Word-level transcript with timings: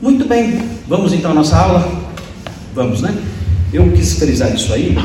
Muito 0.00 0.26
bem, 0.26 0.58
vamos 0.88 1.12
então 1.12 1.32
à 1.32 1.34
nossa 1.34 1.54
aula? 1.58 1.86
Vamos, 2.74 3.02
né? 3.02 3.14
Eu 3.70 3.92
quis 3.92 4.14
frisar 4.14 4.54
isso 4.54 4.72
aí, 4.72 4.96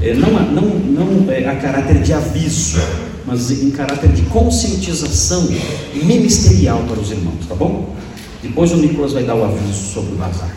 é, 0.00 0.14
não, 0.14 0.30
não, 0.30 0.62
não 0.62 1.32
é, 1.32 1.44
a 1.48 1.56
caráter 1.56 2.00
de 2.00 2.12
aviso, 2.12 2.78
mas 3.26 3.50
em 3.50 3.72
caráter 3.72 4.12
de 4.12 4.22
conscientização 4.22 5.48
ministerial 5.94 6.84
para 6.86 7.00
os 7.00 7.10
irmãos, 7.10 7.44
tá 7.48 7.56
bom? 7.56 7.96
Depois 8.44 8.70
o 8.70 8.76
Nicolas 8.76 9.12
vai 9.12 9.24
dar 9.24 9.34
o 9.34 9.42
aviso 9.42 9.92
sobre 9.92 10.12
o 10.12 10.16
bazar. 10.16 10.54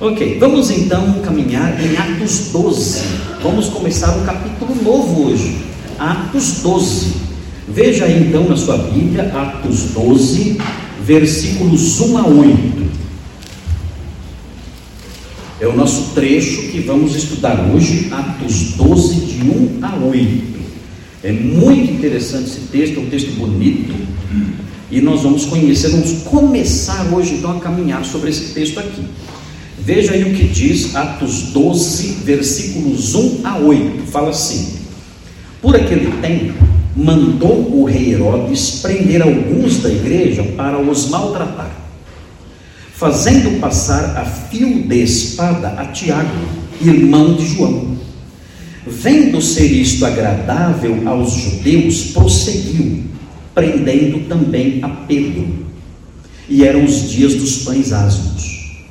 Ok, 0.00 0.36
vamos 0.40 0.68
então 0.72 1.20
caminhar 1.20 1.80
em 1.80 1.96
Atos 1.96 2.48
12. 2.52 3.00
Vamos 3.44 3.68
começar 3.68 4.10
um 4.16 4.24
capítulo 4.24 4.74
novo 4.82 5.28
hoje. 5.28 5.56
Atos 6.00 6.62
12. 6.62 7.12
Veja 7.68 8.06
aí 8.06 8.26
então 8.26 8.42
na 8.48 8.56
sua 8.56 8.76
Bíblia, 8.76 9.32
Atos 9.32 9.92
12, 9.94 10.58
versículos 11.06 12.00
1 12.00 12.18
a 12.18 12.26
8. 12.26 12.86
É 15.60 15.66
o 15.66 15.74
nosso 15.74 16.14
trecho 16.14 16.62
que 16.68 16.80
vamos 16.80 17.14
estudar 17.14 17.70
hoje, 17.72 18.08
Atos 18.10 18.72
12, 18.72 19.14
de 19.14 19.42
1 19.42 19.78
a 19.82 19.96
8. 20.04 20.56
É 21.22 21.32
muito 21.32 21.92
interessante 21.92 22.50
esse 22.50 22.60
texto, 22.72 22.98
é 22.98 23.00
um 23.00 23.08
texto 23.08 23.30
bonito, 23.36 23.94
e 24.90 25.00
nós 25.00 25.22
vamos 25.22 25.44
conhecer, 25.44 25.88
vamos 25.90 26.22
começar 26.24 27.12
hoje 27.12 27.34
então 27.34 27.56
a 27.56 27.60
caminhar 27.60 28.04
sobre 28.04 28.30
esse 28.30 28.52
texto 28.52 28.78
aqui. 28.78 29.04
Veja 29.78 30.12
aí 30.12 30.24
o 30.24 30.34
que 30.34 30.44
diz 30.44 30.94
Atos 30.96 31.52
12, 31.52 32.22
versículos 32.24 33.14
1 33.14 33.40
a 33.44 33.58
8. 33.58 34.06
Fala 34.06 34.30
assim: 34.30 34.80
Por 35.62 35.76
aquele 35.76 36.10
tempo, 36.20 36.54
mandou 36.96 37.78
o 37.78 37.84
rei 37.84 38.14
Herodes 38.14 38.80
prender 38.80 39.20
alguns 39.20 39.82
da 39.82 39.90
igreja 39.90 40.42
para 40.56 40.80
os 40.80 41.10
maltratar, 41.10 41.70
fazendo 42.94 43.60
passar 43.60 44.16
a 44.16 44.24
fio 44.24 44.82
de 44.82 45.02
espada 45.02 45.68
a 45.78 45.84
Tiago, 45.86 46.48
irmão 46.80 47.34
de 47.34 47.46
João. 47.46 47.96
Vendo 48.86 49.42
ser 49.42 49.66
isto 49.66 50.06
agradável 50.06 51.06
aos 51.06 51.32
judeus, 51.32 52.12
prosseguiu, 52.12 53.02
prendendo 53.54 54.26
também 54.28 54.78
a 54.82 54.88
Pedro. 54.88 55.66
E 56.48 56.64
eram 56.64 56.84
os 56.84 57.10
dias 57.10 57.34
dos 57.34 57.64
pães 57.64 57.92
asmos. 57.92 58.86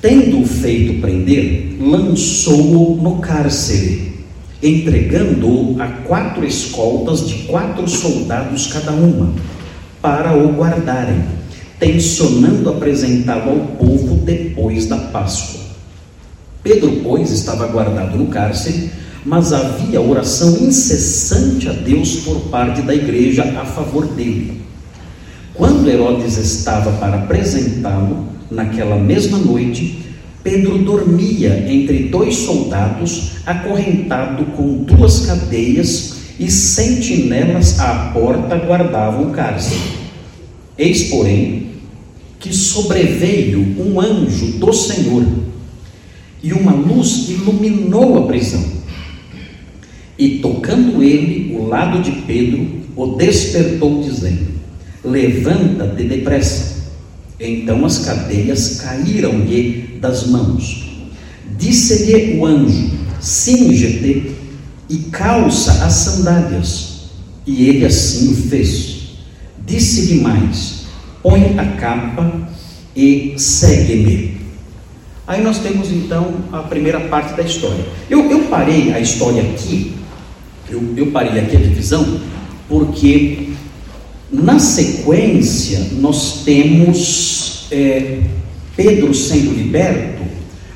Tendo-o 0.00 0.46
feito 0.46 1.00
prender, 1.00 1.76
lançou-o 1.80 3.02
no 3.02 3.16
cárcere 3.16 4.11
entregando-o 4.62 5.76
a 5.80 5.86
quatro 5.86 6.44
escoltas 6.46 7.26
de 7.26 7.34
quatro 7.44 7.88
soldados 7.88 8.68
cada 8.68 8.92
uma, 8.92 9.32
para 10.00 10.36
o 10.36 10.52
guardarem, 10.52 11.24
tensionando 11.78 12.70
apresentá-lo 12.70 13.50
ao 13.50 13.58
povo 13.76 14.16
depois 14.16 14.86
da 14.86 14.96
Páscoa. 14.96 15.60
Pedro, 16.62 17.00
pois, 17.02 17.30
estava 17.30 17.66
guardado 17.66 18.16
no 18.16 18.26
cárcere, 18.26 18.90
mas 19.24 19.52
havia 19.52 20.00
oração 20.00 20.56
incessante 20.58 21.68
a 21.68 21.72
Deus 21.72 22.16
por 22.16 22.40
parte 22.42 22.82
da 22.82 22.94
igreja 22.94 23.42
a 23.60 23.64
favor 23.64 24.06
dele. 24.06 24.62
Quando 25.54 25.88
Herodes 25.88 26.36
estava 26.36 26.92
para 26.92 27.16
apresentá-lo, 27.16 28.26
naquela 28.50 28.96
mesma 28.96 29.38
noite, 29.38 30.01
Pedro 30.42 30.78
dormia 30.78 31.64
entre 31.68 32.04
dois 32.04 32.34
soldados, 32.34 33.32
acorrentado 33.46 34.44
com 34.56 34.84
duas 34.84 35.26
cadeias, 35.26 36.12
e 36.38 36.50
sentinelas 36.50 37.78
à 37.78 38.10
porta 38.12 38.56
guardavam 38.56 39.28
o 39.28 39.30
cárcere. 39.30 39.80
Eis, 40.76 41.04
porém, 41.04 41.66
que 42.40 42.52
sobreveio 42.52 43.60
um 43.78 44.00
anjo 44.00 44.58
do 44.58 44.72
Senhor, 44.72 45.24
e 46.42 46.52
uma 46.52 46.72
luz 46.72 47.28
iluminou 47.28 48.18
a 48.18 48.26
prisão. 48.26 48.64
E 50.18 50.38
tocando 50.38 51.02
ele 51.02 51.54
o 51.54 51.68
lado 51.68 52.02
de 52.02 52.10
Pedro, 52.22 52.66
o 52.96 53.06
despertou, 53.14 54.02
dizendo: 54.02 54.48
Levanta-te 55.04 56.04
depressa. 56.04 56.71
Então 57.42 57.84
as 57.84 57.98
cadeias 57.98 58.80
caíram-lhe 58.80 59.98
das 60.00 60.28
mãos. 60.28 60.84
Disse-lhe 61.58 62.38
o 62.38 62.46
anjo: 62.46 62.92
Singe-te 63.20 64.30
e 64.88 64.98
calça 65.10 65.84
as 65.84 65.92
sandálias. 65.92 66.92
E 67.44 67.68
ele 67.68 67.84
assim 67.84 68.30
o 68.30 68.36
fez. 68.48 69.16
Disse-lhe 69.66 70.20
mais: 70.20 70.84
Põe 71.20 71.58
a 71.58 71.64
capa 71.76 72.48
e 72.94 73.34
segue-me. 73.36 74.40
Aí 75.26 75.42
nós 75.42 75.58
temos 75.58 75.90
então 75.90 76.34
a 76.52 76.58
primeira 76.58 77.00
parte 77.00 77.34
da 77.34 77.42
história. 77.42 77.84
Eu, 78.08 78.30
eu 78.30 78.44
parei 78.44 78.92
a 78.92 79.00
história 79.00 79.42
aqui, 79.42 79.94
eu, 80.70 80.94
eu 80.96 81.06
parei 81.08 81.40
aqui 81.40 81.56
a 81.56 81.60
divisão, 81.60 82.20
porque 82.68 83.51
na 84.32 84.58
sequência 84.58 85.88
nós 86.00 86.42
temos 86.44 87.66
é, 87.70 88.20
Pedro 88.74 89.14
sendo 89.14 89.52
liberto, 89.52 90.22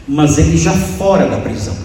mas 0.06 0.36
ele 0.38 0.58
já 0.58 0.72
fora 0.72 1.26
da 1.26 1.38
prisão. 1.38 1.76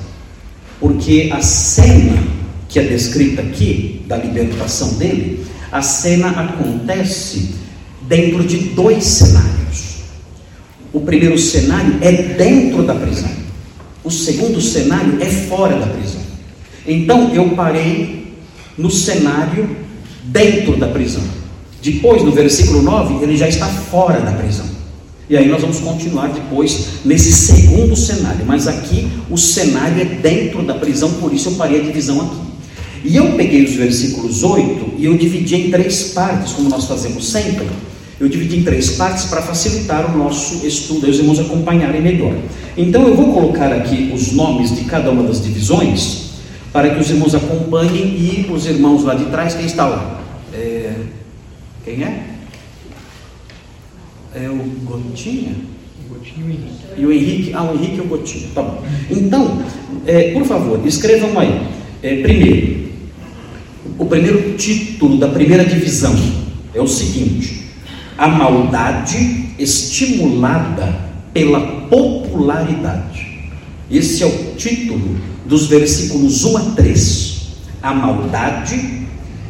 Porque 0.80 1.30
a 1.32 1.42
cena 1.42 2.22
que 2.68 2.80
é 2.80 2.84
descrita 2.84 3.42
aqui, 3.42 4.02
da 4.08 4.18
libertação 4.18 4.94
dele, 4.96 5.46
a 5.72 5.82
cena 5.82 6.30
acontece 6.30 7.56
dentro 8.08 8.44
de 8.44 8.58
dois 8.58 9.04
cenários. 9.04 10.02
O 10.92 11.02
primeiro 11.02 11.38
cenário 11.38 11.98
é 12.02 12.12
dentro 12.12 12.84
da 12.84 12.96
prisão, 12.96 13.30
o 14.04 14.12
segundo 14.12 14.60
cenário 14.60 15.22
é 15.22 15.26
fora 15.26 15.78
da 15.80 15.88
prisão. 15.88 16.22
Então 16.86 17.34
eu 17.34 17.50
parei 17.52 18.34
no 18.78 18.90
cenário 18.90 19.78
dentro 20.24 20.76
da 20.78 20.88
prisão. 20.88 21.41
Depois, 21.82 22.24
no 22.24 22.32
versículo 22.32 22.82
9, 22.82 23.24
ele 23.24 23.36
já 23.36 23.48
está 23.48 23.68
fora 23.68 24.22
da 24.22 24.32
prisão. 24.34 24.66
E 25.30 25.38
aí 25.38 25.48
nós 25.48 25.62
vamos 25.62 25.80
continuar 25.80 26.28
depois 26.28 26.88
nesse 27.06 27.32
segundo 27.32 27.96
cenário. 27.96 28.46
Mas 28.46 28.68
aqui 28.68 29.08
o 29.30 29.38
cenário 29.38 30.02
é 30.02 30.06
dentro 30.06 30.62
da 30.62 30.74
prisão, 30.74 31.10
por 31.14 31.34
isso 31.34 31.50
eu 31.50 31.54
parei 31.54 31.80
a 31.80 31.84
divisão 31.84 32.22
aqui. 32.22 32.52
E 33.04 33.16
eu 33.16 33.32
peguei 33.32 33.64
os 33.64 33.72
versículos 33.72 34.44
8 34.44 34.96
e 34.98 35.06
eu 35.06 35.18
dividi 35.18 35.56
em 35.56 35.72
três 35.72 36.12
partes, 36.14 36.54
como 36.54 36.70
nós 36.70 36.86
fazemos 36.86 37.28
sempre. 37.30 37.66
Eu 38.20 38.30
dividi 38.30 38.58
em 38.58 38.64
três 38.64 38.92
partes 38.92 39.26
para 39.26 39.42
facilitar 39.42 40.14
o 40.14 40.18
nosso 40.18 40.64
estudo, 40.68 41.08
e 41.08 41.10
os 41.10 41.18
irmãos 41.18 41.40
acompanharem 41.40 42.02
melhor. 42.02 42.36
Então 42.78 43.08
eu 43.08 43.16
vou 43.16 43.34
colocar 43.34 43.74
aqui 43.74 44.12
os 44.14 44.34
nomes 44.34 44.76
de 44.76 44.84
cada 44.84 45.10
uma 45.10 45.24
das 45.24 45.42
divisões, 45.42 46.32
para 46.72 46.92
que 46.92 47.00
os 47.00 47.10
irmãos 47.10 47.34
acompanhem 47.34 48.06
e 48.06 48.48
os 48.52 48.68
irmãos 48.68 49.04
lá 49.04 49.16
de 49.16 49.26
trás, 49.26 49.56
quem 49.56 49.66
está 49.66 49.88
lá? 49.88 50.21
Quem 51.84 52.04
é? 52.04 52.24
É 54.36 54.50
o 54.50 54.56
Gotinha? 54.86 55.56
O 56.06 56.14
Gotinho 56.14 56.48
e 56.48 56.50
o 56.50 56.52
Henrique. 56.52 56.86
E 56.98 57.06
o 57.06 57.12
Henrique? 57.12 57.54
Ah, 57.54 57.64
o 57.64 57.76
Henrique 57.76 57.98
e 57.98 58.02
o 58.02 58.06
Gotinha. 58.06 58.48
Tá 58.54 58.62
bom. 58.62 58.84
Então, 59.10 59.64
é, 60.06 60.32
por 60.32 60.46
favor, 60.46 60.86
escrevam 60.86 61.40
aí. 61.40 61.62
É, 62.04 62.22
primeiro, 62.22 62.92
o 63.98 64.06
primeiro 64.06 64.56
título 64.58 65.18
da 65.18 65.28
primeira 65.28 65.66
divisão 65.66 66.16
é 66.74 66.80
o 66.80 66.88
seguinte: 66.88 67.68
A 68.18 68.28
maldade 68.28 69.54
estimulada 69.58 71.12
pela 71.34 71.60
popularidade. 71.88 73.50
Esse 73.90 74.24
é 74.24 74.28
o 74.28 74.56
título 74.56 75.18
dos 75.46 75.68
versículos 75.68 76.46
1 76.46 76.58
a 76.58 76.62
3. 76.76 77.42
A 77.82 77.94
maldade 77.94 79.02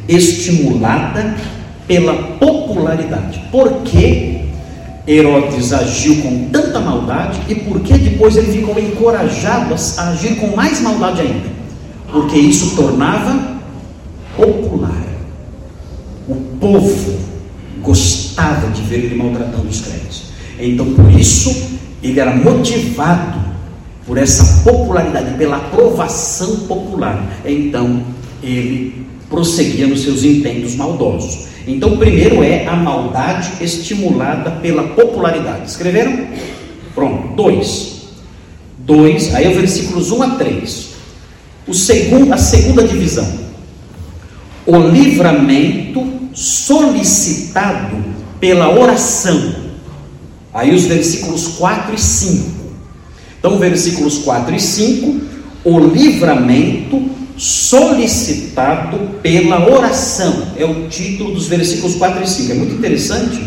estimulada 0.08 1.36
pela 1.92 2.14
popularidade. 2.38 3.38
Por 3.50 3.82
que 3.82 4.46
Herodes 5.06 5.74
agiu 5.74 6.22
com 6.22 6.48
tanta 6.48 6.80
maldade 6.80 7.38
e 7.50 7.54
por 7.54 7.80
que 7.80 7.92
depois 7.98 8.34
ele 8.34 8.50
ficou 8.50 8.78
encorajado 8.78 9.74
a 9.98 10.08
agir 10.08 10.36
com 10.36 10.56
mais 10.56 10.80
maldade 10.80 11.20
ainda? 11.20 11.50
Porque 12.10 12.38
isso 12.38 12.74
tornava 12.74 13.58
popular. 14.34 15.04
O 16.26 16.34
povo 16.58 17.18
gostava 17.82 18.68
de 18.68 18.80
ver 18.82 19.04
ele 19.04 19.16
maltratando 19.16 19.68
os 19.68 19.82
crentes. 19.82 20.32
Então, 20.58 20.94
por 20.94 21.10
isso, 21.10 21.78
ele 22.02 22.18
era 22.18 22.34
motivado 22.34 23.38
por 24.06 24.16
essa 24.16 24.62
popularidade, 24.62 25.36
pela 25.36 25.56
aprovação 25.56 26.56
popular. 26.60 27.22
Então, 27.44 28.02
ele 28.42 29.06
prosseguia 29.32 29.88
nos 29.88 30.02
seus 30.02 30.22
intentos 30.22 30.76
maldosos. 30.76 31.46
Então, 31.66 31.96
primeiro 31.96 32.42
é 32.42 32.66
a 32.66 32.76
maldade 32.76 33.52
estimulada 33.60 34.50
pela 34.50 34.84
popularidade. 34.88 35.68
Escreveram? 35.68 36.26
Pronto. 36.94 37.34
Dois. 37.34 38.02
Dois, 38.78 39.34
aí 39.34 39.46
é 39.46 39.48
o 39.48 39.54
versículos 39.54 40.10
1 40.12 40.22
a 40.22 40.30
3. 40.30 40.88
O 41.66 41.72
segundo, 41.74 42.32
a 42.32 42.36
segunda 42.36 42.86
divisão. 42.86 43.26
O 44.66 44.76
livramento 44.78 46.04
solicitado 46.34 47.96
pela 48.38 48.78
oração. 48.78 49.54
Aí 50.52 50.74
os 50.74 50.84
versículos 50.84 51.46
4 51.58 51.94
e 51.94 51.98
5. 51.98 52.50
Então, 53.38 53.58
versículos 53.58 54.18
4 54.18 54.54
e 54.54 54.60
5, 54.60 55.20
o 55.64 55.78
livramento 55.78 57.21
solicitado 57.36 58.98
pela 59.22 59.68
oração. 59.68 60.48
É 60.56 60.64
o 60.64 60.88
título 60.88 61.32
dos 61.34 61.46
versículos 61.46 61.96
4 61.96 62.22
e 62.22 62.28
5. 62.28 62.52
É 62.52 62.54
muito 62.54 62.74
interessante 62.74 63.42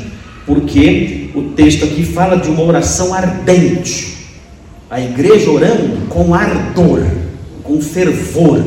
porque 0.45 1.29
o 1.33 1.43
texto 1.55 1.85
aqui 1.85 2.03
fala 2.03 2.37
de 2.37 2.49
uma 2.49 2.63
oração 2.63 3.13
ardente. 3.13 4.15
A 4.89 4.99
igreja 5.01 5.49
orando 5.49 6.07
com 6.07 6.33
ardor, 6.33 7.03
com 7.63 7.81
fervor. 7.81 8.63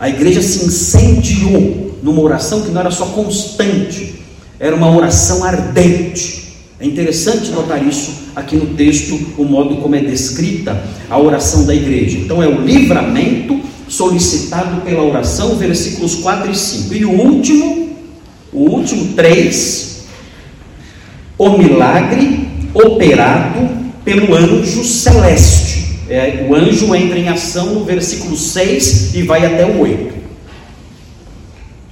A 0.00 0.08
igreja 0.08 0.42
se 0.42 0.64
incendiou 0.64 1.98
numa 2.02 2.20
oração 2.20 2.62
que 2.62 2.70
não 2.70 2.80
era 2.80 2.90
só 2.90 3.06
constante, 3.06 4.14
era 4.58 4.74
uma 4.74 4.94
oração 4.94 5.44
ardente. 5.44 6.44
É 6.78 6.86
interessante 6.86 7.50
notar 7.50 7.82
isso 7.86 8.12
aqui 8.34 8.56
no 8.56 8.74
texto, 8.74 9.18
o 9.38 9.44
modo 9.44 9.76
como 9.76 9.94
é 9.94 10.00
descrita 10.00 10.82
a 11.08 11.18
oração 11.18 11.64
da 11.64 11.74
igreja. 11.74 12.18
Então, 12.18 12.42
é 12.42 12.46
o 12.46 12.60
livramento 12.60 13.60
solicitado 13.96 14.80
pela 14.82 15.02
oração, 15.02 15.56
versículos 15.56 16.16
4 16.16 16.50
e 16.50 16.54
5. 16.54 16.94
E 16.94 17.04
o 17.04 17.10
último, 17.10 17.96
o 18.52 18.70
último 18.70 19.14
3, 19.14 20.04
o 21.38 21.50
milagre 21.50 22.48
operado 22.74 23.68
pelo 24.04 24.34
anjo 24.34 24.84
celeste. 24.84 25.84
É, 26.08 26.46
o 26.48 26.54
anjo 26.54 26.94
entra 26.94 27.18
em 27.18 27.28
ação 27.28 27.74
no 27.74 27.84
versículo 27.84 28.36
6 28.36 29.14
e 29.14 29.22
vai 29.22 29.46
até 29.46 29.64
o 29.64 29.80
8. 29.80 30.14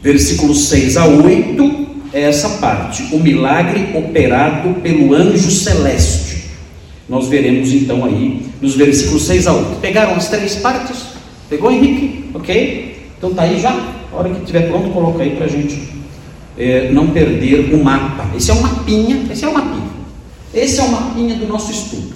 Versículos 0.03 0.69
6 0.69 0.97
a 0.97 1.07
8 1.07 1.87
é 2.13 2.23
essa 2.23 2.49
parte, 2.59 3.05
o 3.13 3.19
milagre 3.19 3.97
operado 3.97 4.75
pelo 4.81 5.15
anjo 5.15 5.51
celeste. 5.51 6.45
Nós 7.09 7.29
veremos 7.29 7.73
então 7.73 8.05
aí 8.05 8.43
nos 8.61 8.75
versículos 8.75 9.25
6 9.27 9.47
a 9.47 9.55
8. 9.55 9.81
Pegaram 9.81 10.15
as 10.15 10.29
três 10.29 10.57
partes? 10.57 11.12
Pegou, 11.53 11.71
Henrique? 11.71 12.31
Ok? 12.33 13.13
Então 13.19 13.35
tá 13.35 13.43
aí 13.43 13.61
já. 13.61 13.79
A 14.11 14.17
hora 14.17 14.31
que 14.31 14.41
estiver 14.41 14.69
pronto, 14.69 14.89
coloca 14.89 15.23
aí 15.23 15.37
para 15.37 15.45
a 15.45 15.49
gente 15.49 15.87
é, 16.57 16.91
não 16.91 17.09
perder 17.09 17.75
o 17.75 17.85
mapa. 17.85 18.27
Esse 18.35 18.51
é 18.51 18.55
um 18.55 18.63
mapinha, 18.63 19.27
esse 19.31 19.45
é 19.45 19.49
um 19.49 19.53
mapinha. 19.53 19.91
Esse 20.55 20.81
é 20.81 20.83
o 20.83 20.91
mapinha 20.91 21.35
do 21.35 21.47
nosso 21.47 21.71
estudo. 21.71 22.15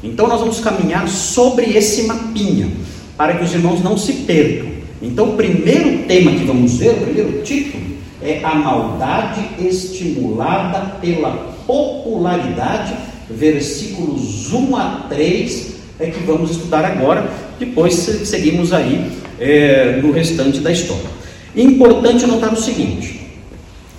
Então 0.00 0.28
nós 0.28 0.38
vamos 0.38 0.60
caminhar 0.60 1.08
sobre 1.08 1.76
esse 1.76 2.04
mapinha, 2.04 2.68
para 3.16 3.34
que 3.34 3.42
os 3.42 3.52
irmãos 3.52 3.82
não 3.82 3.98
se 3.98 4.12
percam. 4.12 4.68
Então 5.02 5.30
o 5.30 5.36
primeiro 5.36 6.04
tema 6.04 6.30
que 6.30 6.44
vamos 6.44 6.76
ver, 6.76 6.90
o 6.90 7.00
primeiro 7.00 7.42
título, 7.42 7.82
é 8.22 8.40
a 8.44 8.54
maldade 8.54 9.44
estimulada 9.58 10.98
pela 11.00 11.32
popularidade, 11.66 12.94
versículos 13.28 14.52
1 14.52 14.76
a 14.76 15.06
3, 15.08 15.77
é 15.98 16.10
que 16.10 16.22
vamos 16.24 16.50
estudar 16.50 16.84
agora, 16.84 17.28
depois 17.58 17.94
seguimos 17.94 18.72
aí 18.72 19.10
é, 19.38 20.00
no 20.02 20.12
restante 20.12 20.60
da 20.60 20.70
história. 20.70 21.18
Importante 21.56 22.26
notar 22.26 22.52
o 22.52 22.56
seguinte: 22.56 23.28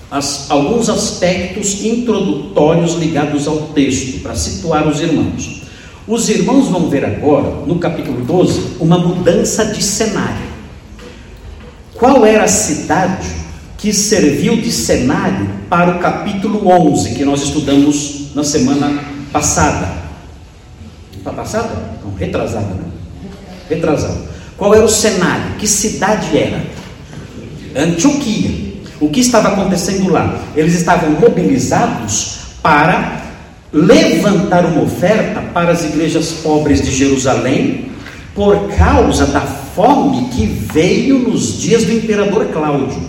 as, 0.09 0.49
alguns 0.49 0.89
aspectos 0.89 1.83
introdutórios 1.83 2.93
ligados 2.93 3.47
ao 3.47 3.57
texto, 3.73 4.21
para 4.21 4.35
situar 4.35 4.87
os 4.87 5.01
irmãos. 5.01 5.59
Os 6.07 6.27
irmãos 6.29 6.69
vão 6.69 6.89
ver 6.89 7.05
agora, 7.05 7.65
no 7.67 7.77
capítulo 7.77 8.21
12, 8.21 8.77
uma 8.79 8.97
mudança 8.97 9.65
de 9.65 9.83
cenário. 9.83 10.49
Qual 11.93 12.25
era 12.25 12.45
a 12.45 12.47
cidade 12.47 13.27
que 13.77 13.93
serviu 13.93 14.55
de 14.55 14.71
cenário 14.71 15.47
para 15.69 15.97
o 15.97 15.99
capítulo 15.99 16.67
11, 16.67 17.13
que 17.13 17.25
nós 17.25 17.43
estudamos 17.43 18.33
na 18.33 18.43
semana 18.43 19.03
passada? 19.31 19.98
Está 21.19 21.33
passada? 21.33 21.69
Não, 22.03 22.15
retrasada, 22.15 22.65
né? 22.65 22.85
Retrasada. 23.69 24.17
Qual 24.57 24.73
era 24.73 24.83
o 24.83 24.89
cenário? 24.89 25.55
Que 25.57 25.67
cidade 25.67 26.37
era? 26.37 26.63
Antioquia. 27.75 28.69
O 28.99 29.09
que 29.09 29.19
estava 29.19 29.49
acontecendo 29.49 30.09
lá? 30.11 30.39
Eles 30.55 30.75
estavam 30.75 31.11
mobilizados 31.11 32.37
para 32.61 33.21
levantar 33.71 34.65
uma 34.65 34.83
oferta 34.83 35.41
para 35.53 35.71
as 35.71 35.83
igrejas 35.83 36.31
pobres 36.41 36.81
de 36.81 36.91
Jerusalém 36.91 37.91
por 38.33 38.69
causa 38.75 39.25
da 39.27 39.41
fome 39.41 40.29
que 40.29 40.45
veio 40.45 41.19
nos 41.19 41.59
dias 41.59 41.83
do 41.83 41.93
imperador 41.93 42.45
Cláudio. 42.47 43.01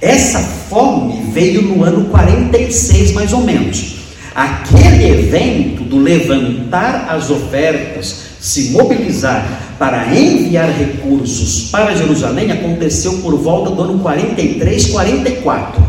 Essa 0.00 0.38
fome 0.38 1.30
veio 1.32 1.62
no 1.62 1.82
ano 1.82 2.06
46, 2.06 3.12
mais 3.12 3.32
ou 3.32 3.40
menos. 3.40 3.97
Aquele 4.38 5.04
evento 5.04 5.82
do 5.82 5.98
levantar 5.98 7.08
as 7.10 7.28
ofertas, 7.28 8.20
se 8.38 8.70
mobilizar 8.70 9.74
para 9.76 10.14
enviar 10.14 10.70
recursos 10.70 11.68
para 11.72 11.96
Jerusalém 11.96 12.52
aconteceu 12.52 13.14
por 13.14 13.36
volta 13.36 13.70
do 13.72 13.82
ano 13.82 13.98
43, 13.98 14.86
44. 14.86 15.82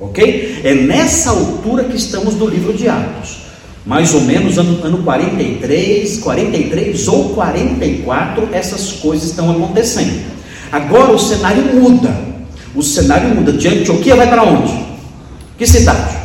Ok? 0.00 0.60
É 0.64 0.74
nessa 0.74 1.30
altura 1.30 1.84
que 1.84 1.96
estamos 1.96 2.34
do 2.34 2.48
livro 2.48 2.72
de 2.72 2.88
Atos. 2.88 3.44
Mais 3.86 4.12
ou 4.12 4.22
menos 4.22 4.58
ano, 4.58 4.84
ano 4.84 4.98
43, 5.04 6.18
43 6.18 7.06
ou 7.06 7.28
44, 7.28 8.48
essas 8.50 8.90
coisas 8.94 9.30
estão 9.30 9.52
acontecendo. 9.52 10.20
Agora 10.72 11.12
o 11.12 11.18
cenário 11.18 11.62
muda. 11.72 12.12
O 12.74 12.82
cenário 12.82 13.28
muda. 13.36 13.52
De 13.52 13.68
Antioquia 13.68 14.16
vai 14.16 14.26
para 14.26 14.42
onde? 14.42 14.84
Que 15.56 15.64
cidade? 15.64 16.23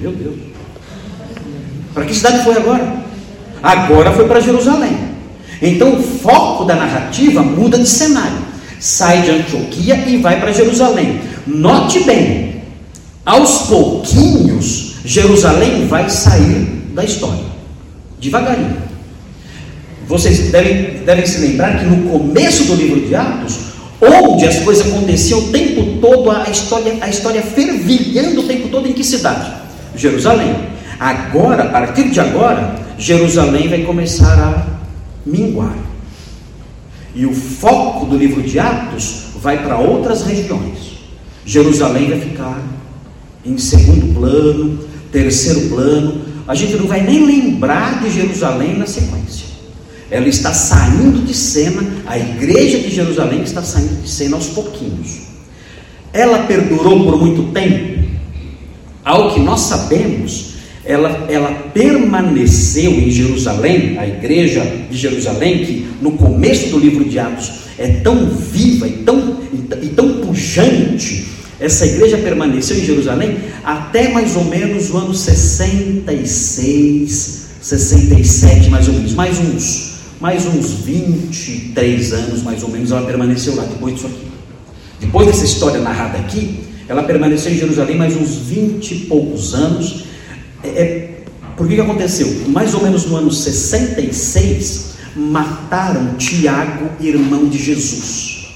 Meu 0.00 0.12
Deus. 0.12 0.36
Para 1.92 2.04
que 2.06 2.14
cidade 2.14 2.42
foi 2.42 2.56
agora? 2.56 3.04
Agora 3.62 4.12
foi 4.12 4.26
para 4.26 4.40
Jerusalém. 4.40 4.96
Então 5.60 5.98
o 5.98 6.02
foco 6.02 6.64
da 6.64 6.74
narrativa 6.74 7.42
muda 7.42 7.78
de 7.78 7.86
cenário. 7.86 8.38
Sai 8.78 9.22
de 9.22 9.30
Antioquia 9.30 9.96
e 10.08 10.16
vai 10.16 10.40
para 10.40 10.52
Jerusalém. 10.52 11.20
Note 11.46 12.00
bem, 12.04 12.62
aos 13.26 13.62
pouquinhos, 13.68 14.94
Jerusalém 15.04 15.86
vai 15.86 16.08
sair 16.08 16.64
da 16.94 17.04
história. 17.04 17.44
Devagarinho. 18.18 18.78
Vocês 20.08 20.50
devem, 20.50 21.04
devem 21.04 21.26
se 21.26 21.38
lembrar 21.40 21.78
que 21.78 21.84
no 21.84 22.10
começo 22.10 22.64
do 22.64 22.74
livro 22.74 23.06
de 23.06 23.14
Atos, 23.14 23.58
onde 24.00 24.46
as 24.46 24.60
coisas 24.60 24.86
aconteciam 24.86 25.40
o 25.40 25.48
tempo 25.48 26.00
todo, 26.00 26.30
a 26.30 26.48
história, 26.48 26.96
a 27.02 27.08
história 27.08 27.42
fervilhando 27.42 28.40
o 28.40 28.44
tempo 28.44 28.68
todo 28.68 28.88
em 28.88 28.92
que 28.92 29.04
cidade? 29.04 29.59
Jerusalém. 29.94 30.54
Agora, 30.98 31.64
a 31.64 31.68
partir 31.68 32.10
de 32.10 32.20
agora, 32.20 32.76
Jerusalém 32.98 33.68
vai 33.68 33.82
começar 33.82 34.38
a 34.38 34.66
minguar. 35.24 35.76
E 37.14 37.26
o 37.26 37.32
foco 37.32 38.06
do 38.06 38.16
livro 38.16 38.42
de 38.42 38.58
Atos 38.58 39.30
vai 39.40 39.62
para 39.62 39.78
outras 39.78 40.22
regiões. 40.22 41.00
Jerusalém 41.44 42.10
vai 42.10 42.20
ficar 42.20 42.62
em 43.44 43.56
segundo 43.56 44.14
plano, 44.14 44.78
terceiro 45.10 45.68
plano. 45.68 46.20
A 46.46 46.54
gente 46.54 46.76
não 46.76 46.86
vai 46.86 47.02
nem 47.02 47.24
lembrar 47.24 48.02
de 48.02 48.10
Jerusalém 48.10 48.76
na 48.76 48.86
sequência. 48.86 49.46
Ela 50.10 50.28
está 50.28 50.52
saindo 50.52 51.24
de 51.24 51.32
cena, 51.32 51.82
a 52.06 52.18
igreja 52.18 52.78
de 52.78 52.90
Jerusalém 52.90 53.42
está 53.42 53.62
saindo 53.62 54.02
de 54.02 54.10
cena 54.10 54.36
aos 54.36 54.48
pouquinhos. 54.48 55.28
Ela 56.12 56.40
perdurou 56.40 57.04
por 57.04 57.20
muito 57.20 57.52
tempo? 57.52 57.99
Ao 59.10 59.34
que 59.34 59.40
nós 59.40 59.62
sabemos, 59.62 60.52
ela, 60.84 61.26
ela 61.28 61.50
permaneceu 61.74 62.92
em 62.92 63.10
Jerusalém, 63.10 63.98
a 63.98 64.06
igreja 64.06 64.64
de 64.88 64.96
Jerusalém, 64.96 65.64
que 65.64 65.88
no 66.00 66.12
começo 66.12 66.68
do 66.68 66.78
livro 66.78 67.04
de 67.04 67.18
Atos 67.18 67.50
é 67.76 67.88
tão 68.04 68.26
viva 68.26 68.86
e 68.86 68.98
tão, 68.98 69.38
e 69.82 69.88
tão 69.88 70.20
pujante, 70.20 71.26
essa 71.58 71.84
igreja 71.86 72.18
permaneceu 72.18 72.78
em 72.78 72.84
Jerusalém 72.84 73.36
até 73.64 74.10
mais 74.10 74.36
ou 74.36 74.44
menos 74.44 74.90
o 74.90 74.98
ano 74.98 75.12
66, 75.12 77.46
67, 77.60 78.70
mais 78.70 78.86
ou 78.86 78.94
menos, 78.94 79.12
mais 79.14 79.40
uns, 79.40 79.94
mais 80.20 80.46
uns 80.46 80.70
23 80.84 82.12
anos, 82.12 82.44
mais 82.44 82.62
ou 82.62 82.68
menos, 82.68 82.92
ela 82.92 83.04
permaneceu 83.04 83.56
lá 83.56 83.64
depois 83.64 83.94
disso 83.94 84.06
aqui. 84.06 84.30
Depois 85.00 85.26
dessa 85.26 85.44
história 85.44 85.80
narrada 85.80 86.16
aqui, 86.16 86.59
ela 86.90 87.04
permaneceu 87.04 87.52
em 87.52 87.56
Jerusalém 87.56 87.96
mais 87.96 88.16
uns 88.16 88.34
20 88.36 88.90
e 88.90 88.98
poucos 89.06 89.54
anos 89.54 90.10
é, 90.64 90.68
é, 90.68 91.10
por 91.56 91.68
que, 91.68 91.76
que 91.76 91.80
aconteceu? 91.80 92.48
Mais 92.48 92.74
ou 92.74 92.82
menos 92.82 93.06
no 93.06 93.16
ano 93.16 93.30
66, 93.30 94.94
mataram 95.14 96.14
Tiago, 96.14 96.90
irmão 97.00 97.48
de 97.48 97.58
Jesus. 97.58 98.48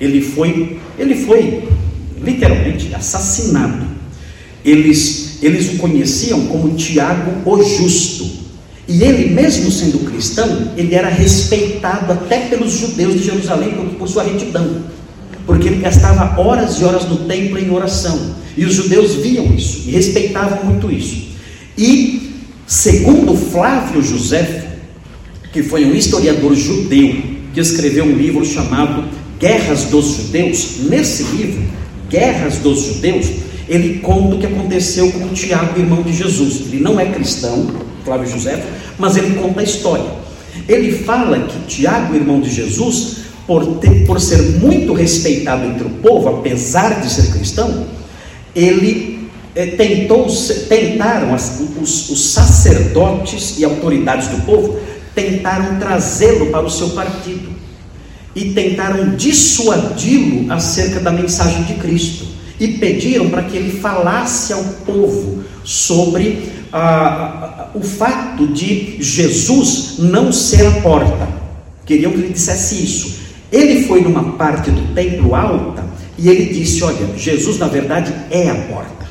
Ele 0.00 0.20
foi, 0.20 0.78
ele 0.98 1.14
foi 1.14 1.68
literalmente 2.20 2.92
assassinado. 2.94 3.86
Eles, 4.64 5.38
eles 5.40 5.74
o 5.74 5.76
conheciam 5.76 6.46
como 6.46 6.74
Tiago 6.74 7.48
o 7.48 7.62
Justo. 7.62 8.42
E 8.88 9.04
ele, 9.04 9.32
mesmo 9.32 9.70
sendo 9.70 10.00
cristão, 10.00 10.72
ele 10.76 10.94
era 10.96 11.08
respeitado 11.08 12.12
até 12.12 12.48
pelos 12.48 12.72
judeus 12.72 13.14
de 13.14 13.24
Jerusalém 13.24 13.70
por, 13.70 13.86
por 13.90 14.08
sua 14.08 14.24
retidão. 14.24 14.82
Porque 15.46 15.68
ele 15.68 15.82
gastava 15.82 16.40
horas 16.40 16.80
e 16.80 16.84
horas 16.84 17.08
no 17.08 17.18
templo 17.18 17.58
em 17.58 17.70
oração. 17.70 18.34
E 18.56 18.64
os 18.64 18.74
judeus 18.74 19.14
viam 19.14 19.46
isso 19.54 19.82
e 19.86 19.92
respeitavam 19.92 20.64
muito 20.64 20.90
isso. 20.90 21.28
E, 21.76 22.34
segundo 22.66 23.34
Flávio 23.34 24.02
José, 24.02 24.66
que 25.52 25.62
foi 25.62 25.84
um 25.84 25.94
historiador 25.94 26.54
judeu, 26.54 27.16
que 27.52 27.60
escreveu 27.60 28.04
um 28.04 28.16
livro 28.16 28.44
chamado 28.44 29.04
Guerras 29.38 29.84
dos 29.84 30.16
Judeus, 30.16 30.80
nesse 30.88 31.24
livro, 31.24 31.62
Guerras 32.08 32.58
dos 32.58 32.82
Judeus, 32.86 33.26
ele 33.68 34.00
conta 34.00 34.36
o 34.36 34.38
que 34.38 34.46
aconteceu 34.46 35.10
com 35.12 35.28
Tiago, 35.28 35.78
irmão 35.78 36.02
de 36.02 36.12
Jesus. 36.12 36.60
Ele 36.60 36.80
não 36.80 36.98
é 36.98 37.06
cristão, 37.06 37.70
Flávio 38.04 38.30
José, 38.30 38.62
mas 38.98 39.16
ele 39.16 39.34
conta 39.34 39.60
a 39.60 39.64
história. 39.64 40.22
Ele 40.68 40.92
fala 40.92 41.40
que 41.40 41.58
Tiago, 41.66 42.14
irmão 42.14 42.40
de 42.40 42.50
Jesus, 42.50 43.21
por, 43.46 43.78
ter, 43.78 44.06
por 44.06 44.20
ser 44.20 44.40
muito 44.60 44.92
respeitado 44.92 45.64
entre 45.66 45.86
o 45.86 45.90
povo, 45.90 46.28
apesar 46.28 47.00
de 47.00 47.10
ser 47.10 47.32
cristão, 47.32 47.86
ele 48.54 49.28
é, 49.54 49.66
tentou, 49.66 50.26
tentaram, 50.68 51.34
as, 51.34 51.60
os, 51.80 52.10
os 52.10 52.32
sacerdotes 52.32 53.58
e 53.58 53.64
autoridades 53.64 54.28
do 54.28 54.42
povo 54.42 54.78
tentaram 55.14 55.78
trazê-lo 55.78 56.46
para 56.46 56.64
o 56.64 56.70
seu 56.70 56.90
partido 56.90 57.50
e 58.34 58.52
tentaram 58.52 59.14
dissuadi-lo 59.14 60.50
acerca 60.50 61.00
da 61.00 61.12
mensagem 61.12 61.64
de 61.64 61.74
Cristo 61.74 62.26
e 62.58 62.68
pediram 62.78 63.28
para 63.28 63.42
que 63.42 63.56
ele 63.56 63.78
falasse 63.80 64.52
ao 64.52 64.62
povo 64.86 65.44
sobre 65.64 66.50
ah, 66.72 67.68
o 67.74 67.82
fato 67.82 68.46
de 68.46 68.96
Jesus 69.02 69.96
não 69.98 70.32
ser 70.32 70.66
a 70.66 70.80
porta. 70.80 71.28
Queriam 71.84 72.12
que 72.12 72.18
ele 72.18 72.32
dissesse 72.32 72.82
isso. 72.82 73.22
Ele 73.52 73.84
foi 73.84 74.00
numa 74.00 74.32
parte 74.32 74.70
do 74.70 74.94
templo 74.94 75.34
alta 75.34 75.84
e 76.16 76.28
ele 76.28 76.54
disse: 76.54 76.82
Olha, 76.82 77.06
Jesus 77.16 77.58
na 77.58 77.68
verdade 77.68 78.12
é 78.30 78.48
a 78.48 78.54
porta. 78.54 79.06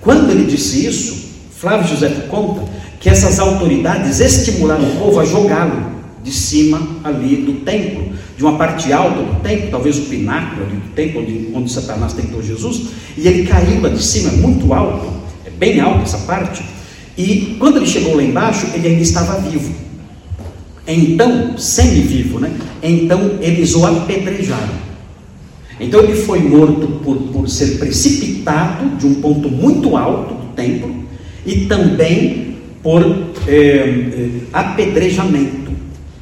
Quando 0.00 0.30
ele 0.30 0.44
disse 0.44 0.86
isso, 0.86 1.26
Flávio 1.52 1.88
José 1.88 2.10
conta 2.28 2.62
que 3.00 3.08
essas 3.08 3.38
autoridades 3.38 4.20
estimularam 4.20 4.84
o 4.84 4.96
povo 4.96 5.20
a 5.20 5.24
jogá-lo 5.24 5.96
de 6.22 6.32
cima 6.32 6.80
ali 7.04 7.36
do 7.36 7.64
templo, 7.64 8.12
de 8.36 8.42
uma 8.42 8.58
parte 8.58 8.92
alta 8.92 9.22
do 9.22 9.40
templo, 9.40 9.70
talvez 9.70 9.96
o 9.96 10.02
pináculo 10.02 10.66
ali 10.66 10.76
do 10.76 10.88
templo 10.92 11.22
onde, 11.22 11.50
onde 11.54 11.72
Satanás 11.72 12.12
tentou 12.12 12.42
Jesus, 12.42 12.88
e 13.16 13.26
ele 13.26 13.46
caiu 13.46 13.80
lá 13.80 13.88
de 13.88 14.02
cima, 14.02 14.32
muito 14.32 14.74
alto, 14.74 15.08
é 15.44 15.50
bem 15.50 15.80
alto 15.80 16.02
essa 16.02 16.18
parte, 16.18 16.64
e 17.16 17.56
quando 17.58 17.76
ele 17.76 17.86
chegou 17.86 18.16
lá 18.16 18.22
embaixo, 18.22 18.66
ele 18.74 18.88
ainda 18.88 19.02
estava 19.02 19.40
vivo. 19.40 19.72
Então, 20.86 21.58
semi-vivo, 21.58 22.38
né? 22.38 22.52
Então 22.82 23.38
eles 23.40 23.74
o 23.74 23.84
apedrejaram. 23.84 24.86
Então 25.78 26.00
ele 26.00 26.14
foi 26.14 26.40
morto 26.40 26.86
por, 27.04 27.16
por 27.16 27.48
ser 27.48 27.78
precipitado 27.78 28.96
de 28.96 29.06
um 29.06 29.14
ponto 29.16 29.50
muito 29.50 29.96
alto 29.96 30.34
do 30.34 30.54
templo 30.54 31.04
e 31.44 31.66
também 31.66 32.56
por 32.82 33.02
é, 33.46 33.52
é, 33.52 34.30
apedrejamento. 34.52 35.72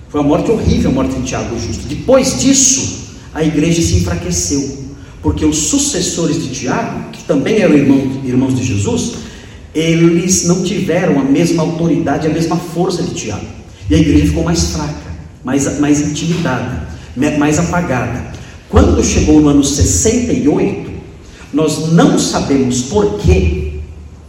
Foi 0.09 0.21
uma 0.21 0.28
morte 0.28 0.50
horrível 0.50 0.90
a 0.90 0.94
morte 0.94 1.14
de 1.16 1.23
Tiago 1.23 1.59
Justo. 1.59 1.87
Depois 1.87 2.40
disso, 2.40 3.16
a 3.35 3.44
igreja 3.44 3.83
se 3.83 3.97
enfraqueceu, 3.97 4.85
porque 5.23 5.44
os 5.44 5.56
sucessores 5.56 6.42
de 6.42 6.49
Tiago, 6.50 7.11
que 7.11 7.25
também 7.25 7.59
eram 7.59 7.76
irmãos, 7.76 8.25
irmãos 8.25 8.54
de 8.56 8.64
Jesus, 8.64 9.14
eles 9.75 10.47
não 10.47 10.62
tiveram 10.62 11.21
a 11.21 11.25
mesma 11.25 11.62
autoridade, 11.62 12.26
a 12.26 12.30
mesma 12.30 12.56
força 12.56 13.02
de 13.02 13.14
Tiago. 13.14 13.63
E 13.88 13.95
a 13.95 13.99
igreja 13.99 14.26
ficou 14.26 14.45
mais 14.45 14.71
fraca, 14.71 15.12
mais, 15.45 15.79
mais 15.79 16.00
intimidada, 16.00 16.88
mais 17.38 17.59
apagada. 17.59 18.33
Quando 18.69 19.03
chegou 19.05 19.41
no 19.41 19.49
ano 19.49 19.62
68, 19.62 20.91
nós 21.53 21.93
não 21.93 22.19
sabemos 22.19 22.83
porquê, 22.83 23.75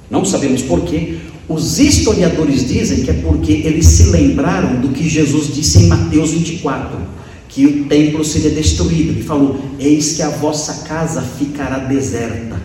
não 0.10 0.24
sabemos 0.24 0.62
porquê, 0.62 1.18
os 1.48 1.80
historiadores 1.80 2.68
dizem 2.68 3.04
que 3.04 3.12
é 3.12 3.14
porque 3.14 3.52
eles 3.52 3.86
se 3.86 4.04
lembraram 4.10 4.82
do 4.82 4.90
que 4.90 5.08
Jesus 5.08 5.54
disse 5.54 5.84
em 5.84 5.88
Mateus 5.88 6.32
24, 6.32 6.98
que 7.48 7.66
o 7.66 7.86
templo 7.86 8.26
seria 8.26 8.50
destruído. 8.50 9.12
Ele 9.12 9.24
falou: 9.24 9.60
Eis 9.80 10.14
que 10.14 10.22
a 10.22 10.30
vossa 10.30 10.86
casa 10.88 11.22
ficará 11.22 11.80
deserta. 11.80 12.62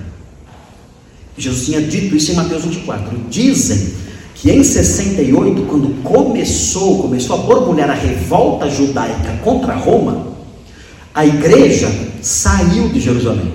Jesus 1.37 1.67
tinha 1.67 1.81
dito 1.81 2.17
isso 2.17 2.33
em 2.33 2.35
Mateus 2.35 2.65
24. 2.65 3.19
Dizem 3.29 3.93
que 4.41 4.51
em 4.51 4.65
68, 4.65 5.63
quando 5.63 6.03
começou, 6.03 7.03
começou 7.03 7.37
a 7.37 7.39
borbulhar 7.41 7.91
a 7.91 7.95
revolta 7.95 8.71
judaica 8.71 9.39
contra 9.45 9.75
Roma, 9.75 10.29
a 11.15 11.27
igreja 11.27 11.91
saiu 12.23 12.89
de 12.89 13.01
Jerusalém. 13.01 13.53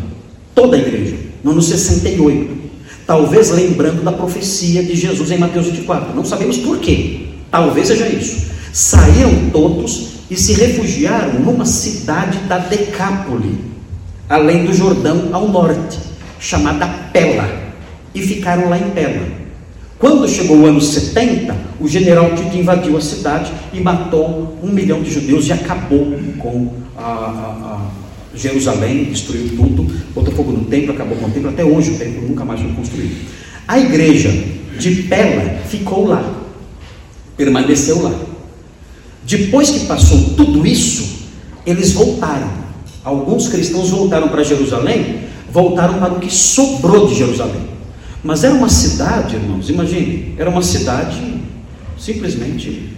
Toda 0.53 0.77
a 0.77 0.79
igreja, 0.79 1.15
no 1.43 1.51
ano 1.51 1.61
68. 1.61 2.65
Talvez 3.07 3.49
lembrando 3.49 4.03
da 4.03 4.11
profecia 4.11 4.83
de 4.83 4.95
Jesus 4.95 5.31
em 5.31 5.39
Mateus 5.39 5.65
24. 5.65 6.15
Não 6.15 6.23
sabemos 6.23 6.57
por 6.57 6.77
quê. 6.77 7.29
Talvez 7.49 7.87
seja 7.87 8.07
isso. 8.07 8.45
Saíram 8.71 9.49
todos 9.51 10.09
e 10.29 10.35
se 10.35 10.53
refugiaram 10.53 11.39
numa 11.39 11.65
cidade 11.65 12.37
da 12.47 12.59
Decápole, 12.59 13.59
além 14.29 14.65
do 14.65 14.73
Jordão 14.73 15.29
ao 15.31 15.47
norte, 15.47 15.97
chamada 16.39 16.87
Pela, 17.11 17.73
e 18.13 18.21
ficaram 18.21 18.69
lá 18.69 18.77
em 18.77 18.91
Pela. 18.91 19.44
Quando 19.97 20.27
chegou 20.27 20.57
o 20.57 20.65
ano 20.65 20.81
70, 20.81 21.55
o 21.79 21.87
general 21.87 22.35
Tito 22.35 22.57
invadiu 22.57 22.97
a 22.97 23.01
cidade 23.01 23.51
e 23.73 23.79
matou 23.79 24.57
um 24.61 24.67
milhão 24.67 25.01
de 25.01 25.09
judeus 25.09 25.47
e 25.47 25.53
acabou 25.53 26.13
com 26.37 26.69
a, 26.97 27.01
a, 27.01 27.81
a 28.33 28.37
Jerusalém, 28.37 29.05
destruiu 29.05 29.55
tudo, 29.55 29.89
botou 30.13 30.33
fogo 30.33 30.51
no 30.51 30.65
templo, 30.65 30.91
acabou 30.91 31.17
com 31.17 31.27
o 31.27 31.31
templo. 31.31 31.49
Até 31.49 31.63
hoje 31.63 31.91
o 31.91 31.97
templo 31.97 32.27
nunca 32.27 32.43
mais 32.43 32.59
foi 32.59 32.71
construído. 32.73 33.15
A 33.65 33.79
igreja 33.79 34.31
de 34.77 35.03
Pela 35.03 35.59
ficou 35.67 36.05
lá, 36.07 36.43
permaneceu 37.37 38.01
lá. 38.01 38.13
Depois 39.25 39.69
que 39.71 39.85
passou 39.85 40.35
tudo 40.35 40.67
isso, 40.67 41.19
eles 41.65 41.93
voltaram. 41.93 42.65
Alguns 43.03 43.47
cristãos 43.47 43.89
voltaram 43.89 44.27
para 44.27 44.43
Jerusalém, 44.43 45.21
voltaram 45.49 45.99
para 45.99 46.13
o 46.13 46.19
que 46.19 46.31
sobrou 46.31 47.07
de 47.07 47.15
Jerusalém. 47.15 47.74
Mas 48.25 48.43
era 48.43 48.55
uma 48.55 48.69
cidade, 48.69 49.35
irmãos, 49.35 49.69
imagine, 49.69 50.33
era 50.35 50.49
uma 50.49 50.63
cidade 50.63 51.35
simplesmente 51.95 52.89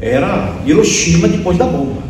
era 0.00 0.56
Hiroshima 0.64 1.28
depois 1.28 1.58
da 1.58 1.66
bomba. 1.66 2.02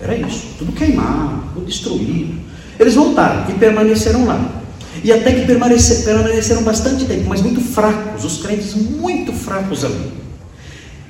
Era 0.00 0.16
isso, 0.16 0.48
tudo 0.58 0.72
queimado, 0.72 1.44
tudo 1.54 1.66
destruído. 1.66 2.34
Eles 2.78 2.94
voltaram 2.94 3.48
e 3.48 3.52
permaneceram 3.54 4.26
lá. 4.26 4.62
E 5.02 5.12
até 5.12 5.32
que 5.32 5.46
permaneceram 5.46 6.62
bastante 6.64 7.04
tempo, 7.04 7.28
mas 7.28 7.40
muito 7.40 7.60
fracos, 7.60 8.24
os 8.24 8.42
crentes 8.42 8.74
muito 8.74 9.32
fracos 9.32 9.84
ali. 9.84 10.12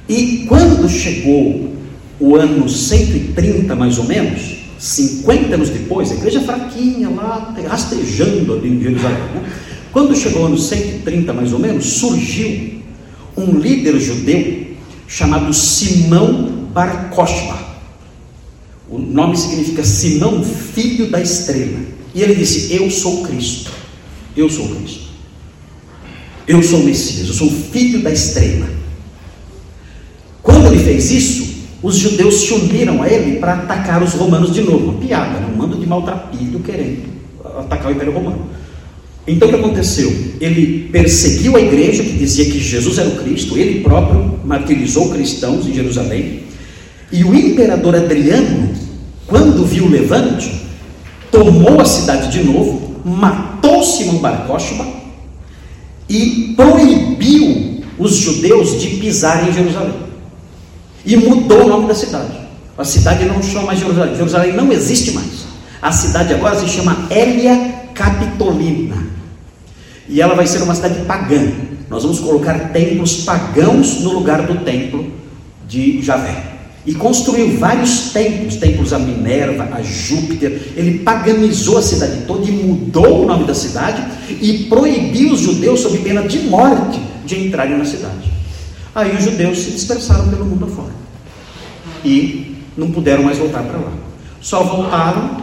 E 0.07 0.45
quando 0.47 0.87
chegou 0.91 1.75
o 2.21 2.37
ano 2.37 2.69
130, 2.69 3.75
mais 3.75 3.97
ou 3.97 4.05
menos, 4.05 4.59
50 4.79 5.55
anos 5.55 5.71
depois, 5.71 6.13
a 6.13 6.15
igreja 6.15 6.43
fraquinha 6.43 7.09
lá, 7.09 7.55
rastejando 7.67 8.53
ali 8.53 8.69
em 8.69 8.83
Jerusalém, 8.83 9.19
né? 9.35 9.43
Quando 9.95 10.17
chegou 10.17 10.43
o 10.43 10.47
ano 10.47 10.59
130 10.59 11.33
mais 11.33 11.53
ou 11.53 11.61
menos, 11.61 11.85
surgiu 11.87 12.83
um 13.37 13.57
líder 13.57 13.97
judeu 14.01 14.75
chamado 15.07 15.55
Simão 15.55 16.67
Bar. 16.73 17.13
O 18.91 18.99
nome 18.99 19.37
significa 19.37 19.85
Simão, 19.85 20.43
filho 20.43 21.09
da 21.09 21.21
estrela. 21.21 21.79
E 22.13 22.23
ele 22.23 22.35
disse: 22.35 22.75
Eu 22.75 22.91
sou 22.91 23.23
Cristo. 23.23 23.71
Eu 24.37 24.51
sou 24.51 24.69
Cristo. 24.71 25.11
Eu 26.49 26.61
sou 26.61 26.81
o 26.81 26.85
Messias. 26.85 27.29
Eu 27.29 27.35
sou 27.35 27.49
filho 27.49 28.03
da 28.03 28.11
estrela. 28.11 28.69
Quando 30.43 30.75
ele 30.75 30.83
fez 30.83 31.13
isso, 31.13 31.55
os 31.81 31.95
judeus 31.95 32.35
se 32.41 32.53
uniram 32.53 33.01
a 33.01 33.09
ele 33.09 33.39
para 33.39 33.55
atacar 33.55 34.03
os 34.03 34.13
romanos 34.15 34.53
de 34.53 34.61
novo. 34.61 34.91
Uma 34.91 35.01
piada, 35.01 35.39
um 35.47 35.57
mando 35.57 35.79
de 35.79 35.87
maltrapilho 35.87 36.59
querendo 36.59 37.15
atacar 37.61 37.93
o 37.93 37.95
Império 37.95 38.13
Romano. 38.13 38.64
Então 39.27 39.49
o 39.49 39.51
que 39.51 39.57
aconteceu? 39.57 40.13
Ele 40.41 40.89
perseguiu 40.93 41.57
a 41.57 41.61
igreja 41.61 42.03
que 42.03 42.13
dizia 42.13 42.45
que 42.45 42.61
Jesus 42.61 42.99
era 42.99 43.09
o 43.09 43.17
Cristo, 43.17 43.57
ele 43.57 43.81
próprio 43.81 44.39
martirizou 44.45 45.11
cristãos 45.11 45.67
em 45.67 45.73
Jerusalém. 45.73 46.43
E 47.11 47.25
o 47.25 47.35
imperador 47.35 47.95
Adriano, 47.95 48.75
quando 49.27 49.65
viu 49.65 49.85
o 49.85 49.91
levante, 49.91 50.51
tomou 51.31 51.81
a 51.81 51.85
cidade 51.85 52.31
de 52.31 52.45
novo, 52.45 53.01
matou 53.05 53.83
Simão 53.83 54.19
Bar 54.19 54.47
e 56.09 56.55
proibiu 56.55 57.83
os 57.99 58.17
judeus 58.17 58.81
de 58.81 58.89
pisarem 58.97 59.51
em 59.51 59.53
Jerusalém. 59.53 59.95
E 61.07 61.17
mudou 61.17 61.65
o 61.65 61.69
nome 61.69 61.89
da 61.89 61.95
cidade. 61.95 62.33
A 62.77 62.85
cidade 62.85 63.25
não 63.25 63.43
chama 63.43 63.67
mais 63.67 63.79
Jerusalém. 63.79 64.17
Jerusalém 64.17 64.53
não 64.53 64.73
existe 64.73 65.13
mais. 65.13 65.47
A 65.81 65.93
cidade 65.93 66.35
agora 66.35 66.59
se 66.59 66.69
chama 66.69 67.07
Hélia 67.11 67.85
Capitolina. 67.95 69.14
E 70.09 70.21
ela 70.21 70.35
vai 70.35 70.47
ser 70.47 70.63
uma 70.63 70.75
cidade 70.75 71.05
pagã. 71.05 71.51
Nós 71.89 72.03
vamos 72.03 72.21
colocar 72.21 72.71
templos 72.73 73.25
pagãos 73.25 74.01
no 74.01 74.13
lugar 74.13 74.43
do 74.47 74.65
templo 74.65 75.11
de 75.67 76.03
Javé. 76.03 76.53
e 76.87 76.95
construiu 76.95 77.57
vários 77.57 78.13
templos, 78.13 78.57
templos 78.57 78.93
a 78.93 78.99
Minerva, 78.99 79.69
a 79.73 79.83
Júpiter. 79.83 80.73
Ele 80.77 80.99
paganizou 80.99 81.79
a 81.79 81.83
cidade 81.83 82.25
toda 82.27 82.47
e 82.47 82.53
mudou 82.53 83.23
o 83.23 83.27
nome 83.27 83.45
da 83.45 83.55
cidade 83.55 84.05
e 84.29 84.65
proibiu 84.65 85.33
os 85.33 85.41
judeus, 85.41 85.81
sob 85.81 85.97
pena 85.99 86.23
de 86.23 86.41
morte, 86.41 87.01
de 87.25 87.47
entrarem 87.47 87.79
na 87.79 87.87
cidade. 87.87 88.31
Aí 88.95 89.17
os 89.17 89.25
judeus 89.25 89.59
se 89.59 89.71
dispersaram 89.71 90.29
pelo 90.29 90.45
mundo 90.45 90.67
afora 90.67 90.93
e 92.05 92.55
não 92.77 92.91
puderam 92.91 93.23
mais 93.23 93.39
voltar 93.39 93.63
para 93.63 93.79
lá. 93.79 93.93
Só 94.41 94.63
voltaram 94.63 95.43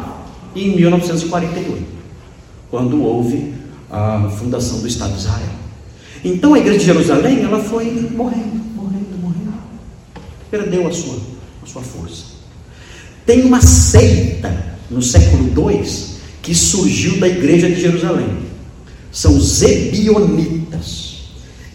em 0.55 0.75
1948, 0.75 1.83
quando 2.69 3.03
houve 3.03 3.53
a 3.91 4.29
fundação 4.39 4.79
do 4.79 4.87
Estado 4.87 5.13
de 5.13 5.19
Israel. 5.19 5.49
Então 6.23 6.53
a 6.53 6.59
igreja 6.59 6.79
de 6.79 6.85
Jerusalém 6.85 7.41
ela 7.43 7.61
foi 7.63 7.85
morrendo, 8.15 8.61
morrendo, 8.75 9.17
morrendo, 9.21 9.53
perdeu 10.49 10.87
a 10.87 10.91
sua 10.91 11.17
a 11.61 11.65
sua 11.65 11.81
força. 11.81 12.23
Tem 13.25 13.43
uma 13.43 13.61
seita 13.61 14.77
no 14.89 15.01
século 15.01 15.45
II 15.45 15.85
que 16.41 16.55
surgiu 16.55 17.19
da 17.19 17.27
igreja 17.27 17.69
de 17.69 17.79
Jerusalém. 17.79 18.29
São 19.11 19.37
os 19.37 19.61
Ebionitas. 19.61 21.11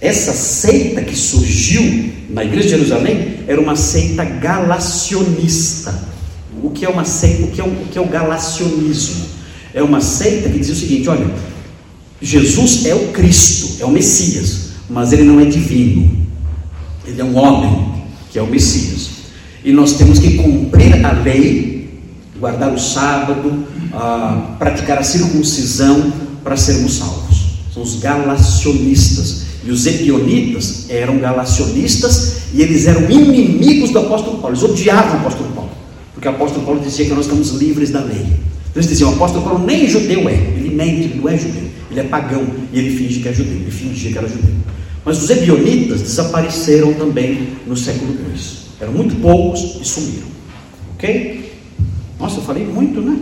Essa 0.00 0.32
seita 0.32 1.02
que 1.02 1.16
surgiu 1.16 2.12
na 2.28 2.44
igreja 2.44 2.64
de 2.64 2.70
Jerusalém 2.70 3.40
era 3.46 3.60
uma 3.60 3.76
seita 3.76 4.24
galacionista. 4.24 5.94
O 6.62 6.70
que 6.70 6.84
é 6.84 6.88
uma 6.88 7.04
seita? 7.04 7.44
O 7.44 7.50
que 7.50 7.60
é 7.60 7.64
o, 7.64 7.70
que 7.90 7.98
é 7.98 8.00
o 8.00 8.08
galacionismo? 8.08 9.26
É 9.72 9.82
uma 9.82 10.00
seita 10.00 10.48
que 10.48 10.58
dizia 10.58 10.74
o 10.74 10.78
seguinte: 10.78 11.08
olha, 11.08 11.30
Jesus 12.26 12.84
é 12.86 12.92
o 12.92 13.12
Cristo, 13.12 13.80
é 13.80 13.84
o 13.84 13.90
Messias, 13.90 14.70
mas 14.90 15.12
ele 15.12 15.22
não 15.22 15.38
é 15.38 15.44
divino. 15.44 16.26
Ele 17.06 17.20
é 17.20 17.24
um 17.24 17.36
homem 17.36 18.02
que 18.32 18.36
é 18.36 18.42
o 18.42 18.48
Messias. 18.48 19.10
E 19.64 19.72
nós 19.72 19.92
temos 19.92 20.18
que 20.18 20.34
cumprir 20.34 21.06
a 21.06 21.12
lei, 21.12 21.88
guardar 22.40 22.74
o 22.74 22.78
sábado, 22.80 23.64
ah, 23.92 24.56
praticar 24.58 24.98
a 24.98 25.04
circuncisão 25.04 26.12
para 26.42 26.56
sermos 26.56 26.94
salvos. 26.94 27.60
São 27.72 27.84
os 27.84 28.00
galacionistas. 28.00 29.46
E 29.64 29.70
os 29.70 29.86
epionitas 29.86 30.86
eram 30.88 31.18
galacionistas 31.18 32.38
e 32.52 32.60
eles 32.60 32.86
eram 32.86 33.08
inimigos 33.08 33.90
do 33.90 34.00
apóstolo 34.00 34.38
Paulo. 34.38 34.56
Eles 34.56 34.64
odiavam 34.64 35.14
o 35.14 35.20
apóstolo 35.20 35.52
Paulo. 35.52 35.70
Porque 36.12 36.26
o 36.26 36.30
apóstolo 36.32 36.64
Paulo 36.64 36.80
dizia 36.80 37.04
que 37.04 37.14
nós 37.14 37.26
estamos 37.26 37.50
livres 37.50 37.90
da 37.90 38.00
lei. 38.00 38.26
Então 38.76 38.82
eles 38.82 38.90
diziam: 38.90 39.10
o 39.10 39.14
apóstolo 39.14 39.42
Paulo 39.42 39.64
nem 39.64 39.88
judeu 39.88 40.28
é. 40.28 40.34
Ele 40.34 40.68
mente, 40.68 41.04
ele 41.04 41.14
não 41.14 41.30
é 41.30 41.38
judeu. 41.38 41.62
Ele 41.90 42.00
é 42.00 42.02
pagão 42.02 42.46
e 42.70 42.78
ele 42.78 42.94
finge 42.94 43.20
que 43.20 43.28
é 43.28 43.32
judeu. 43.32 43.54
Ele 43.54 43.70
fingia 43.70 44.12
que 44.12 44.18
era 44.18 44.28
judeu. 44.28 44.54
Mas 45.02 45.22
os 45.22 45.30
ebionitas 45.30 46.02
desapareceram 46.02 46.92
também 46.92 47.48
no 47.66 47.74
século 47.74 48.12
II. 48.12 48.38
Eram 48.78 48.92
muito 48.92 49.14
poucos 49.22 49.78
e 49.80 49.84
sumiram. 49.84 50.26
Ok? 50.94 51.54
Nossa, 52.20 52.36
eu 52.36 52.42
falei 52.42 52.66
muito, 52.66 53.00
né? 53.00 53.18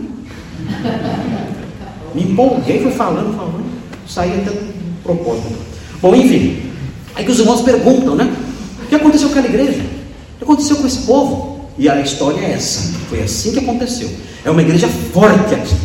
Me 2.13 2.23
empolguei, 2.23 2.81
fui 2.81 2.91
falando, 2.91 3.33
falando, 3.37 3.63
saí 4.09 4.33
até 4.33 4.51
do 4.51 5.01
propósito. 5.03 5.55
Bom, 6.01 6.13
enfim, 6.15 6.63
aí 7.13 7.23
que 7.23 7.31
os 7.31 7.39
irmãos 7.39 7.61
perguntam, 7.61 8.15
né? 8.15 8.29
O 8.83 8.87
que 8.87 8.95
aconteceu 8.95 9.29
com 9.29 9.39
aquela 9.39 9.53
igreja? 9.53 9.79
O 9.79 10.37
que 10.37 10.43
aconteceu 10.43 10.75
com 10.75 10.87
esse 10.87 10.99
povo? 11.05 11.69
E 11.77 11.87
a 11.87 12.01
história 12.01 12.39
é 12.39 12.51
essa. 12.51 12.93
Foi 13.09 13.21
assim 13.21 13.53
que 13.53 13.59
aconteceu. 13.59 14.09
É 14.45 14.49
uma 14.49 14.61
igreja 14.61 14.87
forte 14.87 15.53
aqui. 15.53 15.75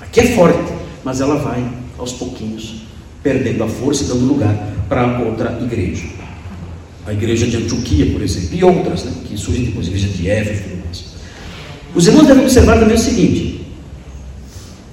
Aqui 0.00 0.20
é 0.20 0.26
forte, 0.34 0.72
mas 1.04 1.20
ela 1.20 1.36
vai 1.36 1.62
aos 1.98 2.12
pouquinhos 2.12 2.82
perdendo 3.22 3.64
a 3.64 3.68
força 3.68 4.04
e 4.04 4.06
dando 4.06 4.24
lugar 4.24 4.54
para 4.88 5.18
outra 5.18 5.58
igreja 5.60 6.24
a 7.06 7.12
igreja 7.12 7.46
de 7.46 7.56
Antioquia, 7.58 8.06
por 8.12 8.22
exemplo, 8.22 8.48
e 8.52 8.64
outras, 8.64 9.04
né, 9.04 9.12
que 9.26 9.36
surgem 9.36 9.64
depois, 9.64 9.86
a 9.86 9.90
igreja 9.90 10.08
de 10.08 10.30
Éfeso 10.30 10.60
e 10.60 10.62
tudo 10.62 10.84
mais. 10.84 11.04
Os 11.94 12.06
irmãos 12.06 12.26
devem 12.26 12.42
observar 12.42 12.78
também 12.78 12.96
o 12.96 12.98
seguinte: 12.98 13.66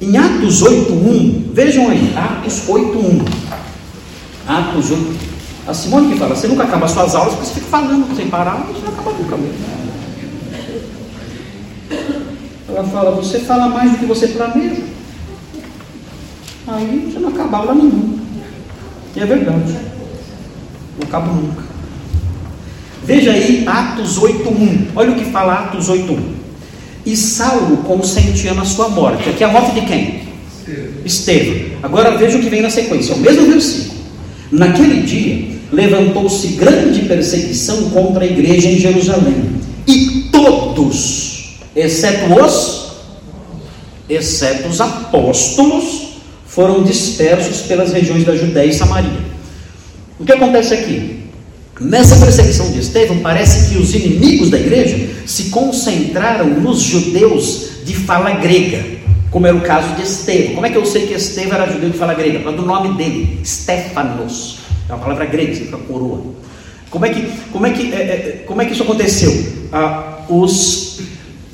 em 0.01 0.17
Atos 0.17 0.61
8.1, 0.61 1.53
vejam 1.53 1.89
aí, 1.89 2.13
Atos 2.15 2.63
8.1. 2.67 3.25
Atos 4.47 4.91
8. 4.91 5.31
A 5.67 5.73
Simone 5.73 6.11
que 6.11 6.19
fala, 6.19 6.35
você 6.35 6.47
nunca 6.47 6.63
acaba 6.63 6.85
as 6.85 6.91
suas 6.91 7.13
aulas 7.13 7.35
porque 7.35 7.47
você 7.47 7.53
fica 7.53 7.67
falando 7.67 8.15
sem 8.15 8.27
parar, 8.27 8.67
você 8.67 8.83
não 8.83 8.93
acaba 8.93 9.11
nunca 9.11 9.37
mesmo. 9.37 9.80
Ela 12.73 12.83
fala, 12.85 13.11
você 13.11 13.39
fala 13.39 13.67
mais 13.67 13.91
do 13.91 13.97
que 13.97 14.05
você 14.05 14.27
planeja. 14.27 14.81
Aí 16.67 17.11
você 17.11 17.19
não 17.19 17.29
acaba 17.29 17.57
aula 17.57 17.75
nenhuma. 17.75 18.19
E 19.15 19.19
é 19.19 19.25
verdade. 19.25 19.73
Não 20.97 21.07
acaba 21.07 21.31
nunca. 21.33 21.63
Veja 23.03 23.31
aí 23.31 23.63
Atos 23.67 24.19
8.1. 24.19 24.87
Olha 24.95 25.11
o 25.11 25.15
que 25.15 25.25
fala 25.25 25.53
Atos 25.53 25.89
8.1. 25.89 26.19
E 27.05 27.17
Saulo 27.17 27.77
consentia 27.77 28.53
na 28.53 28.63
sua 28.63 28.89
morte. 28.89 29.29
Aqui 29.29 29.43
é 29.43 29.47
a 29.47 29.51
morte 29.51 29.79
de 29.79 29.85
quem? 29.85 30.21
Estevão. 31.03 31.71
Agora 31.83 32.15
veja 32.17 32.37
o 32.37 32.41
que 32.41 32.49
vem 32.49 32.61
na 32.61 32.69
sequência. 32.69 33.13
É 33.13 33.15
o 33.15 33.19
mesmo 33.19 33.47
versículo. 33.47 33.99
Naquele 34.51 35.01
dia 35.01 35.59
levantou-se 35.71 36.47
grande 36.49 37.01
perseguição 37.01 37.89
contra 37.89 38.23
a 38.23 38.27
igreja 38.27 38.69
em 38.69 38.77
Jerusalém. 38.77 39.51
E 39.87 40.29
todos, 40.31 41.30
exceto 41.75 42.33
os, 42.33 42.91
exceto 44.09 44.67
os 44.67 44.81
apóstolos, 44.81 46.11
foram 46.45 46.83
dispersos 46.83 47.61
pelas 47.61 47.93
regiões 47.93 48.25
da 48.25 48.35
Judéia 48.35 48.69
e 48.69 48.73
Samaria. 48.73 49.31
O 50.19 50.25
que 50.25 50.33
acontece 50.33 50.73
aqui? 50.73 51.21
Nessa 51.79 52.15
perseguição 52.17 52.69
de 52.71 52.79
Estevão, 52.79 53.19
parece 53.19 53.69
que 53.69 53.81
os 53.81 53.95
inimigos 53.95 54.49
da 54.49 54.59
igreja 54.59 55.09
se 55.25 55.45
concentraram 55.45 56.45
nos 56.45 56.81
judeus 56.81 57.69
de 57.85 57.95
fala 57.95 58.31
grega, 58.31 58.83
como 59.31 59.47
era 59.47 59.55
o 59.55 59.61
caso 59.61 59.95
de 59.95 60.03
Estevão. 60.03 60.55
Como 60.55 60.65
é 60.65 60.69
que 60.69 60.77
eu 60.77 60.85
sei 60.85 61.07
que 61.07 61.13
Estevão 61.13 61.55
era 61.55 61.71
judeu 61.71 61.89
de 61.89 61.97
fala 61.97 62.13
grega? 62.13 62.39
Por 62.39 62.53
do 62.53 62.63
nome 62.63 62.95
dele, 62.97 63.39
Stefanos. 63.43 64.59
É 64.87 64.93
uma 64.93 64.99
palavra 64.99 65.25
grega, 65.25 65.53
significa 65.53 65.77
coroa. 65.79 66.21
Como 66.91 67.05
é 67.05 67.09
que, 67.09 67.31
como 67.51 67.65
é 67.65 67.71
que, 67.71 67.93
é, 67.93 67.95
é, 67.95 68.43
como 68.45 68.61
é 68.61 68.65
que 68.65 68.73
isso 68.73 68.83
aconteceu? 68.83 69.33
Ah, 69.71 70.25
os, 70.29 70.90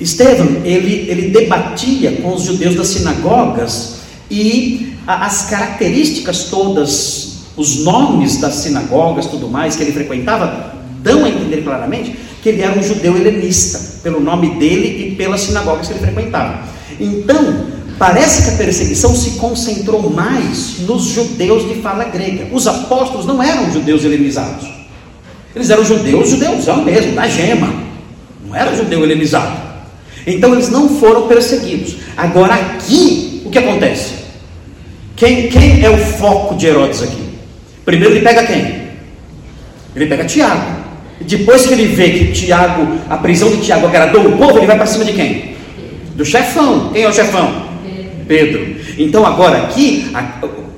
Estevão, 0.00 0.62
ele, 0.64 1.06
ele 1.08 1.30
debatia 1.30 2.12
com 2.22 2.34
os 2.34 2.44
judeus 2.44 2.76
das 2.76 2.88
sinagogas 2.88 3.96
e 4.30 4.94
as 5.06 5.48
características 5.48 6.44
todas 6.44 7.38
os 7.56 7.78
nomes 7.78 8.36
das 8.36 8.54
sinagogas, 8.54 9.26
tudo 9.26 9.48
mais, 9.48 9.74
que 9.74 9.82
ele 9.82 9.92
frequentava, 9.92 10.74
dão 11.02 11.24
a 11.24 11.28
entender 11.28 11.62
claramente 11.62 12.16
que 12.42 12.50
ele 12.50 12.62
era 12.62 12.78
um 12.78 12.82
judeu 12.82 13.16
helenista, 13.16 14.00
pelo 14.02 14.20
nome 14.20 14.50
dele 14.56 15.08
e 15.08 15.16
pelas 15.16 15.40
sinagogas 15.40 15.88
que 15.88 15.94
ele 15.94 16.00
frequentava. 16.00 16.62
Então, 17.00 17.66
parece 17.98 18.42
que 18.42 18.50
a 18.50 18.56
perseguição 18.56 19.14
se 19.14 19.32
concentrou 19.32 20.08
mais 20.10 20.78
nos 20.80 21.04
judeus 21.04 21.68
de 21.68 21.80
fala 21.80 22.04
grega. 22.04 22.48
Os 22.52 22.68
apóstolos 22.68 23.26
não 23.26 23.42
eram 23.42 23.72
judeus 23.72 24.04
helenizados. 24.04 24.68
Eles 25.54 25.70
eram 25.70 25.84
judeus, 25.84 26.30
judeusão 26.30 26.84
mesmo, 26.84 27.12
da 27.12 27.26
gema. 27.26 27.72
Não 28.46 28.54
era 28.54 28.76
judeu 28.76 29.02
helenizado. 29.02 29.67
Então 30.28 30.52
eles 30.52 30.68
não 30.68 30.88
foram 30.88 31.26
perseguidos. 31.26 31.96
Agora 32.16 32.54
aqui, 32.54 33.42
o 33.44 33.50
que 33.50 33.58
acontece? 33.58 34.14
Quem, 35.16 35.48
quem 35.48 35.84
é 35.84 35.90
o 35.90 35.96
foco 35.96 36.54
de 36.54 36.66
Herodes 36.66 37.02
aqui? 37.02 37.28
Primeiro 37.84 38.14
ele 38.14 38.24
pega 38.24 38.44
quem? 38.44 38.88
Ele 39.96 40.06
pega 40.06 40.24
Tiago. 40.24 40.78
Depois 41.20 41.66
que 41.66 41.72
ele 41.72 41.86
vê 41.86 42.10
que 42.10 42.32
Tiago, 42.32 42.98
a 43.08 43.16
prisão 43.16 43.50
de 43.50 43.62
Tiago 43.62 43.86
agradou 43.86 44.26
o 44.26 44.36
povo, 44.36 44.58
ele 44.58 44.66
vai 44.66 44.76
para 44.76 44.86
cima 44.86 45.04
de 45.04 45.12
quem? 45.14 45.56
Do 46.14 46.24
chefão. 46.24 46.90
Quem 46.92 47.02
é 47.02 47.08
o 47.08 47.12
chefão? 47.12 47.66
Pedro. 48.28 48.76
Então 48.98 49.24
agora 49.24 49.62
aqui 49.62 50.12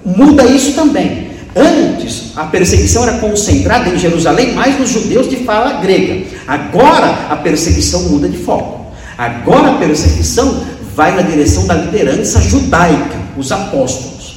muda 0.04 0.44
isso 0.44 0.74
também. 0.74 1.28
Antes 1.54 2.32
a 2.36 2.44
perseguição 2.44 3.02
era 3.02 3.18
concentrada 3.18 3.90
em 3.90 3.98
Jerusalém, 3.98 4.52
mais 4.52 4.78
nos 4.78 4.90
judeus 4.90 5.28
de 5.28 5.36
fala 5.36 5.80
grega. 5.80 6.24
Agora 6.46 7.26
a 7.28 7.36
perseguição 7.36 8.04
muda 8.04 8.28
de 8.28 8.38
foco. 8.38 8.79
Agora 9.20 9.72
a 9.72 9.74
perseguição 9.74 10.64
vai 10.96 11.14
na 11.14 11.20
direção 11.20 11.66
da 11.66 11.74
liderança 11.74 12.40
judaica, 12.40 13.18
os 13.36 13.52
apóstolos. 13.52 14.36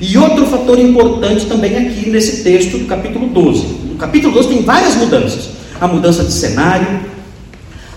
E 0.00 0.16
outro 0.16 0.46
fator 0.46 0.78
importante 0.78 1.44
também 1.44 1.76
aqui 1.76 2.08
nesse 2.08 2.42
texto 2.42 2.78
do 2.78 2.86
capítulo 2.86 3.26
12. 3.26 3.66
No 3.84 3.96
capítulo 3.96 4.32
12 4.32 4.48
tem 4.48 4.62
várias 4.62 4.94
mudanças: 4.94 5.50
a 5.78 5.86
mudança 5.86 6.24
de 6.24 6.32
cenário, 6.32 7.00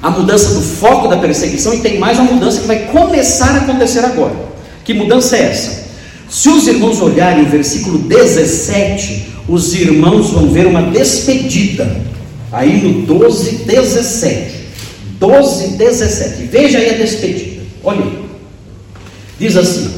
a 0.01 0.09
mudança 0.09 0.53
do 0.53 0.61
foco 0.61 1.07
da 1.07 1.15
perseguição 1.15 1.73
e 1.73 1.79
tem 1.79 1.97
mais 1.97 2.19
uma 2.19 2.29
mudança 2.33 2.59
que 2.59 2.67
vai 2.67 2.79
começar 2.87 3.51
a 3.51 3.57
acontecer 3.59 3.99
agora. 3.99 4.35
Que 4.83 4.93
mudança 4.93 5.37
é 5.37 5.43
essa? 5.43 5.87
Se 6.29 6.49
os 6.49 6.67
irmãos 6.67 7.01
olharem 7.01 7.45
o 7.45 7.49
versículo 7.49 7.99
17, 7.99 9.27
os 9.47 9.73
irmãos 9.73 10.31
vão 10.31 10.49
ver 10.49 10.67
uma 10.67 10.81
despedida. 10.81 12.01
Aí 12.51 12.81
no 12.81 13.03
12, 13.03 13.63
17. 13.63 14.56
12, 15.19 15.77
17. 15.77 16.43
Veja 16.43 16.77
aí 16.77 16.89
a 16.91 16.97
despedida. 16.97 17.61
Olha 17.83 18.03
aí. 18.03 18.19
Diz 19.39 19.55
assim: 19.55 19.89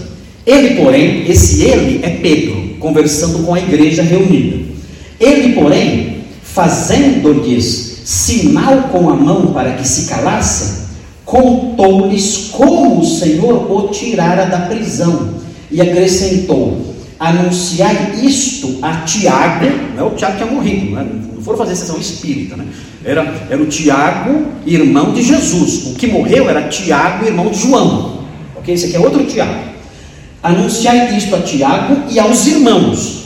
ele, 0.46 0.82
porém, 0.82 1.30
esse 1.30 1.62
ele 1.62 2.04
é 2.04 2.10
Pedro, 2.10 2.76
conversando 2.80 3.46
com 3.46 3.54
a 3.54 3.60
igreja 3.60 4.02
reunida. 4.02 4.66
Ele, 5.20 5.54
porém, 5.54 6.24
fazendo-lhes 6.42 8.02
sinal 8.04 8.90
com 8.92 9.10
a 9.10 9.16
mão 9.16 9.54
para 9.54 9.74
que 9.74 9.88
se 9.88 10.10
calassem, 10.10 10.86
contou-lhes 11.24 12.50
como 12.52 13.00
o 13.00 13.06
Senhor 13.06 13.72
o 13.72 13.90
tirara 13.90 14.46
da 14.46 14.62
prisão 14.62 15.36
e 15.70 15.80
acrescentou: 15.82 16.96
Anunciai 17.20 18.22
isto 18.24 18.80
a 18.82 19.02
Tiago, 19.02 19.66
não 19.96 20.06
é 20.06 20.08
o 20.08 20.16
Tiago 20.16 20.38
que 20.38 20.44
tinha 20.44 20.54
morrido, 20.56 20.96
né? 20.96 21.06
não 21.36 21.44
foram 21.44 21.58
fazer 21.58 21.76
sessão 21.76 21.98
espírita, 21.98 22.56
né? 22.56 22.66
era, 23.04 23.24
era 23.50 23.62
o 23.62 23.66
Tiago, 23.66 24.48
irmão 24.66 25.12
de 25.14 25.22
Jesus. 25.22 25.88
O 25.88 25.96
que 25.96 26.08
morreu 26.08 26.50
era 26.50 26.70
Tiago, 26.70 27.26
irmão 27.26 27.50
de 27.50 27.60
João. 27.60 28.24
Ok? 28.56 28.74
Esse 28.74 28.88
aqui 28.88 28.96
é 28.96 29.00
outro 29.00 29.26
Tiago. 29.26 29.70
Anunciai 30.42 31.18
isto 31.18 31.36
a 31.36 31.42
Tiago 31.42 32.04
e 32.10 32.20
aos 32.20 32.48
irmãos. 32.48 33.26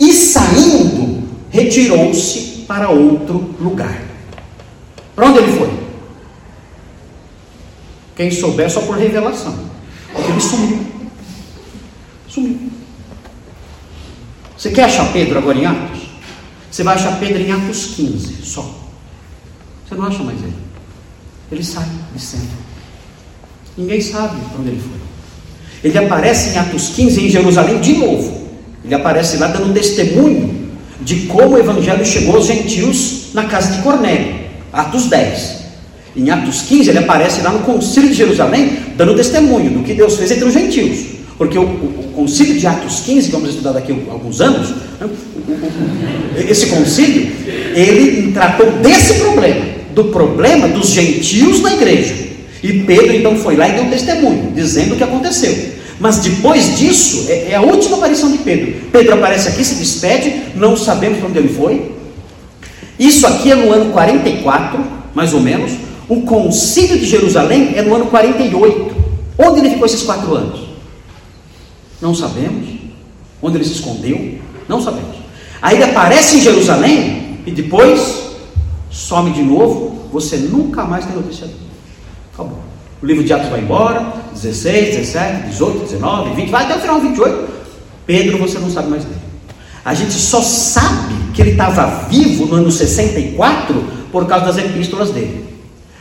E 0.00 0.12
saindo, 0.12 1.22
retirou-se 1.50 2.64
para 2.66 2.90
outro 2.90 3.54
lugar. 3.60 4.02
Para 5.14 5.28
onde 5.28 5.38
ele 5.38 5.52
foi? 5.52 5.70
Quem 8.16 8.30
souber, 8.30 8.70
só 8.70 8.80
por 8.80 8.96
revelação. 8.96 9.56
Porque 10.12 10.30
ele 10.30 10.40
sumiu. 10.40 10.86
Sumiu. 12.28 12.77
Você 14.58 14.70
quer 14.70 14.84
achar 14.84 15.12
Pedro 15.12 15.38
agora 15.38 15.56
em 15.56 15.64
Atos? 15.64 16.00
Você 16.68 16.82
vai 16.82 16.96
achar 16.96 17.16
Pedro 17.20 17.40
em 17.40 17.52
Atos 17.52 17.94
15, 17.94 18.42
só. 18.42 18.62
Você 19.88 19.94
não 19.94 20.04
acha 20.04 20.20
mais 20.24 20.36
ele. 20.42 20.52
Ele 21.52 21.62
sai 21.62 21.86
de 22.12 22.20
cena. 22.20 22.42
Ninguém 23.76 24.00
sabe 24.00 24.36
onde 24.58 24.70
ele 24.70 24.80
foi. 24.80 25.88
Ele 25.88 25.96
aparece 25.96 26.50
em 26.50 26.58
Atos 26.58 26.88
15 26.88 27.24
em 27.24 27.30
Jerusalém 27.30 27.80
de 27.80 27.94
novo. 27.94 28.48
Ele 28.84 28.94
aparece 28.96 29.36
lá 29.36 29.46
dando 29.46 29.72
testemunho 29.72 30.72
de 31.02 31.26
como 31.26 31.54
o 31.54 31.58
evangelho 31.58 32.04
chegou 32.04 32.34
aos 32.34 32.46
gentios 32.46 33.32
na 33.32 33.44
casa 33.44 33.76
de 33.76 33.82
Cornélio. 33.82 34.40
Atos 34.72 35.06
10. 35.06 35.58
Em 36.16 36.30
Atos 36.30 36.62
15, 36.62 36.90
ele 36.90 36.98
aparece 36.98 37.42
lá 37.42 37.52
no 37.52 37.60
Concílio 37.60 38.08
de 38.08 38.16
Jerusalém, 38.16 38.76
dando 38.96 39.14
testemunho 39.14 39.70
do 39.70 39.84
que 39.84 39.94
Deus 39.94 40.16
fez 40.16 40.32
entre 40.32 40.46
os 40.46 40.52
gentios. 40.52 41.17
Porque 41.38 41.56
o, 41.56 41.62
o, 41.62 41.64
o 41.64 42.12
Concílio 42.16 42.58
de 42.58 42.66
Atos 42.66 43.00
15, 43.00 43.26
que 43.26 43.32
vamos 43.32 43.50
estudar 43.50 43.72
daqui 43.72 43.92
a 43.92 44.12
alguns 44.12 44.40
anos, 44.40 44.70
né, 45.00 45.08
esse 46.48 46.66
concílio, 46.66 47.30
ele 47.74 48.32
tratou 48.32 48.70
desse 48.82 49.14
problema, 49.14 49.64
do 49.94 50.04
problema 50.06 50.68
dos 50.68 50.88
gentios 50.88 51.62
na 51.62 51.72
igreja. 51.74 52.14
E 52.62 52.80
Pedro 52.80 53.14
então 53.14 53.36
foi 53.36 53.56
lá 53.56 53.68
e 53.68 53.72
deu 53.72 53.84
testemunho, 53.86 54.52
dizendo 54.52 54.94
o 54.94 54.96
que 54.96 55.04
aconteceu. 55.04 55.56
Mas 56.00 56.18
depois 56.18 56.76
disso, 56.76 57.26
é, 57.28 57.52
é 57.52 57.54
a 57.54 57.62
última 57.62 57.96
aparição 57.96 58.30
de 58.30 58.38
Pedro. 58.38 58.74
Pedro 58.92 59.14
aparece 59.14 59.48
aqui, 59.48 59.64
se 59.64 59.76
despede, 59.76 60.42
não 60.56 60.76
sabemos 60.76 61.18
para 61.18 61.28
onde 61.28 61.38
ele 61.38 61.48
foi. 61.48 61.92
Isso 62.98 63.26
aqui 63.26 63.52
é 63.52 63.54
no 63.54 63.72
ano 63.72 63.92
44, 63.92 64.84
mais 65.14 65.32
ou 65.32 65.40
menos. 65.40 65.72
O 66.08 66.22
concílio 66.22 66.98
de 66.98 67.06
Jerusalém 67.06 67.74
é 67.76 67.82
no 67.82 67.94
ano 67.94 68.06
48. 68.06 68.96
Onde 69.38 69.60
ele 69.60 69.70
ficou 69.70 69.86
esses 69.86 70.02
quatro 70.02 70.34
anos? 70.34 70.67
Não 72.00 72.14
sabemos. 72.14 72.68
Onde 73.42 73.56
ele 73.56 73.64
se 73.64 73.74
escondeu? 73.74 74.38
Não 74.68 74.82
sabemos. 74.82 75.16
Aí 75.60 75.76
ele 75.76 75.84
aparece 75.84 76.36
em 76.36 76.40
Jerusalém 76.40 77.40
e 77.46 77.50
depois 77.50 78.30
some 78.90 79.30
de 79.32 79.42
novo. 79.42 80.08
Você 80.12 80.36
nunca 80.36 80.84
mais 80.84 81.04
tem 81.04 81.14
notícia 81.14 81.46
dele. 81.46 81.58
Acabou. 82.32 82.58
O 83.02 83.06
livro 83.06 83.22
de 83.22 83.32
Atos 83.32 83.48
vai 83.48 83.60
embora. 83.60 84.12
16, 84.32 84.96
17, 84.96 85.48
18, 85.48 85.78
19, 85.80 86.34
20, 86.34 86.50
vai 86.50 86.64
até 86.64 86.76
o 86.76 86.80
final 86.80 87.00
28. 87.00 87.48
Pedro, 88.06 88.38
você 88.38 88.58
não 88.58 88.70
sabe 88.70 88.88
mais 88.88 89.04
dele. 89.04 89.20
A 89.84 89.94
gente 89.94 90.12
só 90.12 90.40
sabe 90.42 91.14
que 91.34 91.42
ele 91.42 91.52
estava 91.52 92.08
vivo 92.08 92.46
no 92.46 92.56
ano 92.56 92.70
64 92.70 93.84
por 94.10 94.26
causa 94.26 94.46
das 94.46 94.58
epístolas 94.58 95.10
dele. 95.10 95.46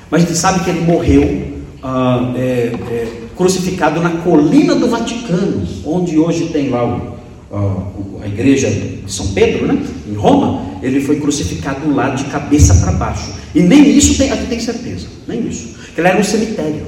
Mas 0.10 0.24
a 0.24 0.26
gente 0.26 0.38
sabe 0.38 0.64
que 0.64 0.70
ele 0.70 0.82
morreu 0.82 1.58
ah, 1.84 2.34
é, 2.36 2.72
é, 2.90 3.27
crucificado 3.38 4.02
na 4.02 4.10
colina 4.22 4.76
do 4.76 4.90
Vaticano, 4.90 5.66
onde 5.86 6.18
hoje 6.18 6.48
tem 6.48 6.70
lá 6.70 6.84
o, 6.84 7.18
a, 7.56 8.24
a 8.24 8.28
igreja 8.28 8.70
de 8.70 9.12
São 9.12 9.28
Pedro, 9.28 9.68
né? 9.68 9.82
em 10.08 10.16
Roma. 10.16 10.78
Ele 10.82 11.00
foi 11.00 11.20
crucificado 11.20 11.94
lá 11.94 12.10
de 12.10 12.26
cabeça 12.26 12.74
para 12.76 12.92
baixo. 12.94 13.32
E 13.54 13.62
nem 13.62 13.96
isso 13.96 14.18
tem, 14.18 14.32
a 14.32 14.36
gente 14.36 14.50
tem 14.50 14.60
certeza, 14.60 15.08
nem 15.28 15.48
isso. 15.48 15.76
Que 15.94 16.02
ele 16.02 16.08
era 16.08 16.20
um 16.20 16.24
cemitério. 16.24 16.88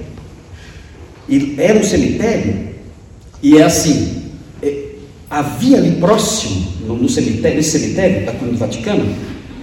E 1.27 1.55
era 1.59 1.77
um 1.77 1.83
cemitério, 1.83 2.69
e 3.41 3.57
é 3.57 3.63
assim: 3.63 4.23
é, 4.63 4.95
havia 5.29 5.77
ali 5.77 5.91
próximo, 5.99 6.73
no, 6.87 6.95
no 6.95 7.07
cemitério, 7.07 7.57
nesse 7.57 7.79
cemitério 7.79 8.25
da 8.25 8.31
colina 8.31 8.53
do 8.53 8.59
Vaticano, 8.59 9.15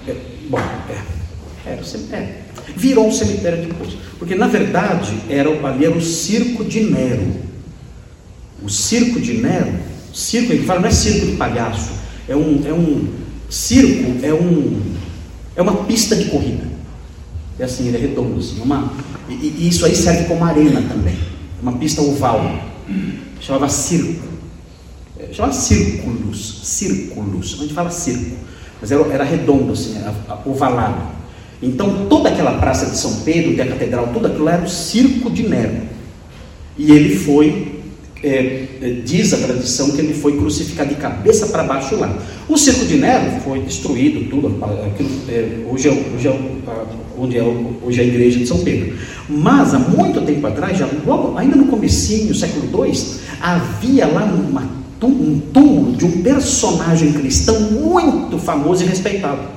é, 0.06 0.14
bom, 0.48 0.58
é, 0.58 1.72
era 1.72 1.80
um 1.80 1.84
cemitério 1.84 2.45
virou 2.76 3.08
um 3.08 3.12
cemitério 3.12 3.66
depois. 3.66 3.96
Porque 4.18 4.34
na 4.34 4.46
verdade 4.46 5.14
era, 5.28 5.50
ali 5.66 5.84
era 5.84 5.96
o 5.96 6.00
circo 6.00 6.64
de 6.64 6.80
Nero. 6.80 7.46
O 8.62 8.68
circo 8.68 9.20
de 9.20 9.34
Nero, 9.34 9.72
circo, 10.12 10.52
ele 10.52 10.64
fala, 10.64 10.80
não 10.80 10.88
é 10.88 10.92
circo 10.92 11.26
de 11.26 11.36
palhaço, 11.36 11.92
é 12.28 12.34
um, 12.34 12.62
é 12.66 12.72
um 12.72 13.08
circo, 13.48 14.24
é 14.24 14.32
um 14.32 14.96
é 15.56 15.62
uma 15.62 15.84
pista 15.84 16.14
de 16.14 16.26
corrida. 16.26 16.64
É 17.58 17.64
assim, 17.64 17.88
ele 17.88 17.96
é 17.96 18.00
redondo, 18.00 18.38
assim, 18.38 18.60
uma, 18.60 18.92
e, 19.28 19.32
e 19.32 19.68
isso 19.68 19.86
aí 19.86 19.96
serve 19.96 20.24
como 20.28 20.44
arena 20.44 20.82
também, 20.82 21.18
uma 21.62 21.72
pista 21.72 22.02
oval. 22.02 22.62
Chamava 23.40 23.68
circo. 23.68 24.26
É, 25.18 25.32
chamava 25.32 25.54
círculos, 25.54 26.60
círculos. 26.62 27.54
A 27.54 27.62
gente 27.62 27.72
fala 27.72 27.90
circo, 27.90 28.36
mas 28.80 28.92
era, 28.92 29.02
era 29.10 29.24
redondo, 29.24 29.72
assim, 29.72 29.96
era 29.96 30.14
ovalado. 30.44 31.15
Então 31.62 32.06
toda 32.08 32.28
aquela 32.28 32.58
praça 32.58 32.86
de 32.86 32.98
São 32.98 33.20
Pedro, 33.20 33.52
e 33.52 33.60
a 33.60 33.66
catedral, 33.66 34.10
tudo 34.12 34.26
aquilo 34.26 34.48
era 34.48 34.62
o 34.62 34.68
circo 34.68 35.30
de 35.30 35.48
Nero. 35.48 35.82
E 36.78 36.92
ele 36.92 37.16
foi, 37.16 37.80
é, 38.22 38.66
é, 38.82 39.00
diz 39.04 39.32
a 39.32 39.38
tradição 39.38 39.90
que 39.92 40.00
ele 40.00 40.12
foi 40.12 40.36
crucificado 40.36 40.90
de 40.90 40.96
cabeça 40.96 41.46
para 41.46 41.64
baixo 41.64 41.96
lá. 41.96 42.14
O 42.48 42.56
circo 42.56 42.84
de 42.84 42.96
Nero 42.98 43.40
foi 43.40 43.60
destruído, 43.60 44.28
tudo, 44.28 44.62
aquilo, 44.84 45.08
é, 45.28 45.64
hoje, 45.70 45.88
é, 45.88 45.92
hoje, 46.14 46.28
é, 46.28 46.38
onde 47.18 47.38
é 47.38 47.42
hoje 47.42 48.00
é 48.00 48.04
a 48.04 48.06
igreja 48.06 48.38
de 48.38 48.46
São 48.46 48.58
Pedro. 48.58 48.94
Mas 49.28 49.72
há 49.72 49.78
muito 49.78 50.20
tempo 50.20 50.46
atrás, 50.46 50.76
já 50.76 50.86
logo, 51.06 51.38
ainda 51.38 51.56
no 51.56 51.66
comecinho, 51.66 52.34
século 52.34 52.86
II, 52.86 52.92
havia 53.40 54.06
lá 54.06 54.24
uma, 54.24 54.62
um 55.02 55.40
túmulo 55.52 55.96
de 55.96 56.04
um 56.04 56.22
personagem 56.22 57.12
cristão 57.14 57.58
muito 57.72 58.38
famoso 58.38 58.84
e 58.84 58.86
respeitado. 58.86 59.56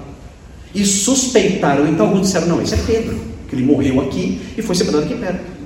E 0.73 0.85
suspeitaram, 0.85 1.87
então 1.87 2.07
alguns 2.07 2.27
disseram: 2.27 2.47
não, 2.47 2.61
esse 2.61 2.75
é 2.75 2.77
Pedro, 2.77 3.19
que 3.47 3.55
ele 3.55 3.63
morreu 3.63 4.01
aqui 4.01 4.39
e 4.57 4.61
foi 4.61 4.75
sepultado 4.75 5.05
aqui 5.05 5.15
perto. 5.15 5.59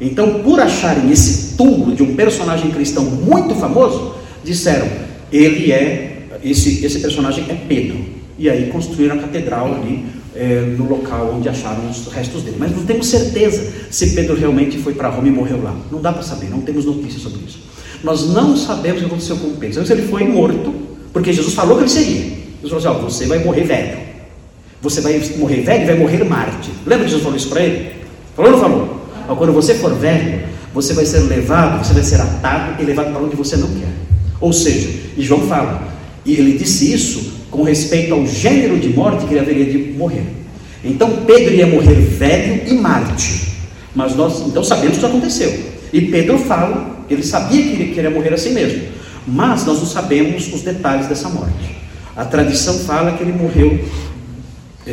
Então, 0.00 0.42
por 0.42 0.58
acharem 0.58 1.10
esse 1.10 1.56
túmulo 1.56 1.94
de 1.94 2.02
um 2.02 2.14
personagem 2.14 2.70
cristão 2.70 3.04
muito 3.04 3.54
famoso, 3.54 4.14
disseram: 4.44 4.88
ele 5.32 5.72
é, 5.72 6.26
esse, 6.42 6.84
esse 6.84 7.00
personagem 7.00 7.44
é 7.48 7.54
Pedro. 7.54 7.98
E 8.38 8.48
aí 8.48 8.70
construíram 8.70 9.16
a 9.16 9.18
catedral 9.18 9.74
ali 9.74 10.06
é, 10.34 10.74
no 10.76 10.88
local 10.88 11.34
onde 11.36 11.48
acharam 11.48 11.90
os 11.90 12.06
restos 12.06 12.42
dele. 12.42 12.56
Mas 12.58 12.74
não 12.74 12.84
temos 12.84 13.06
certeza 13.06 13.70
se 13.90 14.14
Pedro 14.14 14.34
realmente 14.34 14.78
foi 14.78 14.94
para 14.94 15.08
Roma 15.08 15.28
e 15.28 15.30
morreu 15.30 15.62
lá. 15.62 15.76
Não 15.90 16.00
dá 16.00 16.12
para 16.12 16.22
saber, 16.22 16.48
não 16.48 16.60
temos 16.60 16.86
notícias 16.86 17.22
sobre 17.22 17.40
isso. 17.46 17.60
Nós 18.02 18.28
não 18.28 18.56
sabemos 18.56 18.98
o 18.98 19.00
que 19.00 19.06
aconteceu 19.06 19.36
com 19.36 19.50
Pedro. 19.50 19.74
Sabemos 19.74 19.88
se 19.88 19.92
ele 19.92 20.08
foi 20.08 20.24
morto, 20.24 20.74
porque 21.12 21.32
Jesus 21.32 21.54
falou 21.54 21.76
que 21.76 21.82
ele 21.82 21.90
seria. 21.90 22.22
Jesus 22.62 22.62
falou 22.62 22.78
assim: 22.78 22.88
ó, 22.88 22.94
você 22.94 23.26
vai 23.26 23.44
morrer 23.44 23.64
velho. 23.64 24.09
Você 24.82 25.00
vai 25.00 25.20
morrer 25.36 25.62
velho 25.62 25.86
vai 25.86 25.96
morrer 25.96 26.24
Marte. 26.24 26.70
Lembra 26.86 27.04
que 27.04 27.10
Jesus 27.10 27.22
falou 27.22 27.36
isso 27.36 27.48
para 27.48 27.62
ele? 27.62 27.92
Falou 28.34 28.52
ou 28.52 28.56
não 28.56 28.64
falou? 28.64 29.06
Mas 29.28 29.38
quando 29.38 29.52
você 29.52 29.74
for 29.74 29.94
velho, 29.94 30.42
você 30.72 30.94
vai 30.94 31.04
ser 31.04 31.18
levado, 31.20 31.84
você 31.84 31.92
vai 31.92 32.02
ser 32.02 32.20
atado 32.20 32.82
e 32.82 32.84
levado 32.84 33.12
para 33.12 33.22
onde 33.22 33.36
você 33.36 33.56
não 33.56 33.68
quer. 33.68 33.92
Ou 34.40 34.52
seja, 34.52 34.88
e 35.16 35.22
João 35.22 35.42
fala, 35.42 35.82
e 36.24 36.34
ele 36.34 36.56
disse 36.56 36.92
isso 36.92 37.32
com 37.50 37.62
respeito 37.62 38.14
ao 38.14 38.26
gênero 38.26 38.78
de 38.78 38.88
morte 38.88 39.26
que 39.26 39.32
ele 39.34 39.40
haveria 39.40 39.66
de 39.66 39.92
morrer. 39.92 40.24
Então 40.82 41.24
Pedro 41.26 41.54
ia 41.54 41.66
morrer 41.66 41.94
velho 41.94 42.62
e 42.66 42.74
Marte. 42.74 43.50
Mas 43.94 44.14
nós 44.14 44.40
então 44.46 44.62
sabemos 44.62 44.96
o 44.96 45.00
que 45.00 45.06
aconteceu. 45.06 45.52
E 45.92 46.02
Pedro 46.02 46.38
fala, 46.38 47.04
ele 47.10 47.22
sabia 47.22 47.62
que 47.62 47.68
ele 47.70 47.94
queria 47.94 48.10
morrer 48.10 48.32
assim 48.32 48.52
mesmo. 48.52 48.82
Mas 49.26 49.66
nós 49.66 49.78
não 49.78 49.86
sabemos 49.86 50.52
os 50.52 50.62
detalhes 50.62 51.06
dessa 51.06 51.28
morte. 51.28 51.76
A 52.16 52.24
tradição 52.24 52.78
fala 52.80 53.12
que 53.12 53.22
ele 53.22 53.32
morreu 53.32 53.84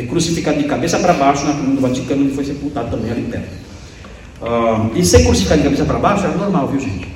crucificado 0.08 0.58
de 0.58 0.64
cabeça 0.64 0.98
para 0.98 1.12
baixo 1.14 1.44
na 1.46 1.52
coluna 1.52 1.74
do 1.74 1.80
Vaticano, 1.80 2.24
onde 2.24 2.34
foi 2.34 2.44
sepultado 2.44 2.90
também 2.90 3.10
ali 3.10 3.22
perto. 3.22 3.68
Uh, 4.40 4.96
e 4.96 5.04
ser 5.04 5.24
crucificado 5.24 5.60
de 5.60 5.64
cabeça 5.64 5.84
para 5.84 5.98
baixo 5.98 6.24
era 6.24 6.36
normal, 6.36 6.68
viu 6.68 6.80
gente? 6.80 7.08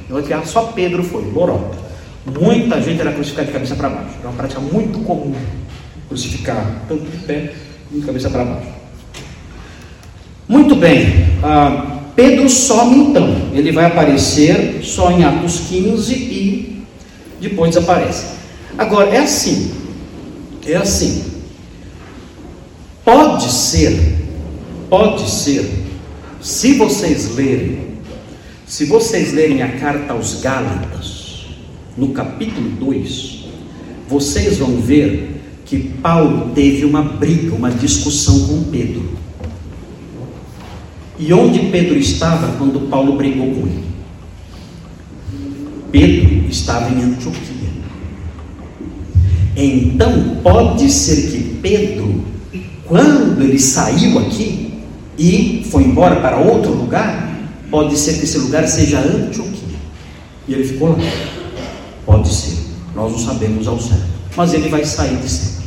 Só 0.44 0.64
Pedro 0.74 1.02
foi, 1.02 1.30
lorota. 1.30 1.78
Muita 2.26 2.80
gente 2.80 3.00
era 3.00 3.12
crucificada 3.12 3.46
de 3.46 3.52
cabeça 3.52 3.74
para 3.74 3.88
baixo. 3.88 4.14
Era 4.20 4.28
uma 4.28 4.36
prática 4.36 4.60
muito 4.60 4.98
comum 5.00 5.34
crucificar, 6.08 6.84
tanto 6.88 7.04
de 7.04 7.16
pé 7.18 7.52
como 7.88 8.00
de 8.00 8.06
cabeça 8.06 8.30
para 8.30 8.44
baixo. 8.44 8.68
Muito 10.48 10.74
bem. 10.74 11.06
Uh, 11.42 12.02
Pedro 12.14 12.48
some 12.48 13.10
então. 13.10 13.50
Ele 13.52 13.72
vai 13.72 13.86
aparecer 13.86 14.80
só 14.82 15.10
em 15.10 15.24
Atos 15.24 15.60
15 15.68 16.14
e 16.14 16.84
depois 17.40 17.74
desaparece. 17.74 18.34
Agora, 18.76 19.08
é 19.10 19.18
assim. 19.18 19.72
É 20.66 20.76
assim. 20.76 21.24
Pode 23.04 23.50
ser, 23.50 24.16
pode 24.88 25.28
ser, 25.28 25.68
se 26.40 26.74
vocês 26.74 27.34
lerem, 27.34 27.98
se 28.66 28.84
vocês 28.84 29.32
lerem 29.32 29.60
a 29.62 29.72
carta 29.72 30.12
aos 30.12 30.40
Gálatas, 30.40 31.46
no 31.96 32.10
capítulo 32.10 32.70
2, 32.70 33.44
vocês 34.08 34.58
vão 34.58 34.76
ver 34.76 35.42
que 35.64 35.78
Paulo 36.02 36.52
teve 36.54 36.84
uma 36.84 37.02
briga, 37.02 37.54
uma 37.56 37.70
discussão 37.70 38.46
com 38.46 38.64
Pedro. 38.64 39.02
E 41.18 41.32
onde 41.32 41.58
Pedro 41.70 41.98
estava 41.98 42.56
quando 42.56 42.88
Paulo 42.88 43.16
brigou 43.16 43.46
com 43.46 43.66
ele? 43.66 43.84
Pedro 45.90 46.48
estava 46.48 46.90
em 46.90 47.02
Antioquia. 47.02 47.52
Então 49.56 50.36
pode 50.42 50.90
ser 50.90 51.30
que 51.30 51.58
Pedro, 51.60 52.21
quando 52.92 53.40
ele 53.40 53.58
saiu 53.58 54.18
aqui 54.18 54.74
e 55.18 55.66
foi 55.70 55.82
embora 55.82 56.16
para 56.16 56.36
outro 56.36 56.72
lugar, 56.72 57.26
pode 57.70 57.96
ser 57.96 58.18
que 58.18 58.24
esse 58.24 58.36
lugar 58.36 58.68
seja 58.68 58.98
Antioquia. 58.98 59.78
E 60.46 60.52
ele 60.52 60.62
ficou 60.62 60.90
lá. 60.90 60.98
Pode 62.04 62.28
ser. 62.28 62.58
Nós 62.94 63.12
não 63.12 63.18
sabemos 63.18 63.66
ao 63.66 63.80
certo. 63.80 64.04
Mas 64.36 64.52
ele 64.52 64.68
vai 64.68 64.84
sair 64.84 65.16
de 65.16 65.26
cena. 65.26 65.64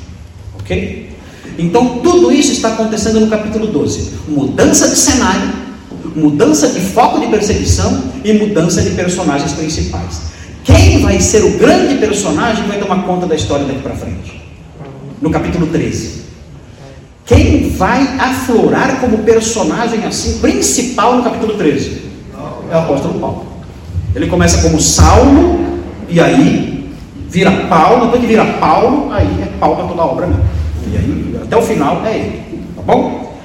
Ok? 0.59 1.09
Então 1.57 1.97
tudo 2.03 2.31
isso 2.31 2.51
está 2.51 2.73
acontecendo 2.73 3.19
no 3.19 3.27
capítulo 3.27 3.65
12. 3.65 4.11
Mudança 4.27 4.87
de 4.87 4.95
cenário, 4.95 5.51
mudança 6.15 6.67
de 6.67 6.79
foco 6.79 7.21
de 7.21 7.25
perseguição 7.25 8.03
e 8.23 8.33
mudança 8.33 8.83
de 8.83 8.91
personagens 8.91 9.51
principais. 9.53 10.21
Quem 10.63 11.01
vai 11.01 11.19
ser 11.19 11.43
o 11.43 11.57
grande 11.57 11.95
personagem 11.95 12.67
vai 12.67 12.77
tomar 12.77 13.01
conta 13.01 13.25
da 13.25 13.33
história 13.33 13.65
daqui 13.65 13.79
para 13.79 13.95
frente? 13.95 14.39
No 15.19 15.31
capítulo 15.31 15.65
13. 15.65 16.24
Quem 17.25 17.71
vai 17.71 18.01
aflorar 18.19 18.99
como 18.99 19.19
personagem 19.19 20.05
assim 20.05 20.39
principal 20.39 21.17
no 21.17 21.23
capítulo 21.23 21.55
13? 21.57 22.03
É 22.71 22.75
o 22.75 22.79
apóstolo 22.79 23.19
Paulo. 23.19 23.45
Ele 24.15 24.27
começa 24.27 24.61
como 24.61 24.79
Saulo 24.79 25.79
e 26.07 26.19
aí 26.19 26.89
vira 27.27 27.51
Paulo, 27.67 28.05
depois 28.05 28.21
que 28.21 28.27
vira 28.27 28.45
Paulo, 28.45 29.11
aí 29.11 29.27
é 29.41 29.47
Paulo 29.59 29.75
para 29.77 29.87
toda 29.87 30.01
a 30.03 30.05
obra 30.05 30.27
mesmo. 30.27 30.43
E 30.91 30.97
aí 30.97 31.39
até 31.41 31.57
o 31.57 31.61
final 31.63 32.05
é 32.05 32.15
ele. 32.15 32.43
Tá 32.75 32.81
bom? 32.83 33.35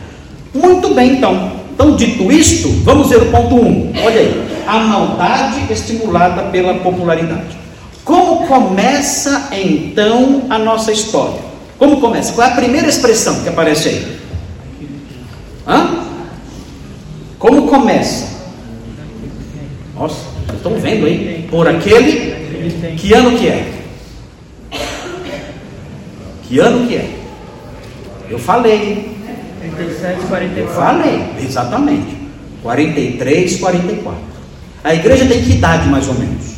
Muito 0.52 0.94
bem 0.94 1.16
então. 1.16 1.52
Então, 1.72 1.96
dito 1.96 2.30
isto, 2.30 2.68
vamos 2.84 3.08
ver 3.08 3.22
o 3.22 3.30
ponto 3.30 3.54
1. 3.54 3.58
Um. 3.66 3.92
Olha 4.04 4.20
aí 4.20 4.50
a 4.66 4.78
maldade 4.80 5.72
estimulada 5.72 6.42
pela 6.50 6.74
popularidade. 6.74 7.56
Como 8.04 8.46
começa 8.46 9.48
então 9.52 10.42
a 10.50 10.58
nossa 10.58 10.92
história? 10.92 11.40
Como 11.80 11.98
começa? 11.98 12.34
Qual 12.34 12.46
é 12.46 12.52
a 12.52 12.54
primeira 12.54 12.86
expressão 12.86 13.40
que 13.42 13.48
aparece 13.48 13.88
aí? 13.88 14.18
Hã? 15.66 16.04
Como 17.38 17.68
começa? 17.68 18.28
Nossa, 19.94 20.26
estão 20.54 20.78
vendo 20.78 21.06
aí? 21.06 21.48
Por 21.50 21.66
aquele. 21.66 22.96
Que 22.98 23.14
ano 23.14 23.38
que 23.38 23.48
é? 23.48 23.72
Que 26.42 26.58
ano 26.58 26.86
que 26.86 26.96
é? 26.96 27.18
Eu 28.28 28.38
falei. 28.38 29.16
37, 29.76 30.26
44. 30.28 30.58
Eu 30.58 30.68
falei, 30.68 31.24
exatamente. 31.42 32.14
43, 32.62 33.56
44. 33.58 34.20
A 34.84 34.94
igreja 34.94 35.24
tem 35.24 35.42
que 35.42 35.52
idade 35.52 35.88
mais 35.88 36.06
ou 36.08 36.14
menos? 36.14 36.56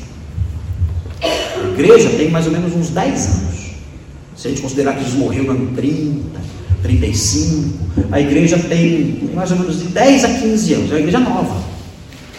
A 1.22 1.68
igreja 1.74 2.10
tem 2.10 2.28
mais 2.28 2.46
ou 2.46 2.52
menos 2.52 2.74
uns 2.74 2.90
10 2.90 3.26
anos. 3.26 3.51
Se 4.42 4.48
a 4.48 4.50
gente 4.50 4.62
considerar 4.62 4.94
que 4.94 5.04
Jesus 5.04 5.20
morreu 5.20 5.44
no 5.44 5.50
ano 5.52 5.70
30, 5.76 6.40
35, 6.82 7.78
a 8.10 8.20
igreja 8.20 8.58
tem 8.58 9.30
mais 9.32 9.52
ou 9.52 9.56
menos 9.56 9.78
de 9.78 9.84
10 9.84 10.24
a 10.24 10.28
15 10.30 10.74
anos. 10.74 10.90
É 10.90 10.94
uma 10.94 10.98
igreja 10.98 11.20
nova. 11.20 11.62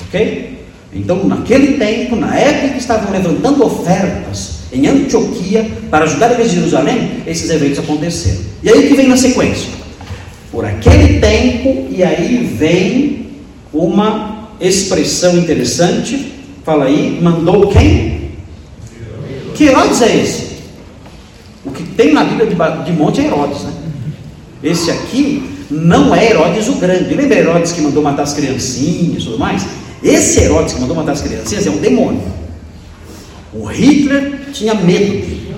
Ok? 0.09 0.65
Então, 0.93 1.25
naquele 1.25 1.77
tempo, 1.77 2.17
na 2.17 2.37
época 2.37 2.73
que 2.73 2.79
estavam 2.79 3.09
levantando 3.09 3.63
ofertas 3.63 4.63
em 4.73 4.85
Antioquia 4.85 5.65
para 5.89 6.03
ajudar 6.03 6.27
a 6.27 6.33
igreja 6.33 6.49
de 6.49 6.55
Jerusalém, 6.57 7.23
esses 7.25 7.49
eventos 7.49 7.79
aconteceram. 7.79 8.41
E 8.61 8.69
aí 8.69 8.89
que 8.89 8.95
vem 8.95 9.07
na 9.07 9.15
sequência? 9.15 9.69
Por 10.51 10.65
aquele 10.65 11.21
tempo, 11.21 11.87
e 11.89 12.03
aí 12.03 12.53
vem 12.59 13.27
uma 13.71 14.49
expressão 14.59 15.37
interessante. 15.37 16.33
Fala 16.65 16.83
aí, 16.83 17.17
mandou 17.21 17.69
quem? 17.69 18.31
Que 19.55 19.67
Herodes 19.67 20.01
é 20.01 20.17
esse? 20.17 20.52
O 21.65 21.71
que 21.71 21.83
tem 21.83 22.13
na 22.13 22.23
Bíblia 22.23 22.47
de, 22.47 22.55
de 22.85 22.91
Monte 22.91 23.21
é 23.21 23.25
Herodes, 23.25 23.61
né? 23.63 23.73
Esse 24.61 24.91
aqui 24.91 25.49
não 25.69 26.13
é 26.15 26.29
Herodes 26.31 26.67
o 26.69 26.75
Grande. 26.75 27.13
Lembra 27.13 27.37
Herodes 27.37 27.71
que 27.71 27.81
mandou 27.81 28.03
matar 28.03 28.23
as 28.23 28.33
criancinhas 28.33 29.23
e 29.23 29.25
tudo 29.25 29.39
mais? 29.39 29.65
Esse 30.01 30.41
Herodes 30.41 30.73
que 30.73 30.81
mandou 30.81 30.95
matar 30.95 31.13
as 31.13 31.21
criancinhas 31.21 31.65
é 31.65 31.69
um 31.69 31.77
demônio. 31.77 32.21
O 33.53 33.65
Hitler 33.65 34.51
tinha 34.51 34.73
medo 34.73 35.11
dele. 35.11 35.55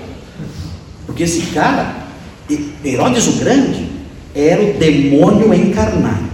Porque 1.06 1.22
esse 1.22 1.42
cara, 1.46 2.06
Herodes 2.84 3.26
o 3.26 3.32
Grande, 3.32 3.88
era 4.34 4.62
o 4.62 4.74
demônio 4.74 5.54
encarnado. 5.54 6.26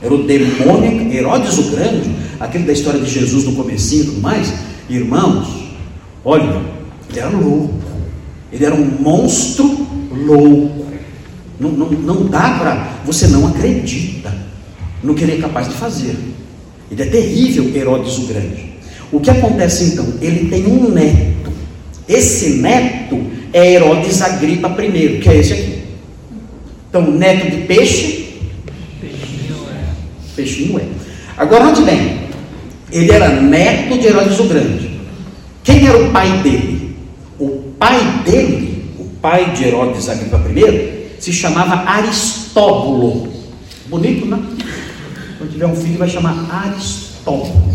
Era 0.00 0.14
o 0.14 0.22
demônio, 0.22 1.12
Herodes 1.12 1.58
o 1.58 1.70
Grande, 1.72 2.10
aquele 2.38 2.64
da 2.64 2.72
história 2.72 3.00
de 3.00 3.10
Jesus 3.10 3.44
no 3.44 3.54
comecinho 3.54 4.02
e 4.02 4.06
tudo 4.06 4.20
mais. 4.20 4.52
Irmãos, 4.88 5.48
olha, 6.24 6.62
ele 7.10 7.18
era 7.18 7.28
louco. 7.28 7.79
Ele 8.52 8.64
era 8.64 8.74
um 8.74 8.84
monstro 9.00 9.86
louco. 10.10 10.86
Não, 11.58 11.70
não, 11.70 11.90
não 11.90 12.26
dá 12.26 12.56
para. 12.58 13.00
Você 13.04 13.26
não 13.26 13.46
acredita 13.46 14.34
no 15.02 15.14
que 15.14 15.24
ele 15.24 15.34
é 15.34 15.38
capaz 15.38 15.68
de 15.68 15.74
fazer. 15.74 16.16
Ele 16.90 17.02
é 17.02 17.06
terrível, 17.06 17.70
Herodes 17.74 18.18
o 18.18 18.26
Grande. 18.26 18.70
O 19.12 19.20
que 19.20 19.30
acontece 19.30 19.84
então? 19.84 20.14
Ele 20.20 20.48
tem 20.48 20.66
um 20.66 20.90
neto. 20.90 21.52
Esse 22.08 22.60
neto 22.60 23.20
é 23.52 23.72
Herodes 23.72 24.20
Agripa 24.22 24.68
I, 24.82 25.20
que 25.20 25.28
é 25.28 25.36
esse 25.36 25.52
aqui. 25.52 25.82
Então, 26.88 27.10
neto 27.10 27.50
de 27.50 27.62
peixe 27.66 28.20
Peixinho 30.40 30.78
é. 30.78 30.84
Agora, 31.36 31.66
onde 31.66 31.82
vem? 31.82 32.20
Ele 32.90 33.12
era 33.12 33.28
neto 33.40 33.98
de 33.98 34.06
Herodes 34.06 34.38
o 34.40 34.44
Grande. 34.44 34.90
Quem 35.62 35.86
era 35.86 35.98
o 35.98 36.10
pai 36.10 36.42
dele? 36.42 36.69
Pai 37.80 37.98
dele, 38.26 38.94
o 38.98 39.04
pai 39.22 39.54
de 39.54 39.64
Herodes 39.64 40.06
Agripa 40.10 40.36
I, 40.36 41.16
se 41.18 41.32
chamava 41.32 41.76
Aristóbulo. 41.90 43.32
Bonito, 43.86 44.26
né? 44.26 44.38
Quando 45.38 45.50
tiver 45.50 45.64
um 45.64 45.74
filho, 45.74 45.96
vai 45.96 46.06
chamar 46.06 46.46
Aristóbulo. 46.50 47.74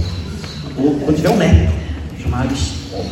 Ou 0.78 1.00
quando 1.00 1.15
tiver 1.15 1.32
um 1.32 1.38
neto, 1.38 1.74
vai 2.12 2.22
chamar 2.22 2.39
Aristóbulo. 2.41 3.10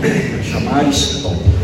Vai 0.00 0.42
chamar 0.42 0.76
Aristóbulo. 0.78 1.54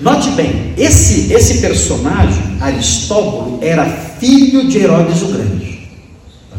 Note 0.00 0.30
bem, 0.30 0.72
esse, 0.76 1.32
esse 1.32 1.60
personagem, 1.60 2.58
Aristóbulo, 2.60 3.58
era 3.60 3.86
filho 4.20 4.68
de 4.68 4.78
Herodes 4.78 5.20
o 5.20 5.26
Grande. 5.32 5.88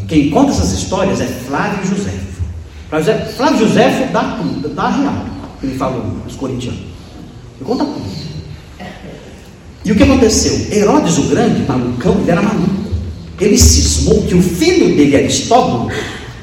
Quem 0.06 0.28
conta 0.28 0.50
essas 0.50 0.72
histórias 0.72 1.18
é 1.22 1.26
Flávio 1.26 1.96
José. 1.96 2.12
Flávio 3.36 3.66
José 3.66 4.10
dá 4.12 4.36
tudo, 4.36 4.68
dá 4.68 4.90
real, 4.90 5.24
ele 5.66 5.76
fala 5.76 6.04
os 6.26 6.34
corintianos. 6.34 6.80
Ele 6.80 7.64
conta 7.64 7.84
tudo. 7.84 8.06
E 9.84 9.92
o 9.92 9.94
que 9.94 10.02
aconteceu? 10.02 10.76
Herodes 10.76 11.18
o 11.18 11.22
Grande, 11.24 11.62
malucão, 11.62 12.18
ele 12.20 12.30
era 12.30 12.42
maluco. 12.42 12.86
Ele 13.40 13.56
cismou 13.58 14.22
que 14.22 14.34
o 14.34 14.42
filho 14.42 14.96
dele, 14.96 15.16
Aristóbulo, 15.16 15.90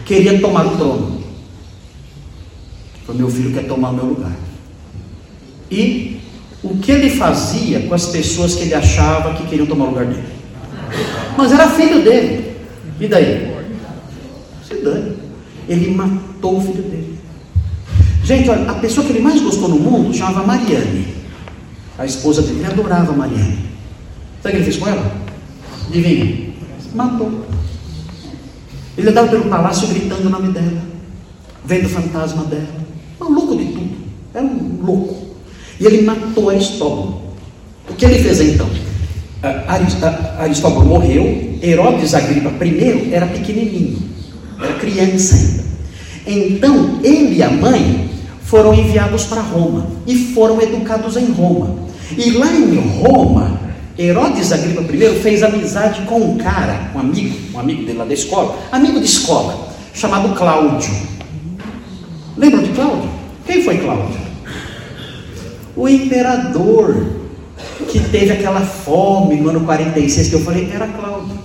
queria 0.06 0.40
tomar 0.40 0.66
o 0.66 0.78
trono. 0.78 1.24
Falou, 3.06 3.22
meu 3.22 3.30
filho 3.30 3.52
quer 3.54 3.68
tomar 3.68 3.90
o 3.90 3.94
meu 3.96 4.06
lugar. 4.06 4.32
E 5.70 6.22
o 6.64 6.78
que 6.78 6.92
ele 6.92 7.10
fazia 7.10 7.82
com 7.82 7.94
as 7.94 8.06
pessoas 8.06 8.56
que 8.56 8.64
ele 8.64 8.76
achava 8.76 9.34
que 9.34 9.46
queriam 9.48 9.66
tomar 9.66 9.86
o 9.86 9.90
lugar 9.90 10.06
dele. 10.06 10.24
Mas 11.36 11.52
era 11.52 11.70
filho 11.72 12.02
dele. 12.02 12.56
E 13.00 13.08
daí? 13.08 13.54
Se 14.66 14.76
dane. 14.76 15.18
Ele 15.68 15.92
matou 15.92 16.60
o 16.60 16.62
filho 16.62 16.84
dele. 16.84 17.03
Gente, 18.24 18.50
olha, 18.50 18.72
a 18.72 18.76
pessoa 18.76 19.06
que 19.06 19.12
ele 19.12 19.22
mais 19.22 19.42
gostou 19.42 19.68
no 19.68 19.76
mundo 19.76 20.14
chamava 20.14 20.48
Mariane. 20.48 21.08
A 21.98 22.06
esposa 22.06 22.42
dele. 22.42 22.60
Ele 22.60 22.68
adorava 22.68 23.12
Mariane. 23.12 23.60
Sabe 24.42 24.48
o 24.48 24.52
que 24.52 24.58
ele 24.58 24.64
fez 24.64 24.78
com 24.78 24.88
ela? 24.88 25.12
Adivinha? 25.90 26.54
Matou. 26.96 27.46
Ele 28.98 29.10
andava 29.10 29.28
pelo 29.28 29.46
palácio 29.46 29.88
gritando 29.88 30.28
o 30.28 30.30
nome 30.30 30.54
dela, 30.54 30.82
vendo 31.66 31.86
o 31.86 31.90
fantasma 31.90 32.44
dela. 32.46 32.68
Maluco 33.20 33.58
de 33.58 33.66
tudo. 33.66 33.96
Era 34.34 34.46
um 34.46 34.80
louco. 34.82 35.36
E 35.80 35.86
ele 35.86 36.04
matou 36.04 36.50
Aristóbulo. 36.50 37.22
O 37.90 37.94
que 37.94 38.06
ele 38.06 38.24
fez 38.24 38.40
então? 38.40 38.70
Aristóbulo 40.38 40.86
morreu, 40.86 41.58
Herodes 41.62 42.14
Agripa 42.14 42.50
I 42.64 43.10
era 43.12 43.26
pequenininho, 43.26 44.00
era 44.62 44.74
criança 44.76 45.36
ainda. 45.36 45.64
Então, 46.26 47.00
ele 47.04 47.36
e 47.36 47.44
a 47.44 47.50
mãe 47.50 48.10
foram 48.44 48.74
enviados 48.74 49.24
para 49.26 49.42
Roma 49.42 49.88
e 50.06 50.34
foram 50.34 50.62
educados 50.62 51.18
em 51.18 51.32
Roma. 51.32 51.76
E 52.18 52.32
lá 52.32 52.48
em 52.48 52.76
Roma, 53.02 53.60
Herodes 53.98 54.52
Agripa 54.52 54.82
I 54.82 55.20
fez 55.22 55.44
amizade 55.44 56.02
com 56.02 56.20
um 56.20 56.38
cara, 56.38 56.92
um 56.96 57.00
amigo, 57.00 57.36
um 57.54 57.60
amigo 57.60 57.84
dele 57.84 57.98
lá 57.98 58.06
da 58.06 58.14
escola, 58.14 58.58
amigo 58.72 59.00
de 59.00 59.06
escola, 59.06 59.70
chamado 59.94 60.36
Cláudio. 60.36 60.94
Lembram 62.38 62.64
de 62.64 62.70
Cláudio? 62.70 63.10
Quem 63.46 63.64
foi 63.64 63.78
Cláudio? 63.78 64.20
O 65.76 65.88
imperador 65.88 67.08
que 67.90 68.00
teve 68.00 68.32
aquela 68.32 68.62
fome 68.62 69.36
no 69.36 69.50
ano 69.50 69.62
46 69.62 70.28
que 70.30 70.34
eu 70.36 70.42
falei, 70.42 70.70
era 70.74 70.88
Cláudio. 70.88 71.38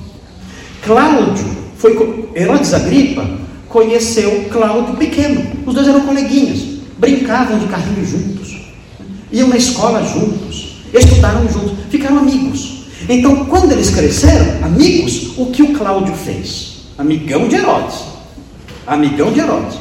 Cláudio 0.83 1.45
foi 1.77 2.29
Herodes 2.35 2.75
Agripa 2.75 3.25
conheceu 3.69 4.47
Cláudio 4.51 4.97
pequeno. 4.97 5.45
Os 5.67 5.75
dois 5.75 5.87
eram 5.87 6.01
coleguinhas, 6.01 6.61
brincavam 6.99 7.59
de 7.59 7.67
carrinho 7.67 8.05
juntos, 8.05 8.59
iam 9.33 9.49
na 9.49 9.57
escola 9.57 10.03
juntos, 10.03 10.83
estudaram 10.93 11.49
juntos, 11.49 11.73
ficaram 11.91 12.19
amigos. 12.19 12.79
Então, 13.09 13.47
quando 13.47 13.73
eles 13.73 13.91
cresceram, 13.91 14.65
amigos, 14.65 15.33
o 15.37 15.47
que 15.47 15.63
o 15.63 15.73
Cláudio 15.73 16.15
fez? 16.15 16.79
Amigão 16.99 17.49
de 17.49 17.57
Herodes. 17.57 18.01
Amigão 18.87 19.33
de 19.33 19.41
Herodes. 19.41 19.79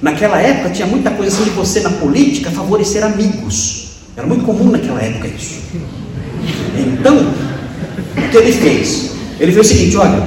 Naquela 0.00 0.38
época 0.38 0.70
tinha 0.70 0.86
muita 0.86 1.10
coisa 1.10 1.34
assim 1.34 1.44
de 1.44 1.50
você 1.50 1.80
na 1.80 1.90
política 1.90 2.50
favorecer 2.50 3.04
amigos. 3.04 3.84
Era 4.16 4.26
muito 4.26 4.44
comum 4.44 4.70
naquela 4.70 5.00
época 5.02 5.28
isso. 5.28 5.60
Então, 6.76 7.16
o 8.16 8.30
que 8.30 8.36
ele 8.36 8.52
fez? 8.52 9.10
Ele 9.38 9.52
fez 9.52 9.66
o 9.66 9.68
seguinte: 9.68 9.96
olha, 9.96 10.26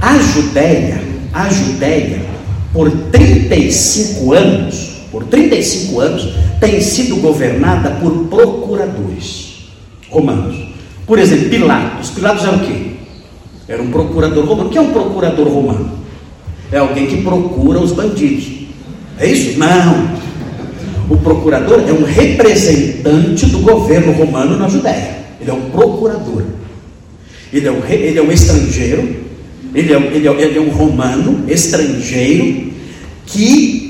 a 0.00 0.18
Judéia, 0.18 1.02
a 1.32 1.48
Judéia, 1.48 2.24
por 2.72 2.90
35 2.90 4.32
anos, 4.32 4.93
por 5.14 5.22
35 5.26 6.00
anos, 6.00 6.28
tem 6.58 6.80
sido 6.80 7.14
governada 7.20 7.88
por 8.00 8.24
procuradores 8.24 9.68
romanos. 10.10 10.56
Por 11.06 11.20
exemplo, 11.20 11.50
Pilatos. 11.50 12.10
Pilatos 12.10 12.42
era 12.42 12.56
o 12.56 12.58
quê? 12.58 12.86
Era 13.68 13.80
um 13.80 13.92
procurador 13.92 14.44
romano. 14.44 14.68
O 14.68 14.72
que 14.72 14.76
é 14.76 14.80
um 14.80 14.92
procurador 14.92 15.46
romano? 15.46 15.98
É 16.72 16.78
alguém 16.78 17.06
que 17.06 17.22
procura 17.22 17.78
os 17.78 17.92
bandidos. 17.92 18.66
É 19.16 19.30
isso? 19.30 19.56
Não. 19.56 20.18
O 21.08 21.16
procurador 21.18 21.84
é 21.88 21.92
um 21.92 22.02
representante 22.02 23.46
do 23.46 23.60
governo 23.60 24.10
romano 24.14 24.56
na 24.56 24.68
Judéia. 24.68 25.18
Ele 25.40 25.48
é 25.48 25.54
um 25.54 25.70
procurador. 25.70 26.42
Ele 27.52 27.68
é 27.68 27.70
um, 27.70 27.86
ele 27.88 28.18
é 28.18 28.22
um 28.22 28.32
estrangeiro, 28.32 29.16
ele 29.72 29.92
é, 29.92 29.96
ele, 29.96 30.26
é, 30.26 30.42
ele 30.42 30.58
é 30.58 30.60
um 30.60 30.70
romano 30.70 31.44
estrangeiro 31.48 32.72
que 33.26 33.83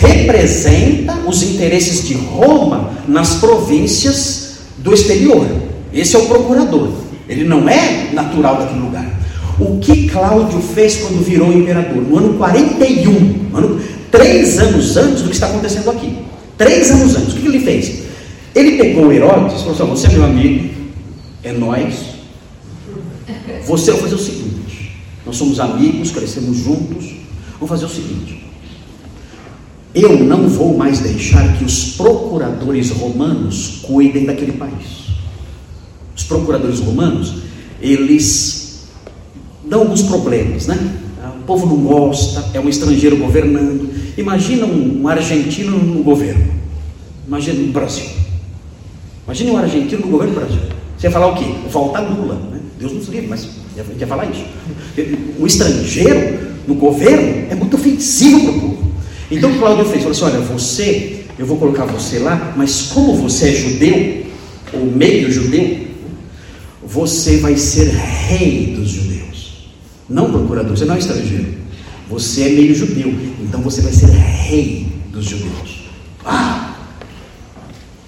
representa 0.00 1.14
os 1.26 1.42
interesses 1.42 2.06
de 2.06 2.14
Roma 2.14 2.90
nas 3.06 3.34
províncias 3.34 4.58
do 4.78 4.94
exterior. 4.94 5.46
Esse 5.92 6.16
é 6.16 6.18
o 6.18 6.26
procurador. 6.26 6.90
Ele 7.28 7.44
não 7.44 7.68
é 7.68 8.10
natural 8.12 8.56
daquele 8.56 8.80
lugar. 8.80 9.18
O 9.58 9.78
que 9.78 10.08
Cláudio 10.08 10.60
fez 10.60 10.96
quando 10.98 11.22
virou 11.24 11.52
imperador? 11.52 12.02
No 12.02 12.18
ano 12.18 12.34
41, 12.34 13.56
ano, 13.56 13.80
três 14.10 14.58
anos 14.58 14.96
antes 14.96 15.22
do 15.22 15.28
que 15.28 15.34
está 15.34 15.46
acontecendo 15.46 15.90
aqui. 15.90 16.16
Três 16.56 16.90
anos 16.90 17.16
antes. 17.16 17.34
O 17.34 17.36
que 17.36 17.46
ele 17.46 17.60
fez? 17.60 18.02
Ele 18.54 18.76
pegou 18.76 19.12
Herodes 19.12 19.60
e 19.60 19.64
falou 19.64 19.74
assim: 19.74 19.86
Você 19.86 20.06
é 20.06 20.10
meu 20.10 20.24
amigo, 20.24 20.70
é 21.42 21.52
nós. 21.52 21.94
Você 23.66 23.92
vai 23.92 24.00
fazer 24.02 24.14
o 24.14 24.18
seguinte: 24.18 24.96
nós 25.26 25.36
somos 25.36 25.60
amigos, 25.60 26.10
crescemos 26.10 26.56
juntos. 26.56 27.14
Vamos 27.54 27.68
fazer 27.68 27.84
o 27.84 27.88
seguinte: 27.88 28.47
eu 29.94 30.18
não 30.18 30.48
vou 30.48 30.76
mais 30.76 31.00
deixar 31.00 31.56
que 31.56 31.64
os 31.64 31.92
procuradores 31.96 32.90
romanos 32.90 33.80
cuidem 33.82 34.26
daquele 34.26 34.52
país. 34.52 35.08
Os 36.16 36.24
procuradores 36.24 36.80
romanos, 36.80 37.34
eles 37.80 38.88
dão 39.64 39.80
alguns 39.80 40.02
problemas, 40.02 40.66
né? 40.66 40.96
O 41.40 41.42
povo 41.44 41.66
não 41.66 41.76
gosta, 41.76 42.44
é 42.52 42.60
um 42.60 42.68
estrangeiro 42.68 43.16
governando. 43.16 43.88
Imagina 44.16 44.66
um, 44.66 45.08
argentino 45.08 45.78
no 45.78 46.02
governo. 46.02 46.52
Imagina 47.26 47.60
no 47.60 47.72
Brasil. 47.72 48.06
Imagina 49.24 49.52
um 49.52 49.56
argentino 49.56 50.02
no 50.02 50.08
governo 50.08 50.34
do 50.34 50.40
Brasil. 50.40 50.60
Você 50.96 51.06
ia 51.06 51.10
falar 51.10 51.28
o 51.28 51.34
quê? 51.36 51.44
Volta 51.70 52.00
Lula. 52.00 52.34
Né? 52.50 52.60
Deus 52.78 52.92
nos 52.92 53.08
livre, 53.08 53.28
mas 53.28 53.48
ia 53.98 54.06
falar 54.06 54.26
isso. 54.26 54.44
O 55.38 55.46
estrangeiro 55.46 56.38
no 56.66 56.74
governo 56.74 57.46
é 57.50 57.54
muito 57.54 57.76
ofensivo 57.76 58.52
para 58.52 58.52
o 58.52 58.60
povo. 58.60 58.87
Então 59.30 59.58
Cláudio 59.58 59.84
fez, 59.84 60.02
falou 60.02 60.10
assim: 60.12 60.24
olha, 60.24 60.40
você, 60.40 61.24
eu 61.38 61.46
vou 61.46 61.58
colocar 61.58 61.84
você 61.84 62.18
lá, 62.18 62.54
mas 62.56 62.90
como 62.92 63.14
você 63.16 63.50
é 63.50 63.54
judeu, 63.54 64.26
ou 64.72 64.86
meio 64.86 65.30
judeu, 65.30 65.86
você 66.84 67.38
vai 67.38 67.56
ser 67.56 67.90
rei 67.90 68.74
dos 68.76 68.88
judeus. 68.88 69.68
Não 70.08 70.30
procurador, 70.30 70.76
você 70.76 70.84
não 70.84 70.94
é 70.94 70.98
estrangeiro. 70.98 71.58
Você 72.08 72.42
é 72.42 72.48
meio 72.50 72.74
judeu, 72.74 73.14
então 73.40 73.60
você 73.60 73.82
vai 73.82 73.92
ser 73.92 74.06
rei 74.06 74.86
dos 75.12 75.26
judeus. 75.26 75.88
Ah! 76.24 76.76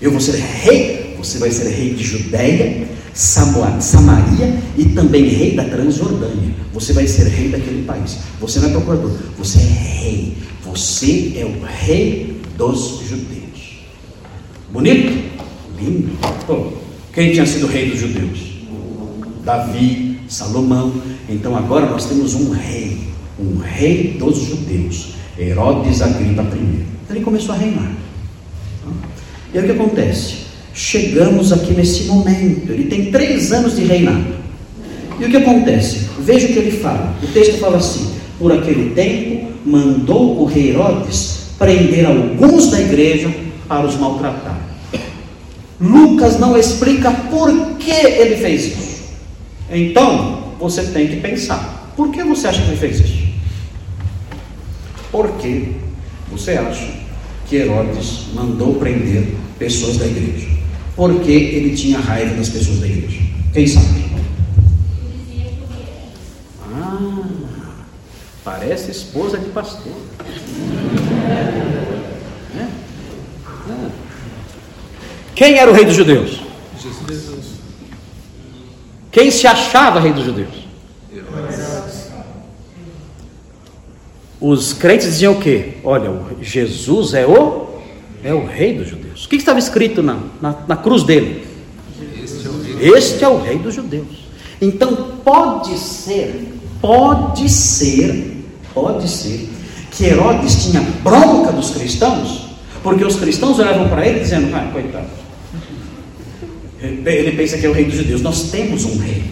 Eu 0.01 0.11
vou 0.11 0.21
ser 0.21 0.37
rei 0.37 1.01
você 1.21 1.39
vai 1.39 1.51
ser 1.51 1.69
rei 1.69 1.95
de 1.95 2.03
Judéia, 2.03 2.89
Samaria 3.15 4.59
e 4.77 4.85
também 4.87 5.29
rei 5.29 5.55
da 5.55 5.65
Transjordânia. 5.65 6.55
Você 6.73 6.93
vai 6.93 7.07
ser 7.07 7.29
rei 7.29 7.49
daquele 7.49 7.85
país. 7.85 8.19
Você 8.41 8.61
não 8.61 8.69
é 8.69 8.73
procurador, 8.73 9.13
você 9.37 9.59
é 9.59 9.63
rei. 9.63 10.37
Você 10.65 11.35
é 11.37 11.45
o 11.45 11.65
rei 11.65 12.41
dos 12.57 13.01
judeus. 13.09 13.81
Bonito? 14.73 15.31
Lindo. 15.79 16.11
Pô, 16.47 16.73
quem 17.13 17.33
tinha 17.33 17.47
sido 17.47 17.67
rei 17.67 17.91
dos 17.91 17.99
judeus? 17.99 18.39
Davi, 19.45 20.21
Salomão. 20.29 20.93
Então 21.29 21.57
agora 21.57 21.87
nós 21.87 22.07
temos 22.07 22.35
um 22.35 22.51
rei, 22.51 23.09
um 23.39 23.59
rei 23.59 24.17
dos 24.19 24.39
judeus, 24.39 25.15
Herodes 25.39 26.03
Agripa 26.03 26.43
I. 26.43 26.87
Então 27.05 27.17
ele 27.17 27.25
começou 27.25 27.55
a 27.55 27.59
reinar. 27.59 27.93
E 29.53 29.59
aí 29.59 29.65
o 29.65 29.67
que 29.67 29.73
acontece? 29.73 30.50
Chegamos 30.75 31.53
aqui 31.53 31.73
nesse 31.73 32.05
momento. 32.05 32.71
Ele 32.73 32.85
tem 32.85 33.11
três 33.11 33.53
anos 33.53 33.77
de 33.77 33.85
reinado. 33.85 34.41
E 35.19 35.25
o 35.25 35.31
que 35.31 35.37
acontece? 35.37 36.09
Veja 36.21 36.47
o 36.47 36.53
que 36.53 36.59
ele 36.59 36.73
fala. 36.73 37.15
O 37.23 37.27
texto 37.27 37.59
fala 37.59 37.77
assim: 37.77 38.15
Por 38.39 38.53
aquele 38.53 38.95
tempo, 38.95 39.49
mandou 39.65 40.41
o 40.41 40.45
rei 40.47 40.71
Herodes 40.71 41.51
prender 41.59 42.07
alguns 42.07 42.71
da 42.71 42.81
igreja 42.81 43.31
para 43.69 43.87
os 43.87 43.97
maltratar. 43.97 44.59
Lucas 45.81 46.39
não 46.39 46.57
explica 46.57 47.11
por 47.11 47.77
que 47.77 47.91
ele 47.91 48.37
fez 48.37 48.67
isso. 48.67 49.01
Então, 49.71 50.55
você 50.59 50.83
tem 50.85 51.09
que 51.09 51.17
pensar: 51.17 51.93
por 51.97 52.11
que 52.11 52.23
você 52.23 52.49
acha 52.49 52.63
que 52.63 52.69
ele 52.69 52.77
fez 52.77 53.01
isso? 53.01 53.31
Por 55.13 55.31
que 55.33 55.77
você 56.31 56.53
acha 56.53 56.87
que 57.47 57.57
Herodes 57.57 58.27
mandou 58.35 58.75
prender 58.75 59.35
pessoas 59.59 59.97
da 59.97 60.07
igreja? 60.07 60.60
Porque 61.01 61.33
ele 61.33 61.75
tinha 61.75 61.99
raiva 61.99 62.35
das 62.35 62.51
pessoas 62.51 62.81
da 62.81 62.87
igreja. 62.87 63.23
Quem 63.55 63.67
sabe? 63.67 64.05
Ah, 66.71 67.25
parece 68.45 68.91
esposa 68.91 69.39
de 69.39 69.49
pastor. 69.49 69.95
É? 72.55 72.67
Ah. 73.47 73.89
Quem 75.35 75.57
era 75.57 75.71
o 75.71 75.75
rei 75.75 75.87
dos 75.87 75.95
judeus? 75.95 76.43
Jesus. 76.79 77.47
Quem 79.11 79.31
se 79.31 79.47
achava 79.47 80.01
rei 80.01 80.13
dos 80.13 80.27
judeus? 80.27 80.69
Os 84.39 84.75
crentes 84.75 85.07
diziam 85.07 85.33
o 85.33 85.41
quê? 85.41 85.79
Olha, 85.83 86.11
Jesus 86.43 87.15
é 87.15 87.27
o 87.27 87.71
é 88.23 88.35
o 88.35 88.45
rei 88.45 88.77
dos 88.77 88.89
judeus. 88.89 89.00
O 89.25 89.29
que 89.29 89.37
estava 89.37 89.59
escrito 89.59 90.03
na, 90.03 90.19
na, 90.41 90.57
na 90.67 90.77
cruz 90.77 91.03
dele? 91.03 91.47
Este 92.01 92.49
é, 92.81 92.99
este 92.99 93.25
é 93.25 93.29
o 93.29 93.39
rei 93.39 93.59
dos 93.59 93.75
judeus. 93.75 94.29
Então 94.61 94.95
pode 95.25 95.79
ser, 95.79 96.53
pode 96.81 97.49
ser, 97.49 98.45
pode 98.75 99.09
ser 99.09 99.49
que 99.91 100.05
Herodes 100.05 100.65
tinha 100.65 100.81
bronca 101.03 101.53
dos 101.53 101.71
cristãos, 101.71 102.49
porque 102.83 103.05
os 103.05 103.17
cristãos 103.17 103.59
olhavam 103.59 103.89
para 103.89 104.07
ele 104.07 104.21
dizendo, 104.21 104.55
ah, 104.55 104.71
coitado. 104.73 105.09
Ele 106.83 107.33
pensa 107.33 107.59
que 107.59 107.67
é 107.67 107.69
o 107.69 107.73
rei 107.73 107.85
dos 107.85 107.97
judeus. 107.97 108.23
Nós 108.23 108.51
temos 108.51 108.85
um 108.85 108.97
rei. 108.99 109.23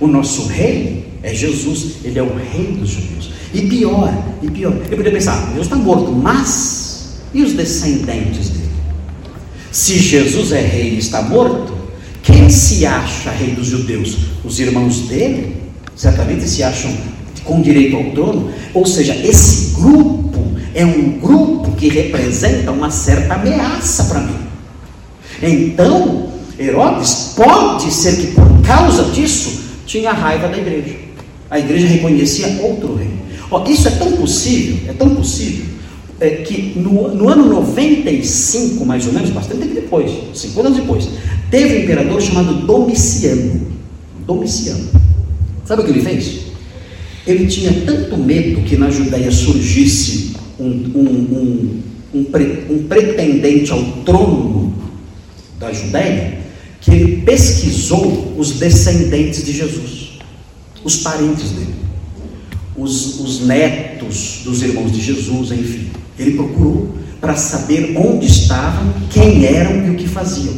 O 0.00 0.06
nosso 0.06 0.46
rei 0.48 1.12
é 1.22 1.34
Jesus, 1.34 1.96
ele 2.04 2.18
é 2.18 2.22
o 2.22 2.34
rei 2.34 2.72
dos 2.78 2.90
judeus. 2.90 3.30
E 3.52 3.62
pior, 3.62 4.12
e 4.42 4.50
pior, 4.50 4.72
eu 4.72 4.96
poderia 4.96 5.12
pensar, 5.12 5.52
Deus 5.52 5.66
está 5.66 5.76
morto, 5.76 6.10
mas 6.10 6.84
e 7.34 7.42
os 7.42 7.52
descendentes? 7.52 8.52
Se 9.74 9.98
Jesus 9.98 10.52
é 10.52 10.60
rei 10.60 10.90
e 10.90 10.98
está 10.98 11.20
morto, 11.20 11.74
quem 12.22 12.48
se 12.48 12.86
acha 12.86 13.32
rei 13.32 13.56
dos 13.56 13.66
judeus? 13.66 14.18
Os 14.44 14.60
irmãos 14.60 15.00
dele? 15.08 15.56
Certamente 15.96 16.48
se 16.48 16.62
acham 16.62 16.96
com 17.42 17.60
direito 17.60 17.96
ao 17.96 18.04
trono. 18.12 18.52
Ou 18.72 18.86
seja, 18.86 19.16
esse 19.16 19.74
grupo 19.74 20.46
é 20.76 20.86
um 20.86 21.18
grupo 21.18 21.72
que 21.72 21.88
representa 21.88 22.70
uma 22.70 22.88
certa 22.88 23.34
ameaça 23.34 24.04
para 24.04 24.20
mim. 24.20 24.36
Então, 25.42 26.28
Herodes 26.56 27.32
pode 27.34 27.92
ser 27.92 28.14
que 28.18 28.28
por 28.28 28.62
causa 28.62 29.10
disso 29.10 29.60
tinha 29.84 30.12
raiva 30.12 30.46
da 30.46 30.56
igreja. 30.56 30.94
A 31.50 31.58
igreja 31.58 31.88
reconhecia 31.88 32.46
outro 32.62 32.94
rei. 32.94 33.10
Ó, 33.50 33.64
isso 33.68 33.88
é 33.88 33.90
tão 33.90 34.12
possível, 34.12 34.88
é 34.88 34.92
tão 34.92 35.16
possível, 35.16 35.64
é, 36.20 36.30
que 36.30 36.78
no, 36.78 37.14
no, 37.14 37.28
ano 37.28 37.48
95, 37.48 38.84
mais 38.84 39.06
ou 39.06 39.12
menos, 39.12 39.30
bastante 39.30 39.62
tempo 39.62 39.74
depois, 39.74 40.10
50 40.34 40.68
anos 40.68 40.80
depois, 40.80 41.08
teve 41.50 41.78
um 41.78 41.82
imperador 41.82 42.20
chamado 42.20 42.66
Domiciano. 42.66 43.66
Domiciano. 44.26 44.88
Sabe 45.64 45.82
o 45.82 45.84
que 45.84 45.90
ele 45.90 46.02
fez? 46.02 46.40
Ele 47.26 47.46
tinha 47.46 47.72
tanto 47.86 48.16
medo 48.16 48.62
que 48.62 48.76
na 48.76 48.90
Judéia 48.90 49.30
surgisse 49.30 50.34
um, 50.58 50.66
um, 50.66 51.00
um, 51.00 51.82
um, 52.14 52.24
pre, 52.24 52.64
um 52.70 52.86
pretendente 52.86 53.72
ao 53.72 53.82
trono 54.04 54.74
da 55.58 55.72
Judéia, 55.72 56.38
que 56.80 56.90
ele 56.90 57.22
pesquisou 57.22 58.34
os 58.36 58.52
descendentes 58.52 59.44
de 59.44 59.52
Jesus, 59.52 60.18
os 60.84 60.96
parentes 60.96 61.50
dele, 61.50 61.74
os, 62.76 63.20
os 63.20 63.40
netos 63.40 64.40
dos 64.44 64.62
irmãos 64.62 64.92
de 64.92 65.00
Jesus, 65.00 65.52
enfim. 65.52 65.90
Ele 66.18 66.32
procurou 66.32 66.94
para 67.20 67.36
saber 67.36 67.96
onde 67.96 68.26
estavam, 68.26 68.92
quem 69.10 69.44
eram 69.46 69.86
e 69.86 69.90
o 69.90 69.94
que 69.94 70.08
faziam. 70.08 70.54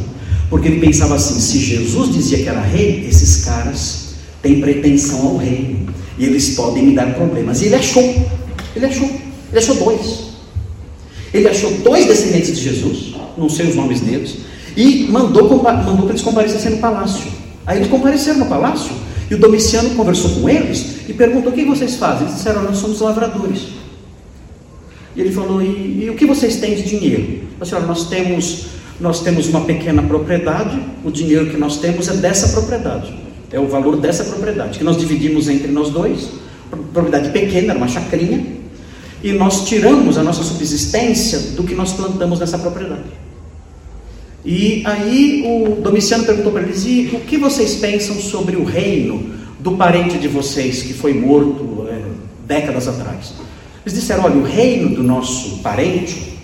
Porque 0.49 0.69
ele 0.69 0.81
pensava 0.81 1.17
assim: 1.17 1.39
se 1.39 1.59
Jesus 1.59 2.13
dizia 2.13 2.39
que 2.39 2.49
era 2.49 2.61
rei, 2.61 3.07
esses 3.09 3.45
caras 3.45 4.15
têm 4.43 4.61
pretensão 4.61 5.27
ao 5.27 5.37
reino 5.37 5.87
e 6.19 6.25
eles 6.25 6.55
podem 6.55 6.85
me 6.85 6.95
dar 6.95 7.15
problemas. 7.15 7.61
E 7.63 7.67
ele 7.67 7.75
achou, 7.75 8.03
ele 8.75 8.87
achou, 8.87 9.09
ele 9.51 9.59
achou 9.59 9.75
dois. 9.77 10.27
Ele 11.35 11.49
achou 11.49 11.71
dois 11.79 12.07
descendentes 12.07 12.57
de 12.57 12.63
Jesus, 12.63 13.15
não 13.37 13.49
sei 13.49 13.67
os 13.67 13.75
nomes 13.75 14.01
deles, 14.01 14.37
e 14.77 15.05
mandou, 15.11 15.63
mandou 15.63 16.07
que 16.07 16.13
eles 16.13 16.23
comparecessem 16.23 16.73
no 16.73 16.79
palácio. 16.79 17.27
Aí 17.67 17.79
eles 17.79 17.91
compareceram 17.91 18.39
no 18.39 18.47
palácio 18.47 18.93
e 19.31 19.35
o 19.35 19.39
Domiciano 19.39 19.91
conversou 19.91 20.31
com 20.41 20.49
eles 20.49 21.09
e 21.09 21.13
perguntou: 21.13 21.53
O 21.53 21.55
que 21.55 21.65
vocês 21.65 21.97
fazem? 21.97 22.23
Eles 22.23 22.37
disseram: 22.37 22.63
Nós 22.63 22.79
somos 22.79 23.01
lavradores. 23.01 23.69
E 25.15 25.21
ele 25.21 25.33
falou: 25.33 25.63
E, 25.63 26.05
e 26.05 26.11
o 26.11 26.15
que 26.15 26.27
vocês 26.27 26.57
têm 26.57 26.75
de 26.75 26.83
dinheiro? 26.83 27.41
A 27.61 27.65
senhora, 27.65 27.87
nós 27.87 28.09
temos 28.09 28.67
nós 29.01 29.21
temos 29.21 29.47
uma 29.49 29.63
pequena 29.63 30.03
propriedade, 30.03 30.81
o 31.05 31.11
dinheiro 31.11 31.51
que 31.51 31.57
nós 31.57 31.79
temos 31.79 32.09
é 32.09 32.15
dessa 32.15 32.49
propriedade, 32.49 33.15
é 33.53 33.61
o 33.61 33.67
valor 33.67 33.99
dessa 33.99 34.25
propriedade, 34.25 34.79
que 34.79 34.85
nós 34.85 34.97
dividimos 34.97 35.49
entre 35.49 35.71
nós 35.71 35.91
dois, 35.91 36.31
propriedade 36.95 37.31
pequena, 37.31 37.73
era 37.73 37.79
uma 37.79 37.89
chacrinha, 37.89 38.57
e 39.23 39.33
nós 39.33 39.67
tiramos 39.67 40.17
a 40.17 40.23
nossa 40.23 40.43
subsistência 40.43 41.39
do 41.55 41.63
que 41.63 41.75
nós 41.75 41.93
plantamos 41.93 42.41
nessa 42.41 42.59
propriedade. 42.59 43.26
E 44.47 44.83
aí 44.85 45.43
o 45.45 45.83
Domiciano 45.83 46.23
perguntou 46.23 46.53
para 46.53 46.63
eles: 46.63 46.85
e 46.87 47.11
o 47.13 47.21
que 47.21 47.37
vocês 47.37 47.75
pensam 47.75 48.15
sobre 48.15 48.55
o 48.55 48.63
reino 48.63 49.35
do 49.59 49.73
parente 49.73 50.19
de 50.19 50.29
vocês 50.29 50.85
que 50.85 50.95
foi 50.95 51.13
morto 51.13 51.89
é, 51.91 52.01
décadas 52.47 52.87
atrás? 52.87 53.35
Eles 53.85 53.99
disseram: 53.99 54.23
olha, 54.23 54.37
o 54.37 54.45
reino 54.45 54.95
do 54.95 55.03
nosso 55.03 55.59
parente, 55.59 56.39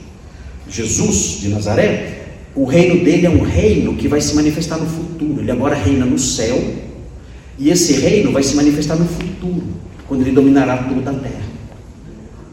Jesus 0.69 1.39
de 1.41 1.49
Nazaré, 1.49 2.25
o 2.57 2.65
reino 2.65 3.05
dele 3.05 3.27
é 3.27 3.31
um 3.31 3.43
reino 3.43 3.95
que 3.95 4.09
vai 4.09 4.21
se 4.21 4.35
manifestar 4.35 4.79
no 4.79 4.87
futuro. 4.87 5.41
Ele 5.41 5.53
agora 5.53 5.77
reina 5.77 6.05
no 6.05 6.19
céu. 6.19 6.61
E 7.57 7.71
esse 7.71 7.93
reino 7.93 8.33
vai 8.33 8.43
se 8.43 8.57
manifestar 8.57 8.97
no 8.97 9.05
futuro, 9.05 9.63
quando 10.09 10.23
ele 10.23 10.33
dominará 10.33 10.79
toda 10.79 11.11
a 11.11 11.15
terra. 11.15 11.53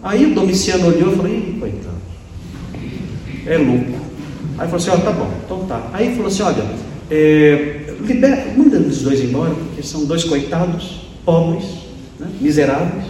Aí 0.04 0.28
o 0.28 0.36
Domiciano 0.36 0.90
olhou 0.90 1.12
e 1.12 1.16
falou: 1.16 1.34
Ih, 1.34 1.58
coitado, 1.60 1.98
é 3.48 3.58
louco. 3.58 3.99
Aí 4.60 4.68
falou 4.68 4.76
assim: 4.76 4.90
Ó, 4.90 4.98
tá 4.98 5.12
bom, 5.12 5.32
então 5.46 5.66
tá. 5.66 5.90
Aí 5.94 6.12
falou 6.12 6.28
assim: 6.28 6.44
Olha, 6.44 6.66
é, 7.10 7.94
libera, 8.02 8.54
manda 8.56 8.76
eles 8.76 9.02
dois 9.02 9.22
embora, 9.22 9.52
porque 9.52 9.82
são 9.82 10.06
dois 10.06 10.26
coitados, 10.26 11.08
pobres, 11.26 11.66
né, 12.20 12.28
miseráveis 12.42 13.06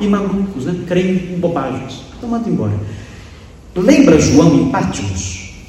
e 0.00 0.08
malucos, 0.08 0.64
né, 0.64 0.74
creem 0.86 1.34
em 1.34 1.38
bobagens. 1.38 2.00
Então 2.16 2.28
manda 2.28 2.48
embora. 2.48 2.72
Lembra 3.76 4.18
João 4.18 4.54
em 4.54 4.70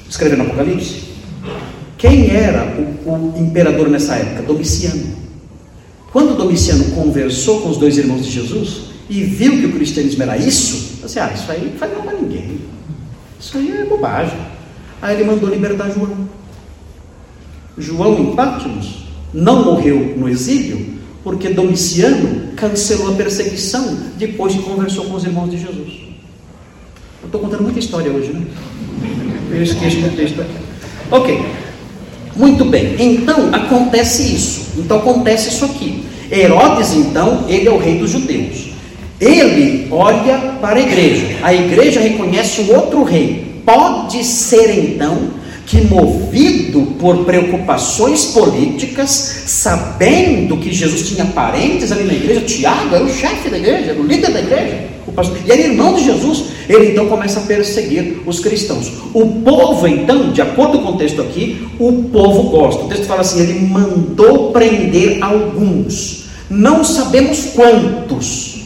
escrevendo 0.08 0.42
Apocalipse? 0.42 1.04
Quem 1.96 2.30
era 2.30 2.76
o, 3.06 3.10
o, 3.10 3.34
imperador 3.38 3.88
nessa 3.88 4.14
época? 4.16 4.42
Domiciano. 4.42 5.24
Quando 6.12 6.36
Domiciano 6.36 6.84
conversou 6.90 7.62
com 7.62 7.70
os 7.70 7.76
dois 7.76 7.96
irmãos 7.98 8.24
de 8.24 8.30
Jesus 8.30 8.90
e 9.08 9.22
viu 9.22 9.52
que 9.52 9.66
o 9.66 9.72
cristianismo 9.72 10.22
era 10.22 10.36
isso, 10.36 11.04
assim, 11.04 11.18
ah, 11.18 11.32
isso 11.34 11.50
aí 11.50 11.70
não 11.70 11.78
faz 11.78 11.92
mal 11.92 12.02
para 12.02 12.14
ninguém. 12.14 12.58
Isso 13.40 13.56
aí 13.58 13.70
é 13.70 13.84
bobagem. 13.84 14.38
Aí 15.04 15.16
ele 15.16 15.24
mandou 15.24 15.50
libertar 15.50 15.90
João. 15.90 16.16
João 17.76 18.18
em 18.18 18.34
Patmos 18.34 19.04
não 19.34 19.62
morreu 19.62 20.14
no 20.16 20.26
exílio 20.26 20.94
porque 21.22 21.50
Domiciano 21.50 22.54
cancelou 22.56 23.12
a 23.12 23.14
perseguição 23.14 23.98
depois 24.16 24.54
que 24.54 24.62
conversou 24.62 25.04
com 25.04 25.16
os 25.16 25.24
irmãos 25.24 25.50
de 25.50 25.58
Jesus. 25.58 25.92
Eu 27.20 27.26
estou 27.26 27.38
contando 27.38 27.64
muita 27.64 27.78
história 27.78 28.10
hoje, 28.10 28.32
né? 28.32 28.46
Eu 29.50 29.62
esqueço 29.62 30.00
do 30.00 30.16
texto 30.16 30.40
aqui. 30.40 30.54
Ok. 31.10 31.44
Muito 32.34 32.64
bem. 32.64 32.96
Então 32.98 33.54
acontece 33.54 34.22
isso. 34.34 34.68
Então 34.78 35.00
acontece 35.00 35.50
isso 35.50 35.66
aqui. 35.66 36.02
Herodes, 36.32 36.94
então, 36.94 37.44
ele 37.46 37.68
é 37.68 37.70
o 37.70 37.76
rei 37.76 37.98
dos 37.98 38.08
judeus. 38.08 38.70
Ele 39.20 39.86
olha 39.90 40.38
para 40.62 40.76
a 40.78 40.80
igreja. 40.80 41.26
A 41.42 41.52
igreja 41.52 42.00
reconhece 42.00 42.62
um 42.62 42.74
outro 42.74 43.04
rei. 43.04 43.53
Pode 43.64 44.22
ser 44.22 44.78
então 44.78 45.30
que, 45.66 45.80
movido 45.80 46.82
por 46.98 47.24
preocupações 47.24 48.26
políticas, 48.26 49.08
sabendo 49.46 50.58
que 50.58 50.72
Jesus 50.72 51.08
tinha 51.08 51.24
parentes 51.24 51.90
ali 51.90 52.04
na 52.04 52.12
igreja, 52.12 52.42
Tiago 52.42 52.94
era 52.94 53.04
o 53.04 53.12
chefe 53.12 53.48
da 53.48 53.58
igreja, 53.58 53.90
era 53.92 54.00
o 54.00 54.06
líder 54.06 54.30
da 54.30 54.40
igreja, 54.40 54.94
e 55.46 55.50
era 55.50 55.60
irmão 55.60 55.94
de 55.94 56.04
Jesus, 56.04 56.44
ele 56.68 56.90
então 56.90 57.06
começa 57.06 57.38
a 57.40 57.42
perseguir 57.42 58.18
os 58.26 58.40
cristãos. 58.40 58.92
O 59.12 59.26
povo, 59.42 59.86
então, 59.86 60.32
de 60.32 60.42
acordo 60.42 60.80
com 60.80 60.90
o 60.90 60.96
texto 60.96 61.22
aqui, 61.22 61.66
o 61.78 62.04
povo 62.04 62.50
gosta. 62.50 62.84
O 62.84 62.88
texto 62.88 63.04
fala 63.04 63.20
assim: 63.20 63.40
ele 63.40 63.66
mandou 63.66 64.50
prender 64.50 65.22
alguns, 65.22 66.24
não 66.50 66.82
sabemos 66.82 67.52
quantos, 67.54 68.64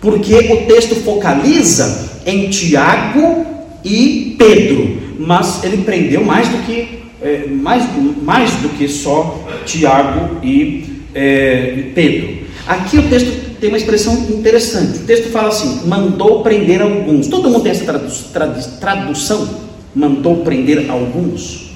porque 0.00 0.52
o 0.52 0.66
texto 0.66 0.96
focaliza 0.96 2.10
em 2.26 2.50
Tiago 2.50 3.53
e 3.84 4.34
Pedro, 4.38 5.16
mas 5.18 5.62
ele 5.62 5.78
prendeu 5.78 6.24
mais 6.24 6.48
do 6.48 6.58
que 6.64 7.04
é, 7.20 7.46
mais, 7.46 7.84
mais 8.22 8.50
do 8.56 8.68
que 8.70 8.88
só 8.88 9.42
Tiago 9.64 10.38
e 10.42 11.02
é, 11.14 11.90
Pedro. 11.94 12.44
Aqui 12.66 12.98
o 12.98 13.08
texto 13.08 13.58
tem 13.60 13.68
uma 13.68 13.78
expressão 13.78 14.14
interessante. 14.30 14.98
O 14.98 15.06
texto 15.06 15.30
fala 15.30 15.48
assim: 15.48 15.86
mandou 15.86 16.42
prender 16.42 16.82
alguns. 16.82 17.28
Todo 17.28 17.48
mundo 17.48 17.62
tem 17.62 17.72
essa 17.72 17.84
tradu 17.84 18.10
tradu 18.32 18.60
tradução? 18.78 19.48
Mandou 19.94 20.38
prender 20.38 20.90
alguns? 20.90 21.72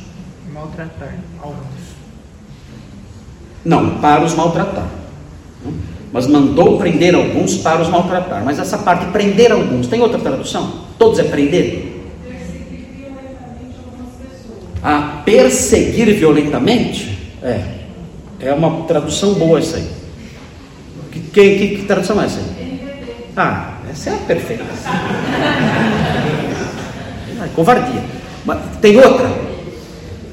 Maltratar 0.52 1.14
alguns. 1.40 1.66
Não, 3.64 3.98
para 4.00 4.24
os 4.24 4.34
maltratar. 4.34 4.88
Mas 6.12 6.26
mandou 6.26 6.78
prender 6.78 7.14
alguns 7.14 7.56
para 7.58 7.82
os 7.82 7.88
maltratar. 7.88 8.42
Mas 8.44 8.58
essa 8.58 8.78
parte, 8.78 9.06
prender 9.12 9.52
alguns, 9.52 9.86
tem 9.86 10.00
outra 10.00 10.18
tradução? 10.18 10.84
Todos 10.98 11.18
é 11.18 11.24
prender? 11.24 11.97
A 14.82 15.22
perseguir 15.24 16.14
violentamente? 16.14 17.18
É. 17.42 17.62
É 18.40 18.52
uma 18.52 18.84
tradução 18.84 19.34
boa 19.34 19.58
essa 19.58 19.76
aí. 19.76 19.88
Que, 21.10 21.20
que, 21.20 21.68
que 21.76 21.84
tradução 21.86 22.20
é 22.22 22.26
essa? 22.26 22.40
Ah, 23.36 23.74
essa 23.90 24.10
é 24.10 24.14
a 24.14 24.16
perfeita. 24.18 24.64
Ah, 27.40 27.48
covardia. 27.54 28.02
Mas 28.44 28.58
tem 28.80 28.96
outra? 28.96 29.30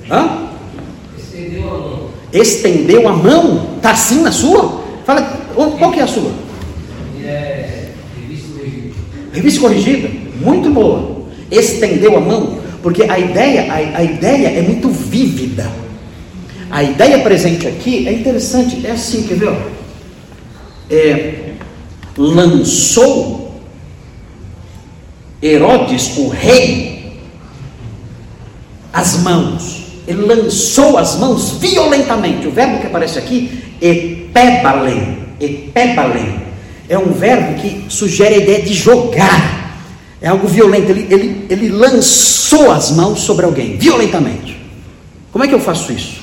Hã? 0.10 0.50
Estendeu 1.18 1.68
a 1.70 1.78
mão. 1.78 2.10
Estendeu 2.32 3.08
a 3.08 3.14
mão? 3.14 3.76
Está 3.78 3.92
assim 3.92 4.22
na 4.22 4.32
sua? 4.32 4.84
Fala, 5.06 5.22
qual 5.54 5.92
que 5.92 6.00
é 6.00 6.04
a 6.04 6.08
sua? 6.08 6.32
É, 7.24 7.90
revista 8.20 8.54
corrigida. 8.54 8.94
Revista 9.34 9.62
corrigida? 9.62 10.10
Muito 10.42 10.70
boa. 10.72 11.26
Estendeu 11.52 12.18
a 12.18 12.22
mão? 12.22 12.65
Porque 12.86 13.02
a 13.02 13.18
ideia, 13.18 13.66
a, 13.74 13.98
a 13.98 14.04
ideia 14.04 14.60
é 14.60 14.62
muito 14.62 14.90
vívida. 14.90 15.72
A 16.70 16.84
ideia 16.84 17.18
presente 17.24 17.66
aqui 17.66 18.08
é 18.08 18.14
interessante. 18.14 18.86
É 18.86 18.92
assim, 18.92 19.24
quer 19.24 19.40
ver? 19.40 19.58
é, 20.88 21.54
lançou 22.16 23.60
Herodes, 25.42 26.16
o 26.16 26.28
rei, 26.28 27.22
as 28.94 29.18
mãos. 29.24 29.86
Ele 30.08 30.22
lançou 30.22 31.00
as 31.00 31.18
mãos 31.18 31.58
violentamente. 31.60 32.46
O 32.46 32.52
verbo 32.52 32.82
que 32.82 32.86
aparece 32.86 33.18
aqui, 33.18 33.64
epebalen. 33.82 35.24
Epebalen. 35.40 36.40
É 36.88 37.00
um 37.00 37.14
verbo 37.14 37.60
que 37.60 37.86
sugere 37.90 38.36
a 38.36 38.38
ideia 38.38 38.62
de 38.62 38.76
jogar. 38.76 39.65
É 40.22 40.28
algo 40.28 40.48
violento. 40.48 40.90
Ele, 40.90 41.08
ele, 41.10 41.46
ele 41.50 41.70
lançou 41.70 42.72
as 42.72 42.92
mãos 42.92 43.22
sobre 43.22 43.46
alguém, 43.46 43.78
violentamente. 43.78 44.60
Como 45.32 45.44
é 45.44 45.48
que 45.48 45.54
eu 45.54 45.60
faço 45.60 45.92
isso? 45.92 46.22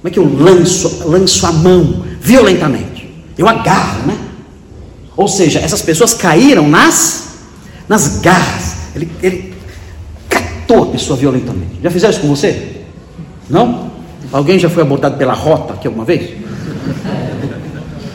Como 0.00 0.08
é 0.08 0.10
que 0.10 0.18
eu 0.18 0.24
lanço, 0.24 1.08
lanço 1.08 1.46
a 1.46 1.52
mão 1.52 2.04
violentamente? 2.20 3.12
Eu 3.36 3.48
agarro, 3.48 4.06
né? 4.06 4.16
Ou 5.16 5.26
seja, 5.26 5.58
essas 5.58 5.82
pessoas 5.82 6.14
caíram 6.14 6.68
nas, 6.68 7.28
nas 7.88 8.18
garras. 8.20 8.76
Ele, 8.94 9.10
ele 9.22 9.54
catou 10.28 10.84
a 10.84 10.86
pessoa 10.86 11.18
violentamente. 11.18 11.80
Já 11.82 11.90
fizeram 11.90 12.12
isso 12.12 12.20
com 12.20 12.28
você? 12.28 12.82
Não? 13.48 13.90
Alguém 14.32 14.58
já 14.58 14.68
foi 14.68 14.82
abordado 14.82 15.16
pela 15.16 15.32
rota 15.32 15.74
aqui 15.74 15.86
alguma 15.86 16.04
vez? 16.04 16.30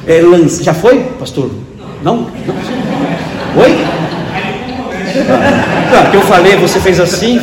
É, 0.05 0.22
lance, 0.22 0.64
já 0.64 0.74
foi, 0.74 0.99
pastor? 1.20 1.51
Não? 2.03 2.18
Não? 2.18 3.62
Oi? 3.62 3.91
Ah, 5.93 6.09
que 6.09 6.18
eu 6.18 6.22
falei, 6.22 6.55
você 6.55 6.80
fez 6.80 6.99
assim. 6.99 7.39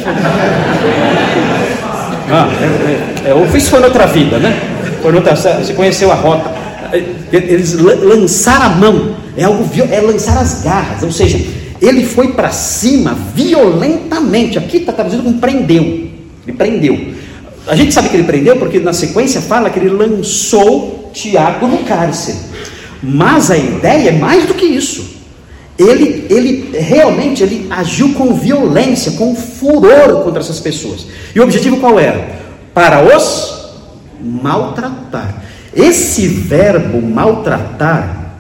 Ah, 2.30 2.48
é, 2.60 3.28
é, 3.28 3.32
é, 3.32 3.56
isso 3.56 3.70
foi 3.70 3.80
noutra 3.80 4.06
vida, 4.06 4.38
né? 4.38 4.60
Foi 5.02 5.12
noutra, 5.12 5.34
você 5.34 5.72
conheceu 5.74 6.10
a 6.12 6.14
rota. 6.14 6.50
É, 6.92 7.02
eles 7.32 7.74
lançaram 7.74 8.66
a 8.66 8.68
mão, 8.70 9.16
é 9.36 9.44
algo 9.44 9.68
é 9.90 10.00
lançar 10.00 10.38
as 10.38 10.62
garras, 10.62 11.02
ou 11.02 11.12
seja, 11.12 11.38
ele 11.80 12.04
foi 12.04 12.32
para 12.32 12.50
cima 12.50 13.16
violentamente. 13.34 14.58
Aqui 14.58 14.78
está 14.78 14.92
traduzido 14.92 15.22
como 15.22 15.38
prendeu. 15.38 16.08
Ele 16.46 16.56
prendeu. 16.56 16.98
A 17.66 17.76
gente 17.76 17.92
sabe 17.92 18.08
que 18.08 18.16
ele 18.16 18.24
prendeu 18.24 18.56
porque 18.56 18.78
na 18.78 18.92
sequência 18.92 19.40
fala 19.40 19.68
que 19.68 19.78
ele 19.78 19.90
lançou 19.90 21.10
Tiago 21.12 21.66
no 21.66 21.78
cárcere. 21.78 22.38
Mas 23.02 23.50
a 23.50 23.56
ideia 23.56 24.08
é 24.08 24.12
mais 24.12 24.46
do 24.46 24.54
que 24.54 24.64
isso. 24.64 25.17
Ele, 25.78 26.26
ele 26.28 26.76
realmente 26.76 27.42
ele 27.42 27.68
agiu 27.70 28.12
com 28.14 28.34
violência, 28.34 29.12
com 29.12 29.34
furor 29.36 30.24
contra 30.24 30.40
essas 30.40 30.58
pessoas. 30.58 31.06
E 31.32 31.38
o 31.38 31.44
objetivo 31.44 31.78
qual 31.78 32.00
era? 32.00 32.36
Para 32.74 33.16
os 33.16 33.58
maltratar. 34.20 35.42
Esse 35.74 36.26
verbo 36.26 37.00
maltratar, 37.00 38.34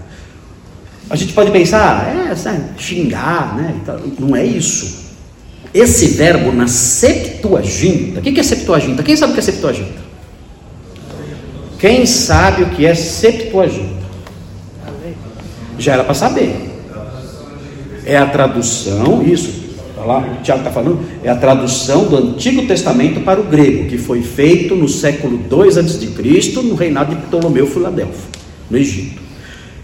a 1.08 1.14
gente 1.14 1.32
pode 1.32 1.50
pensar, 1.52 2.08
é, 2.08 2.32
é 2.32 2.60
xingar, 2.76 3.56
né? 3.56 3.74
Não 4.18 4.34
é 4.34 4.44
isso. 4.44 5.06
Esse 5.72 6.08
verbo 6.08 6.50
na 6.50 6.66
Septuaginta, 6.66 8.20
o 8.20 8.22
que 8.22 8.40
é 8.40 8.42
Septuaginta? 8.42 9.02
Quem 9.02 9.16
sabe 9.16 9.32
o 9.32 9.34
que 9.34 9.40
é 9.40 9.42
Septuaginta? 9.42 10.08
Quem 11.78 12.06
sabe 12.06 12.62
o 12.64 12.70
que 12.70 12.84
é 12.84 12.94
Septuaginta? 12.94 13.98
Já 15.78 15.92
era 15.92 16.04
para 16.04 16.14
saber. 16.14 16.67
É 18.08 18.16
a 18.16 18.24
tradução, 18.24 19.22
isso, 19.22 19.52
tá 19.94 20.02
lá, 20.02 20.20
o 20.20 20.42
Tiago 20.42 20.60
está 20.60 20.72
falando, 20.72 21.00
é 21.22 21.28
a 21.28 21.36
tradução 21.36 22.06
do 22.06 22.16
Antigo 22.16 22.66
Testamento 22.66 23.20
para 23.20 23.38
o 23.38 23.44
grego, 23.44 23.86
que 23.86 23.98
foi 23.98 24.22
feito 24.22 24.74
no 24.74 24.88
século 24.88 25.36
2 25.36 25.76
a.C., 25.76 26.08
no 26.62 26.74
reinado 26.74 27.14
de 27.14 27.20
Ptolomeu 27.20 27.66
Filadelfo, 27.66 28.26
no 28.70 28.78
Egito. 28.78 29.20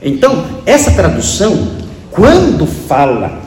Então, 0.03 0.43
essa 0.65 0.93
tradução, 0.93 1.77
quando 2.11 2.67
fala 2.67 3.43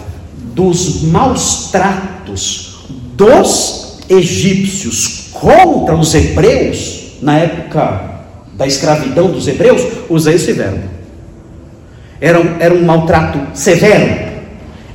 dos 0.54 1.02
maus 1.02 1.72
tratos 1.72 2.86
dos 3.16 3.98
egípcios 4.08 5.30
contra 5.34 5.96
os 5.96 6.14
hebreus, 6.14 7.14
na 7.20 7.40
época 7.40 8.22
da 8.54 8.68
escravidão 8.68 9.32
dos 9.32 9.48
hebreus, 9.48 9.82
usa 10.08 10.32
esse 10.32 10.54
verbo. 10.54 10.88
Era 12.22 12.40
era 12.60 12.76
um 12.76 12.86
maltrato 12.86 13.40
severo, 13.58 14.37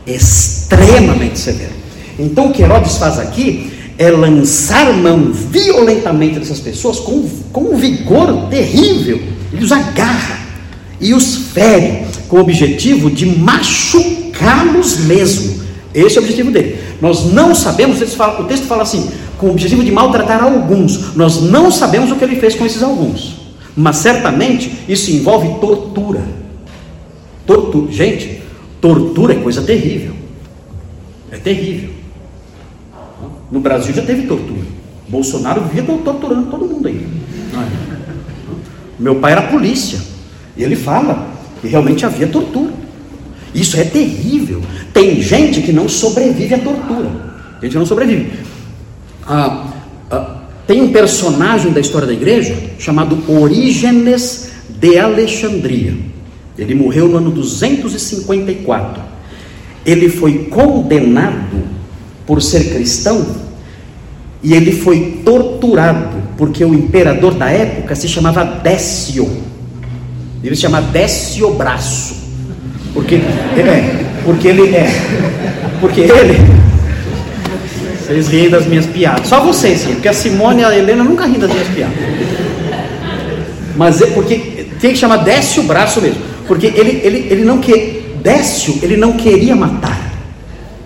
extremamente 0.07 1.38
severo. 1.38 1.72
Então 2.18 2.48
o 2.48 2.53
que 2.53 2.62
Herodes 2.62 2.96
faz 2.96 3.18
aqui 3.18 3.72
é 3.98 4.11
lançar 4.11 4.92
mão 4.92 5.32
violentamente 5.32 6.38
dessas 6.38 6.61
pessoas 6.61 6.98
com, 6.98 7.28
com 7.53 7.74
um 7.74 7.76
vigor 7.76 8.48
terrível. 8.48 9.20
Ele 9.53 9.64
os 9.64 9.72
agarra 9.72 10.40
e 11.00 11.14
os 11.14 11.36
fere 11.53 12.07
com 12.28 12.36
o 12.36 12.40
objetivo 12.40 13.11
de 13.11 13.26
machucá-los 13.26 14.98
mesmo. 15.00 15.62
Esse 15.94 16.16
é 16.16 16.20
o 16.20 16.24
objetivo 16.24 16.50
dele. 16.50 16.78
Nós 17.00 17.32
não 17.32 17.55
sabemos, 17.55 18.00
o 18.00 18.44
texto 18.44 18.66
fala 18.66 18.82
assim, 18.82 19.11
com 19.36 19.48
o 19.48 19.50
objetivo 19.50 19.84
de 19.84 19.90
maltratar 19.90 20.42
alguns. 20.42 21.14
Nós 21.14 21.42
não 21.42 21.70
sabemos 21.70 22.11
o 22.11 22.16
que 22.16 22.24
ele 22.24 22.36
fez 22.36 22.55
com 22.55 22.64
esses 22.64 22.82
alguns. 22.82 23.42
Mas 23.76 23.96
certamente 23.96 24.72
isso 24.88 25.11
envolve 25.11 25.61
tortura. 25.61 26.22
Tortura. 27.46 27.92
Gente, 27.92 28.41
tortura 28.83 29.33
é 29.33 29.37
coisa 29.37 29.62
terrível. 29.62 30.12
É 31.30 31.37
terrível. 31.37 31.91
No 33.51 33.61
Brasil 33.61 33.95
já 33.95 34.03
teve 34.03 34.26
tortura. 34.26 34.66
Bolsonaro 35.09 35.62
vivia 35.62 35.85
torturando 36.05 36.51
todo 36.51 36.66
mundo 36.66 36.89
aí. 36.89 37.07
Meu 38.99 39.14
pai 39.16 39.33
era 39.33 39.43
polícia. 39.43 40.01
E 40.57 40.64
ele 40.64 40.74
fala 40.74 41.28
que 41.61 41.68
realmente 41.68 42.05
havia 42.05 42.26
tortura. 42.26 42.72
Isso 43.55 43.78
é 43.78 43.85
terrível. 43.85 44.61
Tem 44.93 45.22
gente 45.22 45.62
que 45.62 45.72
não 45.72 45.89
sobrevive 45.89 46.55
à 46.55 46.59
tortura. 46.59 47.11
Gente 47.62 47.72
que 47.72 47.78
não 47.78 47.87
sobrevive. 47.87 48.33
Ah, 49.26 49.66
ah, 50.11 50.37
tem 50.66 50.83
um 50.83 50.93
personagem 50.93 51.72
da 51.72 51.80
história 51.80 52.07
da 52.07 52.12
igreja 52.12 52.57
chamado 52.78 53.22
Orígenes 53.30 54.51
de 54.68 54.99
Alexandria. 54.99 56.12
Ele 56.57 56.74
morreu 56.74 57.09
no 57.09 57.18
ano 57.18 57.30
254. 57.30 59.03
Ele 59.84 60.09
foi 60.09 60.46
condenado 60.50 61.62
por 62.26 62.40
ser 62.40 62.72
cristão 62.72 63.26
e 64.42 64.55
ele 64.55 64.72
foi 64.72 65.22
torturado 65.24 66.22
porque 66.36 66.64
o 66.64 66.74
imperador 66.74 67.34
da 67.34 67.48
época 67.50 67.94
se 67.94 68.09
chamava 68.09 68.44
Décio. 68.44 69.28
Ele 70.42 70.55
se 70.55 70.62
chama 70.62 70.80
Décio 70.80 71.53
Braço. 71.55 72.22
Porque 72.92 73.14
é, 73.14 74.05
porque 74.24 74.48
ele 74.48 74.74
é, 74.74 74.88
porque 75.80 76.03
ele 76.03 76.62
vocês 78.12 78.28
riem 78.28 78.50
das 78.50 78.66
minhas 78.66 78.86
piadas. 78.86 79.28
Só 79.28 79.40
vocês 79.40 79.84
riem, 79.84 79.94
porque 79.94 80.09
a 80.09 80.12
Simone 80.12 80.61
e 80.61 80.64
a 80.64 80.76
Helena 80.76 81.03
nunca 81.03 81.24
riem 81.24 81.38
das 81.38 81.50
minhas 81.50 81.68
piadas. 81.68 81.96
Mas 83.76 84.03
é 84.03 84.07
porque 84.07 84.66
tem 84.80 84.92
que 84.92 84.98
chamar 84.98 85.18
Décio 85.18 85.62
Braço 85.62 86.00
mesmo. 86.00 86.32
Porque 86.53 86.66
ele, 86.66 87.00
ele, 87.03 87.18
ele 87.30 87.44
não 87.46 87.61
quer, 87.61 88.18
Décio, 88.22 88.78
ele 88.82 88.94
não 88.94 89.14
queria 89.14 89.57
matar. 89.57 90.12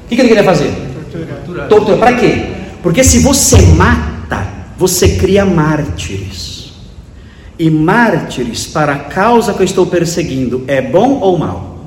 O 0.05 0.09
que, 0.09 0.15
que 0.15 0.23
ele 0.23 0.29
queria 0.29 0.45
fazer? 0.45 0.73
Tortura. 1.11 1.63
Tortura. 1.65 1.97
Para 1.97 2.13
quê? 2.13 2.45
Porque 2.85 3.03
se 3.03 3.19
você 3.19 3.61
mata, 3.75 4.47
você 4.79 5.17
cria 5.17 5.45
mártires. 5.45 6.73
E 7.59 7.69
mártires 7.69 8.65
para 8.65 8.93
a 8.93 8.99
causa 9.01 9.55
que 9.55 9.61
eu 9.61 9.65
estou 9.65 9.87
perseguindo 9.87 10.63
é 10.69 10.81
bom 10.81 11.19
ou 11.19 11.37
mal? 11.37 11.81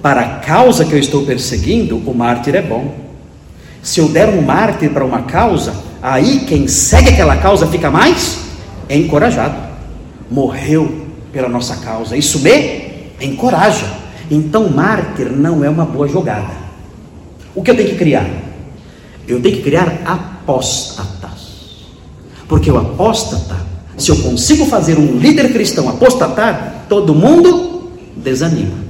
Para 0.00 0.22
a 0.22 0.28
causa 0.36 0.86
que 0.86 0.94
eu 0.94 0.98
estou 0.98 1.26
perseguindo, 1.26 1.98
o 1.98 2.14
mártir 2.14 2.54
é 2.54 2.62
bom. 2.62 2.94
Se 3.82 4.00
eu 4.00 4.08
der 4.08 4.30
um 4.30 4.40
mártir 4.40 4.88
para 4.88 5.04
uma 5.04 5.20
causa, 5.24 5.74
aí 6.00 6.46
quem 6.46 6.66
segue 6.66 7.10
aquela 7.10 7.36
causa 7.36 7.66
fica 7.66 7.90
mais 7.90 8.38
encorajado. 8.88 9.56
Morreu 10.30 11.01
pela 11.32 11.48
nossa 11.48 11.76
causa. 11.76 12.16
Isso 12.16 12.40
me 12.40 13.12
encoraja. 13.20 13.86
Então, 14.30 14.68
mártir 14.68 15.30
não 15.30 15.64
é 15.64 15.68
uma 15.68 15.84
boa 15.84 16.06
jogada. 16.06 16.52
O 17.54 17.62
que 17.62 17.70
eu 17.70 17.76
tenho 17.76 17.90
que 17.90 17.96
criar? 17.96 18.28
Eu 19.26 19.40
tenho 19.40 19.56
que 19.56 19.62
criar 19.62 20.02
apóstatas. 20.04 21.82
Porque 22.48 22.70
o 22.70 22.78
apóstata, 22.78 23.56
se 23.96 24.10
eu 24.10 24.16
consigo 24.16 24.66
fazer 24.66 24.98
um 24.98 25.16
líder 25.16 25.52
cristão 25.52 25.88
apostatar, 25.88 26.86
todo 26.88 27.14
mundo 27.14 27.90
desanima. 28.16 28.82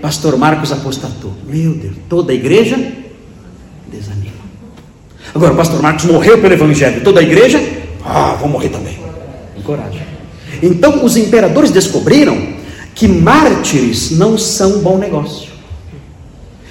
Pastor 0.00 0.36
Marcos 0.36 0.72
apostatou. 0.72 1.32
Meu 1.46 1.74
Deus, 1.74 1.96
toda 2.08 2.32
a 2.32 2.34
igreja 2.34 2.76
desanima. 3.90 4.36
Agora, 5.34 5.52
o 5.52 5.56
pastor 5.56 5.82
Marcos 5.82 6.04
morreu 6.04 6.40
pelo 6.40 6.54
evangelho, 6.54 7.02
toda 7.02 7.20
a 7.20 7.22
igreja, 7.22 7.60
ah, 8.04 8.36
vou 8.38 8.48
morrer 8.48 8.68
também. 8.68 8.98
Encoraja. 9.56 10.15
Então 10.62 11.04
os 11.04 11.16
imperadores 11.16 11.70
descobriram 11.70 12.54
que 12.94 13.06
mártires 13.06 14.12
não 14.12 14.38
são 14.38 14.80
bom 14.80 14.98
negócio. 14.98 15.50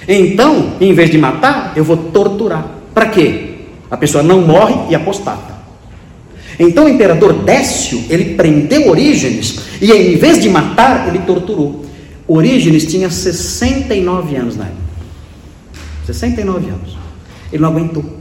Então, 0.08 0.74
em 0.80 0.92
vez 0.92 1.10
de 1.10 1.18
matar, 1.18 1.72
eu 1.76 1.84
vou 1.84 1.96
torturar. 1.96 2.66
Para 2.94 3.06
quê? 3.06 3.54
A 3.90 3.96
pessoa 3.96 4.22
não 4.22 4.40
morre 4.40 4.90
e 4.90 4.94
apostata. 4.94 5.56
Então 6.58 6.86
o 6.86 6.88
imperador 6.88 7.32
Décio, 7.44 8.04
ele 8.08 8.34
prendeu 8.34 8.88
Orígenes 8.88 9.58
e 9.80 9.92
em 9.92 10.16
vez 10.16 10.40
de 10.40 10.48
matar, 10.48 11.08
ele 11.08 11.18
torturou. 11.20 11.84
Orígenes 12.26 12.86
tinha 12.86 13.10
69 13.10 14.36
anos 14.36 14.56
na 14.56 14.64
época. 14.64 14.80
69 16.06 16.70
anos. 16.70 16.96
Ele 17.52 17.62
não 17.62 17.68
aguentou. 17.68 18.15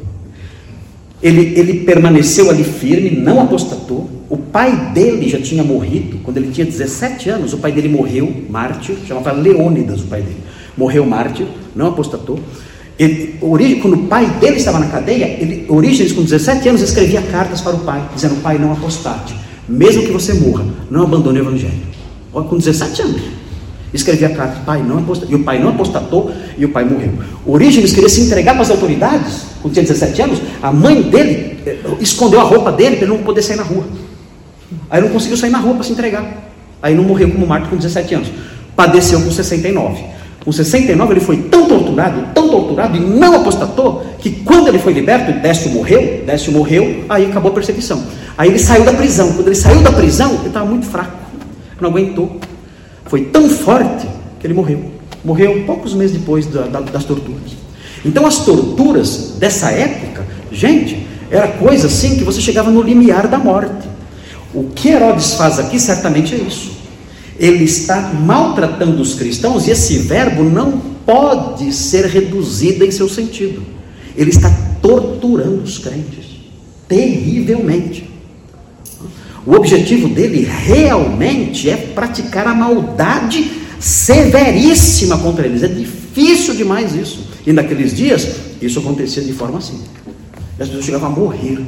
Ele, 1.26 1.60
ele 1.60 1.80
permaneceu 1.80 2.52
ali 2.52 2.64
firme, 2.64 3.10
não 3.10 3.42
apostatou. 3.42 4.08
O 4.30 4.38
pai 4.38 4.92
dele 4.94 5.28
já 5.28 5.42
tinha 5.42 5.64
morrido, 5.64 6.20
quando 6.22 6.38
ele 6.38 6.52
tinha 6.52 6.68
17 6.68 7.32
anos, 7.32 7.52
o 7.52 7.58
pai 7.58 7.72
dele 7.72 7.90
morreu, 7.90 8.32
mártir, 8.48 8.96
chamava 9.08 9.32
Leônidas 9.32 10.02
o 10.02 10.04
pai 10.06 10.22
dele. 10.22 10.38
Morreu 10.78 11.04
mártir, 11.04 11.48
não 11.76 11.88
apostatou. 11.88 12.40
Ele, 13.00 13.38
origem, 13.42 13.80
quando 13.80 13.96
o 13.96 14.04
pai 14.06 14.28
dele 14.40 14.58
estava 14.58 14.78
na 14.78 14.86
cadeia, 14.86 15.26
ele, 15.42 15.66
Orígenes, 15.68 16.12
com 16.12 16.22
17 16.22 16.70
anos, 16.70 16.82
escrevia 16.84 17.24
cartas 17.24 17.60
para 17.60 17.76
o 17.76 17.80
pai, 17.80 18.08
dizendo: 18.14 18.40
Pai, 18.44 18.60
não 18.60 18.72
apostate, 18.72 19.36
mesmo 19.68 20.04
que 20.04 20.12
você 20.12 20.32
morra, 20.36 20.64
não 20.92 21.02
abandone 21.02 21.40
o 21.40 21.42
evangelho. 21.42 21.74
Olha, 22.32 22.48
com 22.48 22.56
17 22.56 23.02
anos. 23.02 23.22
Escrevia 23.96 24.30
cartas, 24.30 24.58
pai, 24.66 24.84
não 24.84 25.00
apostatou. 25.00 25.32
E 25.32 25.36
o 25.36 25.44
pai 25.44 25.58
não 25.58 25.70
apostatou 25.70 26.32
e 26.58 26.66
o 26.66 26.70
pai 26.70 26.84
morreu. 26.84 27.14
Orígenes 27.46 27.94
queria 27.94 28.10
se 28.10 28.22
entregar 28.22 28.52
para 28.54 28.64
as 28.64 28.70
autoridades, 28.70 29.46
quando 29.62 29.74
tinha 29.74 29.86
17 29.86 30.22
anos, 30.22 30.42
a 30.62 30.72
mãe 30.72 31.02
dele 31.02 31.58
eh, 31.66 31.78
escondeu 32.02 32.42
a 32.42 32.44
roupa 32.44 32.74
dele 32.74 32.98
para 32.98 33.06
ele 33.06 33.16
não 33.16 33.24
poder 33.24 33.42
sair 33.42 33.56
na 33.56 33.64
rua. 33.64 33.86
Aí 34.90 35.02
não 35.02 35.08
conseguiu 35.08 35.38
sair 35.38 35.50
na 35.50 35.60
rua 35.60 35.76
para 35.76 35.84
se 35.84 35.94
entregar. 35.94 36.52
Aí 36.82 36.94
não 36.94 37.06
morreu 37.06 37.32
como 37.32 37.48
mártir 37.48 37.70
com 37.70 37.78
17 37.78 38.16
anos. 38.16 38.32
Padeceu 38.76 39.22
com 39.22 39.32
69. 39.32 40.04
Com 40.44 40.52
69 40.52 41.14
ele 41.14 41.20
foi 41.22 41.38
tão 41.38 41.66
torturado, 41.66 42.28
tão 42.34 42.50
torturado 42.50 42.98
e 42.98 43.00
não 43.00 43.34
apostatou, 43.34 44.06
que 44.20 44.30
quando 44.44 44.68
ele 44.68 44.78
foi 44.78 44.92
liberto, 44.94 45.32
Décio 45.40 45.72
morreu, 45.72 46.22
Décio 46.26 46.52
morreu, 46.52 47.06
aí 47.10 47.26
acabou 47.26 47.52
a 47.52 47.54
perseguição. 47.56 48.04
Aí 48.38 48.50
ele 48.50 48.60
saiu 48.60 48.84
da 48.84 48.94
prisão. 48.94 49.32
Quando 49.32 49.48
ele 49.48 49.56
saiu 49.56 49.82
da 49.82 49.92
prisão, 49.92 50.36
ele 50.36 50.48
estava 50.48 50.66
muito 50.66 50.86
fraco, 50.86 51.18
não 51.80 51.90
aguentou. 51.90 52.40
Foi 53.06 53.26
tão 53.26 53.50
forte 53.50 54.08
que 54.40 54.48
ele 54.48 54.54
morreu. 54.54 54.92
Morreu 55.24 55.64
poucos 55.66 55.94
meses 55.94 56.18
depois 56.18 56.46
da, 56.46 56.64
da, 56.68 56.82
das 56.82 57.04
torturas. 57.04 57.56
Então 58.04 58.26
as 58.26 58.46
torturas 58.46 59.36
dessa 59.40 59.72
época, 59.72 60.26
gente, 60.52 61.08
era 61.32 61.48
coisa 61.48 61.88
assim 61.88 62.18
que 62.18 62.24
você 62.24 62.40
chegava 62.40 62.70
no 62.70 62.82
limiar 62.82 63.28
da 63.28 63.38
morte. 63.38 63.88
O 64.54 64.70
que 64.76 64.90
Herodes 64.90 65.34
faz 65.34 65.60
aqui 65.60 65.80
certamente 65.80 66.36
é 66.36 66.38
isso 66.38 66.76
ele 67.38 67.66
está 67.66 68.14
maltratando 68.14 69.02
os 69.02 69.14
cristãos 69.14 69.68
e 69.68 69.72
esse 69.72 70.00
verbo 70.00 70.44
não 70.44 70.80
pode 71.06 71.72
ser 71.74 72.06
reduzido 72.06 72.86
em 72.86 72.92
seu 72.92 73.10
sentido. 73.10 73.62
Ele 74.16 74.30
está 74.30 74.50
torturando 74.82 75.62
os 75.62 75.78
crentes 75.78 76.26
terrivelmente. 76.88 78.10
O 79.46 79.54
objetivo 79.54 80.08
dele 80.08 80.44
realmente 80.44 81.70
é 81.70 81.78
praticar 81.78 82.48
a 82.48 82.56
maldade 82.56 83.52
severíssima 83.80 85.18
contra 85.20 85.46
eles. 85.46 85.62
É 85.62 85.68
difícil 85.68 86.56
demais 86.56 86.96
isso. 86.96 87.28
E 87.46 87.54
naqueles 87.54 87.96
dias, 87.96 88.28
isso 88.62 88.80
acontecia 88.80 89.22
de 89.22 89.34
forma 89.34 89.60
assim. 89.60 89.82
As 90.60 90.68
pessoas 90.68 90.86
chegavam 90.86 91.10
a 91.10 91.12
morrer 91.12 91.60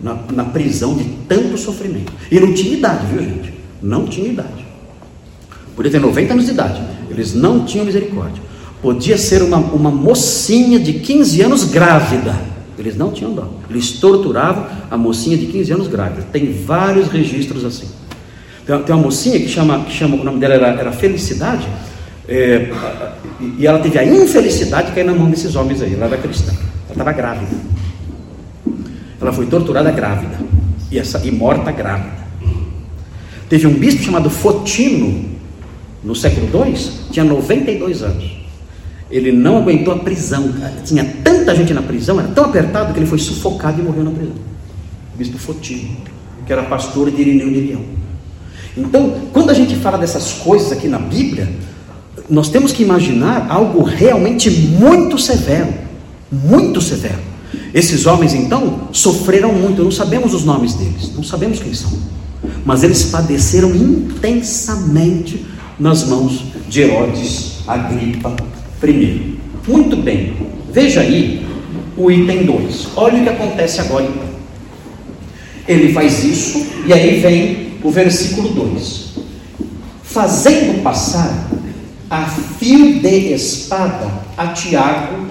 na, 0.00 0.18
na 0.32 0.44
prisão 0.44 0.96
de 0.96 1.04
tanto 1.28 1.56
sofrimento. 1.56 2.12
E 2.30 2.40
não 2.40 2.52
tinha 2.52 2.74
idade, 2.74 3.06
viu 3.06 3.22
gente? 3.22 3.54
Não 3.80 4.06
tinha 4.06 4.28
idade. 4.28 4.64
Podia 5.76 5.92
ter 5.92 6.00
90 6.00 6.32
anos 6.32 6.46
de 6.46 6.52
idade. 6.52 6.82
Eles 7.10 7.34
não 7.34 7.64
tinham 7.64 7.86
misericórdia. 7.86 8.42
Podia 8.82 9.16
ser 9.16 9.42
uma, 9.42 9.58
uma 9.58 9.90
mocinha 9.90 10.78
de 10.78 10.94
15 10.94 11.42
anos 11.42 11.64
grávida. 11.64 12.53
Eles 12.78 12.96
não 12.96 13.12
tinham 13.12 13.32
dó. 13.32 13.48
Eles 13.70 13.92
torturavam 13.92 14.66
a 14.90 14.96
mocinha 14.96 15.36
de 15.36 15.46
15 15.46 15.72
anos 15.72 15.88
grávida. 15.88 16.26
Tem 16.32 16.52
vários 16.52 17.08
registros 17.08 17.64
assim. 17.64 17.88
Tem, 18.66 18.78
tem 18.82 18.94
uma 18.94 19.02
mocinha 19.04 19.38
que 19.38 19.48
chama, 19.48 19.84
que 19.84 19.92
chama, 19.92 20.16
o 20.16 20.24
nome 20.24 20.40
dela 20.40 20.54
era, 20.54 20.68
era 20.68 20.92
Felicidade, 20.92 21.66
é, 22.26 22.70
e 23.58 23.66
ela 23.66 23.78
teve 23.78 23.98
a 23.98 24.04
infelicidade 24.04 24.88
de 24.88 24.92
cair 24.94 25.04
na 25.04 25.14
mão 25.14 25.30
desses 25.30 25.54
homens 25.54 25.82
aí. 25.82 25.94
Ela 25.94 26.06
era 26.06 26.16
cristã. 26.16 26.52
Ela 26.52 26.92
estava 26.92 27.12
grávida. 27.12 27.56
Ela 29.20 29.32
foi 29.32 29.46
torturada 29.46 29.90
grávida 29.90 30.38
e, 30.90 30.98
essa, 30.98 31.20
e 31.24 31.30
morta 31.30 31.70
grávida. 31.70 32.24
Teve 33.48 33.66
um 33.66 33.74
bispo 33.74 34.02
chamado 34.02 34.30
Fotino, 34.30 35.32
no 36.02 36.14
século 36.14 36.48
II, 36.66 36.74
tinha 37.10 37.24
92 37.24 38.02
anos. 38.02 38.43
Ele 39.14 39.30
não 39.30 39.58
aguentou 39.58 39.94
a 39.94 39.98
prisão. 40.00 40.52
Tinha 40.84 41.04
tanta 41.22 41.54
gente 41.54 41.72
na 41.72 41.80
prisão, 41.80 42.18
era 42.18 42.28
tão 42.30 42.46
apertado 42.46 42.92
que 42.92 42.98
ele 42.98 43.06
foi 43.06 43.18
sufocado 43.18 43.80
e 43.80 43.84
morreu 43.84 44.02
na 44.02 44.10
prisão. 44.10 44.34
O 45.14 45.16
bispo 45.16 45.38
Fotino, 45.38 45.96
que 46.44 46.52
era 46.52 46.64
pastor 46.64 47.12
de 47.12 47.20
Irineu 47.20 47.48
de 47.48 47.60
Leão. 47.60 47.82
Então, 48.76 49.14
quando 49.32 49.50
a 49.50 49.54
gente 49.54 49.76
fala 49.76 49.96
dessas 49.96 50.32
coisas 50.32 50.72
aqui 50.72 50.88
na 50.88 50.98
Bíblia, 50.98 51.48
nós 52.28 52.48
temos 52.48 52.72
que 52.72 52.82
imaginar 52.82 53.46
algo 53.48 53.84
realmente 53.84 54.50
muito 54.50 55.16
severo. 55.16 55.72
Muito 56.32 56.80
severo. 56.80 57.20
Esses 57.72 58.06
homens, 58.06 58.34
então, 58.34 58.88
sofreram 58.90 59.52
muito. 59.52 59.84
Não 59.84 59.92
sabemos 59.92 60.34
os 60.34 60.44
nomes 60.44 60.74
deles, 60.74 61.12
não 61.14 61.22
sabemos 61.22 61.60
quem 61.60 61.72
são. 61.72 61.92
Mas 62.64 62.82
eles 62.82 63.04
padeceram 63.04 63.72
intensamente 63.76 65.46
nas 65.78 66.02
mãos 66.02 66.46
de 66.68 66.80
Herodes 66.80 67.58
Agripa 67.68 68.34
I. 68.90 69.38
Muito 69.66 69.96
bem, 69.96 70.34
veja 70.72 71.00
aí 71.00 71.44
o 71.96 72.10
item 72.10 72.44
2. 72.44 72.88
Olha 72.96 73.20
o 73.20 73.22
que 73.22 73.28
acontece 73.28 73.80
agora 73.80 74.04
então. 74.04 74.34
Ele 75.66 75.92
faz 75.92 76.22
isso, 76.24 76.66
e 76.86 76.92
aí 76.92 77.20
vem 77.20 77.78
o 77.82 77.90
versículo 77.90 78.50
2: 78.50 79.14
Fazendo 80.02 80.82
passar 80.82 81.48
a 82.10 82.22
fio 82.26 83.00
de 83.00 83.32
espada 83.32 84.10
a 84.36 84.48
Tiago, 84.48 85.26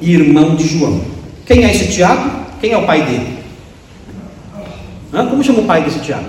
irmão 0.00 0.54
de 0.54 0.66
João. 0.66 1.00
Quem 1.46 1.64
é 1.64 1.70
esse 1.72 1.92
Tiago? 1.92 2.44
Quem 2.60 2.72
é 2.72 2.78
o 2.78 2.86
pai 2.86 3.04
dele? 3.04 3.38
Hã? 5.12 5.26
Como 5.26 5.42
chama 5.42 5.60
o 5.60 5.64
pai 5.64 5.82
desse 5.82 6.00
Tiago? 6.00 6.26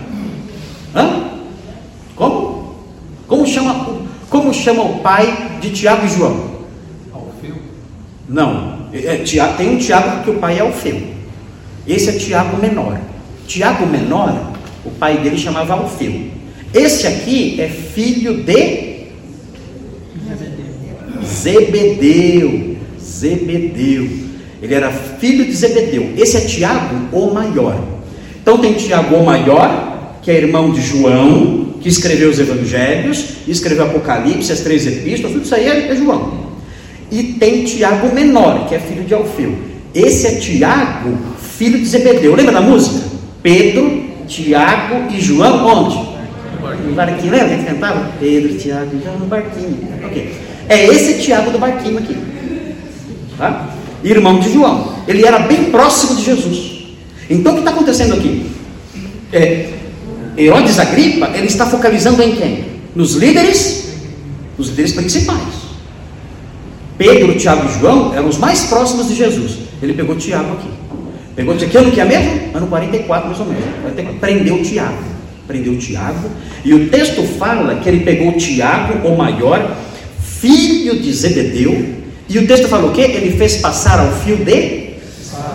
Hã? 0.96 1.30
Como? 2.16 2.76
Como 3.28 3.46
chama, 3.48 4.00
como 4.30 4.54
chama 4.54 4.84
o 4.84 5.00
pai 5.00 5.58
de 5.62 5.72
Tiago 5.72 6.06
e 6.06 6.10
João? 6.10 6.55
Não, 8.28 8.88
é, 8.94 9.18
Tiago, 9.18 9.58
tem 9.58 9.70
um 9.70 9.78
Tiago 9.78 10.24
que 10.24 10.30
o 10.32 10.36
pai 10.36 10.58
é 10.58 10.62
Alfeu. 10.62 11.02
Esse 11.88 12.10
é 12.10 12.14
Tiago 12.14 12.58
menor. 12.58 13.00
Tiago 13.48 13.86
menor, 13.86 14.54
o 14.84 14.90
pai 14.92 15.18
dele 15.20 15.38
chamava 15.38 15.74
Alfeu. 15.74 16.30
Esse 16.74 17.06
aqui 17.08 17.62
é 17.62 17.68
filho 17.68 18.44
de 18.44 18.96
Zebedeu. 21.24 22.78
Zebedeu. 23.00 24.10
Ele 24.62 24.74
era 24.74 24.92
filho 24.92 25.46
de 25.46 25.54
Zebedeu. 25.54 26.14
Esse 26.18 26.38
é 26.38 26.42
Tiago, 26.42 26.96
o 27.12 27.34
maior. 27.34 27.80
Então 28.42 28.58
tem 28.58 28.74
Tiago, 28.74 29.16
o 29.16 29.26
maior, 29.26 30.18
que 30.22 30.32
é 30.32 30.38
irmão 30.38 30.72
de 30.72 30.82
João, 30.82 31.76
que 31.82 31.90
escreveu 31.90 32.30
os 32.30 32.40
evangelhos, 32.40 33.26
escreveu 33.48 33.86
Apocalipse, 33.86 34.52
as 34.52 34.62
três 34.62 34.88
epístolas, 34.88 35.34
tudo 35.34 35.46
isso 35.46 35.54
aí 35.54 35.68
é, 35.68 35.92
é 35.92 35.96
João. 35.96 36.45
E 37.12 37.24
tem 37.40 37.64
Tiago 37.64 38.14
menor, 38.14 38.68
que 38.68 38.76
é 38.76 38.80
filho 38.80 39.04
de 39.04 39.14
Alfeu. 39.14 39.56
Esse 39.94 40.28
é 40.28 40.32
Tiago, 40.36 41.18
filho 41.58 41.80
de 41.80 41.86
Zebedeu. 41.86 42.36
Lembra 42.36 42.54
da 42.54 42.62
música? 42.62 43.06
Pedro, 43.42 44.04
Tiago 44.28 45.14
e 45.14 45.22
João, 45.22 45.66
onde? 45.66 46.16
No 46.88 46.94
barquinho, 46.94 47.32
lembra 47.32 47.58
que 47.58 47.64
cantava? 47.64 48.12
Pedro, 48.20 48.58
Tiago 48.58 48.92
e 48.94 49.04
João 49.04 49.20
no 49.20 49.26
barquinho. 49.28 49.78
Ok. 50.04 50.36
É 50.68 50.88
esse 50.88 51.22
Tiago 51.22 51.52
do 51.52 51.60
barquinho 51.60 52.00
aqui. 52.00 52.18
Tá? 53.38 53.70
Irmão 54.04 54.40
de 54.40 54.52
João. 54.52 54.96
Ele 55.08 55.26
era 55.26 55.40
bem 55.40 55.66
próximo 55.66 56.16
de 56.16 56.24
Jesus. 56.24 56.86
Então 57.30 57.54
o 57.54 57.56
que 57.56 57.62
está 57.62 57.72
acontecendo 57.72 58.16
aqui? 58.16 58.50
É, 59.32 59.70
Herodes 60.38 60.80
Agripa, 60.80 61.32
ele 61.36 61.48
está 61.48 61.66
focalizando 61.66 62.22
em 62.22 62.36
quem? 62.36 62.66
Nos 62.96 63.14
líderes, 63.14 63.94
nos 64.58 64.70
líderes 64.70 64.94
principais. 64.94 65.65
Pedro, 66.98 67.36
Tiago 67.36 67.68
e 67.68 67.80
João 67.80 68.14
eram 68.14 68.28
os 68.28 68.38
mais 68.38 68.66
próximos 68.66 69.08
de 69.08 69.16
Jesus. 69.16 69.58
Ele 69.82 69.94
pegou 69.94 70.16
Tiago 70.16 70.54
aqui. 70.54 70.70
Pegou 71.36 71.56
que 71.56 71.78
ano 71.78 71.92
que 71.92 72.00
é 72.00 72.06
mesmo? 72.06 72.56
Ano 72.56 72.68
44, 72.68 73.28
mais 73.28 73.40
ou 73.40 73.46
menos. 73.46 73.64
Prendeu 74.20 74.64
Tiago. 74.64 74.98
Prendeu 75.46 75.78
Tiago. 75.78 76.30
E 76.64 76.74
o 76.74 76.90
texto 76.90 77.22
fala 77.38 77.76
que 77.76 77.90
ele 77.90 78.06
pegou 78.06 78.32
Tiago, 78.34 79.06
o 79.08 79.18
maior, 79.18 79.76
filho 80.22 81.00
de 81.00 81.14
Zebedeu. 81.14 81.96
E 82.30 82.40
o 82.40 82.48
texto 82.48 82.68
fala 82.70 82.88
o 82.88 82.94
quê? 82.94 83.02
Ele 83.02 83.38
fez 83.38 83.58
passar 83.58 84.00
ao 84.00 84.12
fio 84.12 84.38
de. 84.38 84.96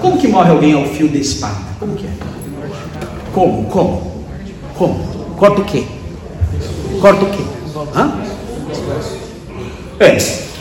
Como 0.02 0.18
que 0.18 0.28
morre 0.28 0.50
alguém 0.50 0.74
ao 0.74 0.84
fio 0.84 1.08
de 1.08 1.20
espada? 1.20 1.56
Como 1.78 1.96
que 1.96 2.06
é? 2.06 2.10
Como? 3.32 3.64
Como? 3.64 4.24
Como? 4.76 4.94
Corta 5.36 5.62
o 5.62 5.64
quê? 5.64 5.84
Corta 7.00 7.24
o 7.24 7.30
quê? 7.30 7.42
Hã? 7.94 8.12
É, 9.98 10.18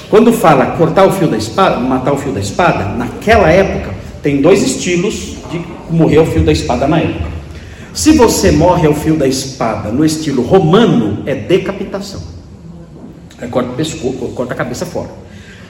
quando 0.09 0.33
fala 0.33 0.77
cortar 0.77 1.05
o 1.05 1.11
fio 1.11 1.27
da 1.27 1.37
espada, 1.37 1.79
matar 1.79 2.13
o 2.13 2.17
fio 2.17 2.31
da 2.31 2.39
espada, 2.39 2.85
naquela 2.95 3.49
época 3.49 3.93
tem 4.23 4.41
dois 4.41 4.63
estilos 4.63 5.35
de 5.51 5.61
morrer 5.89 6.17
ao 6.17 6.25
fio 6.25 6.43
da 6.43 6.51
espada 6.51 6.87
na 6.87 6.99
época. 6.99 7.29
Se 7.93 8.13
você 8.13 8.51
morre 8.51 8.87
ao 8.87 8.93
fio 8.93 9.15
da 9.15 9.27
espada 9.27 9.91
no 9.91 10.03
estilo 10.03 10.41
romano, 10.41 11.23
é 11.25 11.35
decapitação. 11.35 12.21
Aí 13.39 13.47
corta 13.49 13.71
o 13.71 13.75
pescoço, 13.75 14.17
corta 14.35 14.53
a 14.53 14.57
cabeça 14.57 14.85
fora. 14.85 15.09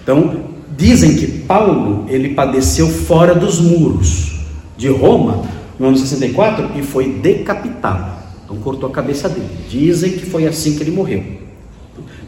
Então, 0.01 0.45
dizem 0.77 1.15
que 1.15 1.27
Paulo 1.27 2.05
ele 2.07 2.29
padeceu 2.29 2.87
fora 2.87 3.35
dos 3.35 3.59
muros 3.59 4.39
de 4.77 4.87
Roma 4.87 5.43
no 5.77 5.87
ano 5.87 5.97
64 5.97 6.71
e 6.77 6.81
foi 6.81 7.09
decapitado. 7.09 8.19
Então 8.45 8.57
cortou 8.57 8.89
a 8.89 8.91
cabeça 8.91 9.27
dele. 9.29 9.49
Dizem 9.69 10.13
que 10.13 10.25
foi 10.25 10.47
assim 10.47 10.75
que 10.75 10.83
ele 10.83 10.91
morreu. 10.91 11.23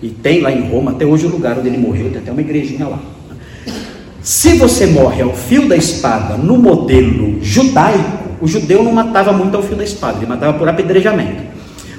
E 0.01 0.09
tem 0.09 0.41
lá 0.41 0.51
em 0.51 0.69
Roma, 0.69 0.91
até 0.91 1.05
hoje, 1.05 1.25
o 1.25 1.29
lugar 1.29 1.59
onde 1.59 1.67
ele 1.67 1.77
morreu, 1.77 2.09
tem 2.09 2.21
até 2.21 2.31
uma 2.31 2.41
igrejinha 2.41 2.87
lá. 2.87 2.99
Se 4.21 4.53
você 4.53 4.85
morre 4.85 5.21
ao 5.21 5.35
fio 5.35 5.67
da 5.67 5.75
espada 5.75 6.37
no 6.37 6.57
modelo 6.57 7.43
judaico, 7.43 8.21
o 8.41 8.47
judeu 8.47 8.83
não 8.83 8.91
matava 8.91 9.31
muito 9.31 9.55
ao 9.55 9.63
fio 9.63 9.75
da 9.75 9.83
espada, 9.83 10.17
ele 10.17 10.27
matava 10.27 10.57
por 10.57 10.67
apedrejamento. 10.67 11.43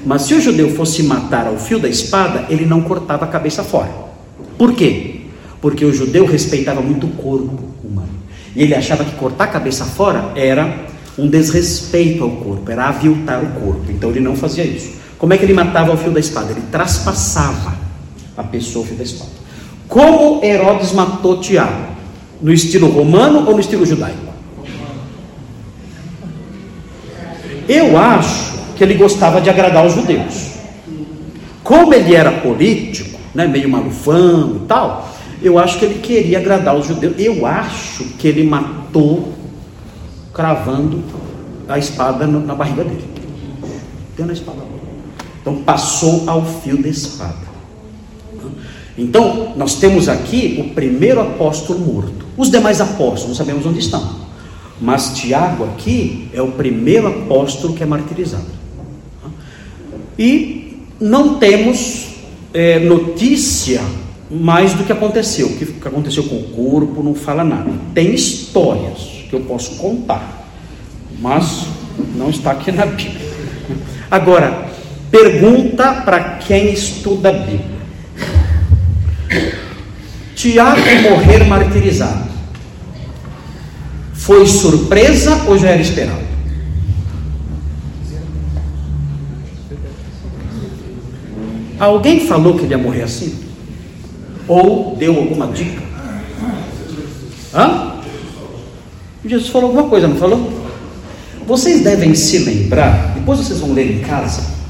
Mas 0.05 0.23
se 0.23 0.33
o 0.33 0.41
judeu 0.41 0.69
fosse 0.71 1.03
matar 1.03 1.47
ao 1.47 1.57
fio 1.57 1.79
da 1.79 1.87
espada, 1.87 2.45
ele 2.49 2.65
não 2.65 2.81
cortava 2.81 3.25
a 3.25 3.27
cabeça 3.27 3.63
fora. 3.63 3.89
Por 4.57 4.73
quê? 4.73 5.21
Porque 5.61 5.85
o 5.85 5.93
judeu 5.93 6.25
respeitava 6.25 6.81
muito 6.81 7.07
o 7.07 7.11
corpo 7.11 7.63
humano. 7.83 8.09
E 8.55 8.63
ele 8.63 8.75
achava 8.75 9.05
que 9.05 9.15
cortar 9.15 9.45
a 9.45 9.47
cabeça 9.47 9.85
fora 9.85 10.31
era 10.35 10.85
um 11.17 11.27
desrespeito 11.27 12.23
ao 12.23 12.31
corpo, 12.31 12.69
era 12.69 12.89
aviltar 12.89 13.41
o 13.41 13.47
corpo. 13.61 13.85
Então 13.89 14.09
ele 14.09 14.19
não 14.19 14.35
fazia 14.35 14.65
isso. 14.65 14.93
Como 15.17 15.33
é 15.33 15.37
que 15.37 15.45
ele 15.45 15.53
matava 15.53 15.91
ao 15.91 15.97
fio 15.97 16.11
da 16.11 16.19
espada? 16.19 16.51
Ele 16.51 16.63
traspassava 16.69 17.82
a 18.37 18.43
pessoa 18.43 18.85
da 18.85 19.03
espada. 19.03 19.31
Como 19.87 20.43
Herodes 20.43 20.91
matou 20.91 21.39
Tiago? 21.39 21.93
No 22.41 22.51
estilo 22.51 22.89
romano 22.89 23.47
ou 23.47 23.53
no 23.53 23.59
estilo 23.59 23.85
judaico? 23.85 24.33
Eu 27.67 27.97
acho 27.97 28.53
que 28.75 28.83
ele 28.83 28.95
gostava 28.95 29.39
de 29.39 29.49
agradar 29.49 29.85
os 29.85 29.93
judeus. 29.93 30.51
Como 31.63 31.93
ele 31.93 32.13
era 32.13 32.31
político, 32.31 33.17
né, 33.33 33.47
meio 33.47 33.69
malufão 33.69 34.57
e 34.57 34.67
tal, 34.67 35.09
eu 35.41 35.57
acho 35.57 35.79
que 35.79 35.85
ele 35.85 35.99
queria 35.99 36.39
agradar 36.39 36.75
os 36.75 36.87
judeus. 36.87 37.13
Eu 37.17 37.45
acho 37.45 38.03
que 38.17 38.27
ele 38.27 38.43
matou 38.43 39.33
cravando 40.33 41.01
a 41.67 41.77
espada 41.77 42.27
na 42.27 42.55
barriga 42.55 42.83
dele. 42.83 43.07
Tendo 44.17 44.31
a 44.31 44.33
espada. 44.33 44.59
Então 45.41 45.57
passou 45.63 46.23
ao 46.27 46.45
fio 46.45 46.81
da 46.81 46.89
espada. 46.89 47.52
Então, 48.97 49.53
nós 49.55 49.75
temos 49.75 50.07
aqui 50.07 50.57
o 50.59 50.73
primeiro 50.73 51.21
apóstolo 51.21 51.79
morto. 51.79 52.25
Os 52.37 52.49
demais 52.49 52.79
apóstolos, 52.79 53.27
não 53.27 53.35
sabemos 53.35 53.65
onde 53.65 53.79
estão. 53.79 54.23
Mas 54.79 55.13
Tiago 55.15 55.63
aqui 55.65 56.29
é 56.33 56.41
o 56.41 56.51
primeiro 56.51 57.07
apóstolo 57.07 57.73
que 57.73 57.83
é 57.83 57.85
martirizado. 57.85 58.45
E 60.17 60.77
não 60.99 61.35
temos 61.35 62.15
é, 62.53 62.79
notícia 62.79 63.81
mais 64.29 64.73
do 64.73 64.83
que 64.83 64.91
aconteceu. 64.91 65.47
O 65.47 65.57
que 65.57 65.87
aconteceu 65.87 66.23
com 66.23 66.35
o 66.35 66.43
corpo 66.49 67.03
não 67.03 67.15
fala 67.15 67.43
nada. 67.43 67.71
Tem 67.93 68.13
histórias 68.13 69.25
que 69.29 69.33
eu 69.33 69.41
posso 69.41 69.77
contar, 69.77 70.47
mas 71.19 71.65
não 72.15 72.29
está 72.29 72.51
aqui 72.51 72.71
na 72.71 72.85
Bíblia. 72.85 73.33
Agora, 74.09 74.69
pergunta 75.09 76.01
para 76.05 76.37
quem 76.37 76.73
estuda 76.73 77.29
a 77.29 77.33
Bíblia. 77.33 77.72
Tiago 80.35 80.81
morrer 81.01 81.43
martirizado. 81.45 82.23
Foi 84.13 84.47
surpresa 84.47 85.43
ou 85.47 85.57
já 85.57 85.69
era 85.69 85.81
esperado? 85.81 86.23
Alguém 91.79 92.25
falou 92.25 92.57
que 92.57 92.63
ele 92.63 92.73
ia 92.73 92.77
morrer 92.77 93.03
assim? 93.03 93.37
Ou 94.47 94.95
deu 94.95 95.17
alguma 95.17 95.47
dica? 95.47 95.81
Hã? 97.53 97.93
Jesus 99.25 99.49
falou 99.49 99.69
alguma 99.69 99.89
coisa, 99.89 100.07
não 100.07 100.15
falou? 100.15 100.61
Vocês 101.45 101.83
devem 101.83 102.15
se 102.15 102.39
lembrar, 102.39 103.13
depois 103.15 103.39
vocês 103.39 103.59
vão 103.59 103.73
ler 103.73 103.91
em 103.91 103.99
casa. 103.99 104.62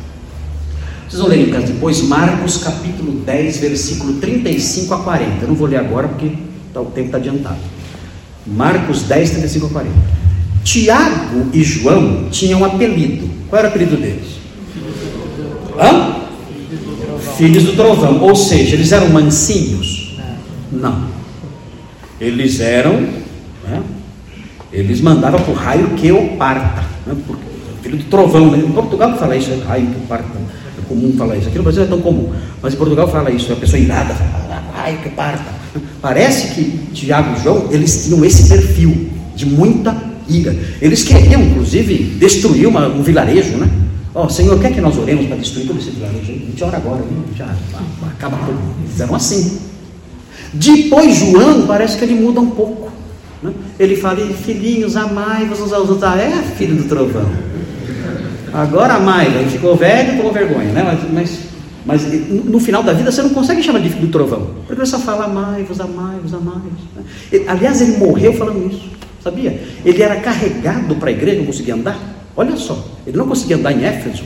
Vocês 1.14 1.22
vão 1.22 1.30
ler 1.30 1.48
em 1.48 1.52
casa 1.52 1.68
depois, 1.68 2.02
Marcos 2.02 2.58
capítulo 2.58 3.12
10, 3.12 3.58
versículo 3.58 4.14
35 4.14 4.96
a 4.96 4.98
40. 5.04 5.44
Eu 5.44 5.48
não 5.50 5.54
vou 5.54 5.68
ler 5.68 5.78
agora 5.78 6.08
porque 6.08 6.32
tá, 6.74 6.82
o 6.82 6.86
tempo 6.86 7.06
está 7.06 7.20
adiantado. 7.20 7.60
Marcos 8.48 9.04
10, 9.04 9.30
35 9.30 9.68
a 9.68 9.70
40. 9.70 9.96
Tiago 10.64 11.50
e 11.54 11.64
João 11.64 12.30
tinham 12.32 12.62
um 12.62 12.66
apelido. 12.66 13.30
Qual 13.48 13.60
era 13.60 13.68
o 13.68 13.70
apelido 13.70 13.96
deles? 13.96 14.40
Hã? 15.80 16.16
Filhos 17.38 17.64
do 17.66 17.74
trovão. 17.74 18.20
Ou 18.20 18.36
seja, 18.36 18.76
eles 18.76 18.92
eram 18.92 19.10
mansinhos? 19.10 20.18
Não. 20.72 21.10
Eles 22.20 22.60
eram. 22.60 23.02
Né? 23.64 23.84
Eles 24.72 25.00
mandavam 25.00 25.40
para 25.42 25.52
o 25.52 25.56
raio 25.56 25.90
que 25.90 26.12
o 26.12 26.30
parta. 26.38 26.84
Né? 27.06 27.16
Filho 27.84 27.98
do 27.98 28.06
trovão. 28.06 28.50
Né? 28.50 28.58
Em 28.58 28.72
Portugal 28.72 29.16
fala 29.16 29.36
isso, 29.36 29.52
é 29.52 29.64
raio 29.64 29.86
que 29.86 29.98
o 29.98 30.08
parta. 30.08 30.63
É 30.94 30.96
comum 30.96 31.14
falar 31.18 31.38
isso. 31.38 31.48
Aqui 31.48 31.58
no 31.58 31.64
Brasil 31.64 31.84
é 31.84 31.88
tão 31.88 32.02
comum. 32.02 32.32
Mas 32.62 32.74
em 32.74 32.78
Portugal 32.78 33.08
fala 33.08 33.32
isso. 33.32 33.52
É 33.52 33.54
a 33.54 33.58
pessoa 33.58 33.80
irada 33.80 34.14
fala, 34.14 34.64
raio 34.76 35.00
que 35.00 35.10
parta. 35.10 35.52
Parece 36.02 36.54
que 36.54 36.64
Tiago 36.94 37.36
e 37.36 37.44
João, 37.44 37.68
eles 37.72 38.06
tinham 38.06 38.24
esse 38.24 38.48
perfil 38.48 39.10
de 39.36 39.46
muita 39.46 39.96
ira. 40.30 40.56
Eles 40.80 41.04
queriam, 41.04 41.42
inclusive, 41.42 42.16
destruir 42.20 42.68
uma, 42.68 42.88
um 42.88 43.02
vilarejo, 43.02 43.58
né? 43.58 43.70
Ó, 44.14 44.26
oh, 44.26 44.30
Senhor, 44.30 44.60
quer 44.60 44.72
que 44.72 44.80
nós 44.80 44.96
oremos 44.98 45.26
para 45.26 45.38
destruir 45.38 45.66
todo 45.66 45.80
esse 45.80 45.90
vilarejo? 45.90 46.32
A 46.32 46.36
gente 46.36 46.64
ora 46.64 46.78
agora, 46.78 47.04
já 47.36 47.50
acaba 48.08 48.38
tudo. 48.46 48.60
Eles 48.86 49.00
eram 49.00 49.16
assim. 49.16 49.58
Depois, 50.54 51.16
João, 51.16 51.66
parece 51.66 51.98
que 51.98 52.04
ele 52.04 52.14
muda 52.14 52.40
um 52.40 52.52
pouco. 52.52 52.92
Né? 53.42 53.52
Ele 53.80 53.96
fala, 53.96 54.18
filhinhos, 54.46 54.96
amai-vos 54.96 55.60
uns 55.60 55.74
aos 55.74 55.90
outros. 55.90 56.04
Ah, 56.04 56.18
é 56.18 56.56
filho 56.56 56.76
do 56.76 56.84
trovão. 56.84 57.28
Agora 58.54 58.94
amai, 58.96 59.28
ele 59.28 59.50
ficou 59.50 59.76
velho, 59.76 60.18
tomou 60.18 60.32
vergonha, 60.32 60.72
né? 60.72 60.84
Mas, 60.84 61.12
mas 61.12 61.54
mas 61.86 62.04
no 62.30 62.60
final 62.60 62.82
da 62.82 62.94
vida 62.94 63.12
você 63.12 63.22
não 63.22 63.32
consegue 63.32 63.62
chamar 63.62 63.80
de 63.80 64.08
trovão. 64.08 64.52
Ele 64.70 64.86
só 64.86 65.00
fala 65.00 65.26
amai-vos, 65.26 65.80
amai-vos, 65.82 66.34
amai-vos. 66.34 66.80
Aliás, 67.48 67.82
ele 67.82 67.98
morreu 67.98 68.34
falando 68.34 68.72
isso. 68.72 68.90
Sabia? 69.22 69.62
Ele 69.84 70.02
era 70.02 70.18
carregado 70.18 70.96
para 70.96 71.10
a 71.10 71.12
igreja, 71.12 71.40
não 71.40 71.46
conseguia 71.46 71.76
andar. 71.76 71.98
Olha 72.36 72.56
só, 72.56 72.88
ele 73.06 73.18
não 73.18 73.28
conseguia 73.28 73.58
andar 73.58 73.74
em 73.74 73.84
Éfeso. 73.84 74.24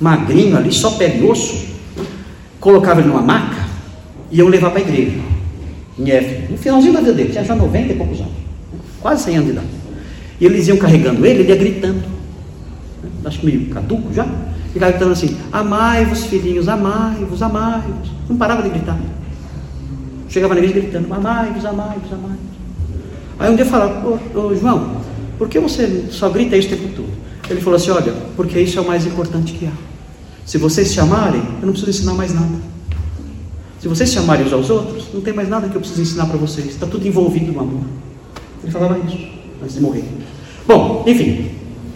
Magrinho 0.00 0.56
ali, 0.56 0.72
só 0.72 0.92
pele 0.92 1.20
e 1.20 1.24
osso. 1.24 1.68
Colocava 2.58 3.00
ele 3.00 3.08
numa 3.08 3.22
maca 3.22 3.68
e 4.30 4.38
iam 4.38 4.48
levar 4.48 4.70
para 4.70 4.80
a 4.80 4.82
igreja. 4.82 5.18
Em 5.98 6.10
Éfeso. 6.10 6.52
No 6.52 6.58
finalzinho 6.58 6.94
da 6.94 7.00
vida 7.00 7.12
dele, 7.12 7.30
tinha 7.30 7.44
já 7.44 7.54
90 7.54 7.92
e 7.92 7.96
poucos 7.96 8.20
anos. 8.20 8.32
Quase 9.00 9.24
100 9.24 9.34
anos 9.34 9.46
de 9.46 9.52
idade. 9.52 9.68
E 10.40 10.46
eles 10.46 10.66
iam 10.68 10.78
carregando 10.78 11.26
ele, 11.26 11.40
ele 11.40 11.50
ia 11.50 11.56
gritando. 11.56 12.02
Acho 13.24 13.44
meio 13.44 13.68
caduco 13.70 14.12
já. 14.12 14.26
Ficava 14.72 14.92
gritando 14.92 15.12
assim: 15.12 15.36
Amai-vos, 15.52 16.24
filhinhos, 16.26 16.68
amai-vos, 16.68 17.42
amai-vos. 17.42 18.10
Não 18.28 18.36
parava 18.36 18.62
de 18.62 18.70
gritar. 18.70 18.98
Chegava 20.28 20.54
na 20.54 20.60
igreja 20.60 20.80
gritando: 20.80 21.12
Amai-vos, 21.12 21.64
amai-vos, 21.64 22.12
amai-vos. 22.12 22.50
Aí 23.38 23.50
um 23.50 23.56
dia 23.56 23.66
falava: 23.66 24.06
ô, 24.06 24.38
ô, 24.38 24.54
João, 24.54 24.96
por 25.38 25.48
que 25.48 25.58
você 25.58 26.06
só 26.10 26.28
grita 26.28 26.56
isso 26.56 26.68
o 26.68 26.76
tempo 26.76 26.88
todo? 26.94 27.08
Ele 27.48 27.60
falou 27.60 27.76
assim: 27.76 27.90
Olha, 27.90 28.12
porque 28.36 28.58
isso 28.60 28.78
é 28.78 28.82
o 28.82 28.86
mais 28.86 29.06
importante 29.06 29.52
que 29.52 29.66
há. 29.66 29.72
Se 30.46 30.58
vocês 30.58 30.88
se 30.88 31.00
amarem, 31.00 31.42
eu 31.60 31.66
não 31.66 31.72
preciso 31.72 31.90
ensinar 31.90 32.14
mais 32.14 32.34
nada. 32.34 32.70
Se 33.80 33.88
vocês 33.88 34.10
se 34.10 34.18
amarem 34.18 34.46
uns 34.46 34.52
aos 34.52 34.68
outros, 34.68 35.06
não 35.12 35.20
tem 35.20 35.32
mais 35.32 35.48
nada 35.48 35.68
que 35.68 35.74
eu 35.74 35.80
preciso 35.80 36.02
ensinar 36.02 36.26
para 36.26 36.36
vocês. 36.36 36.66
Está 36.68 36.86
tudo 36.86 37.06
envolvido 37.06 37.50
no 37.52 37.60
amor. 37.60 37.82
Ele 38.62 38.70
falava 38.70 38.98
isso 38.98 39.18
antes 39.62 39.74
de 39.74 39.80
morrer. 39.80 40.04
Bom, 40.66 41.02
enfim, 41.06 41.50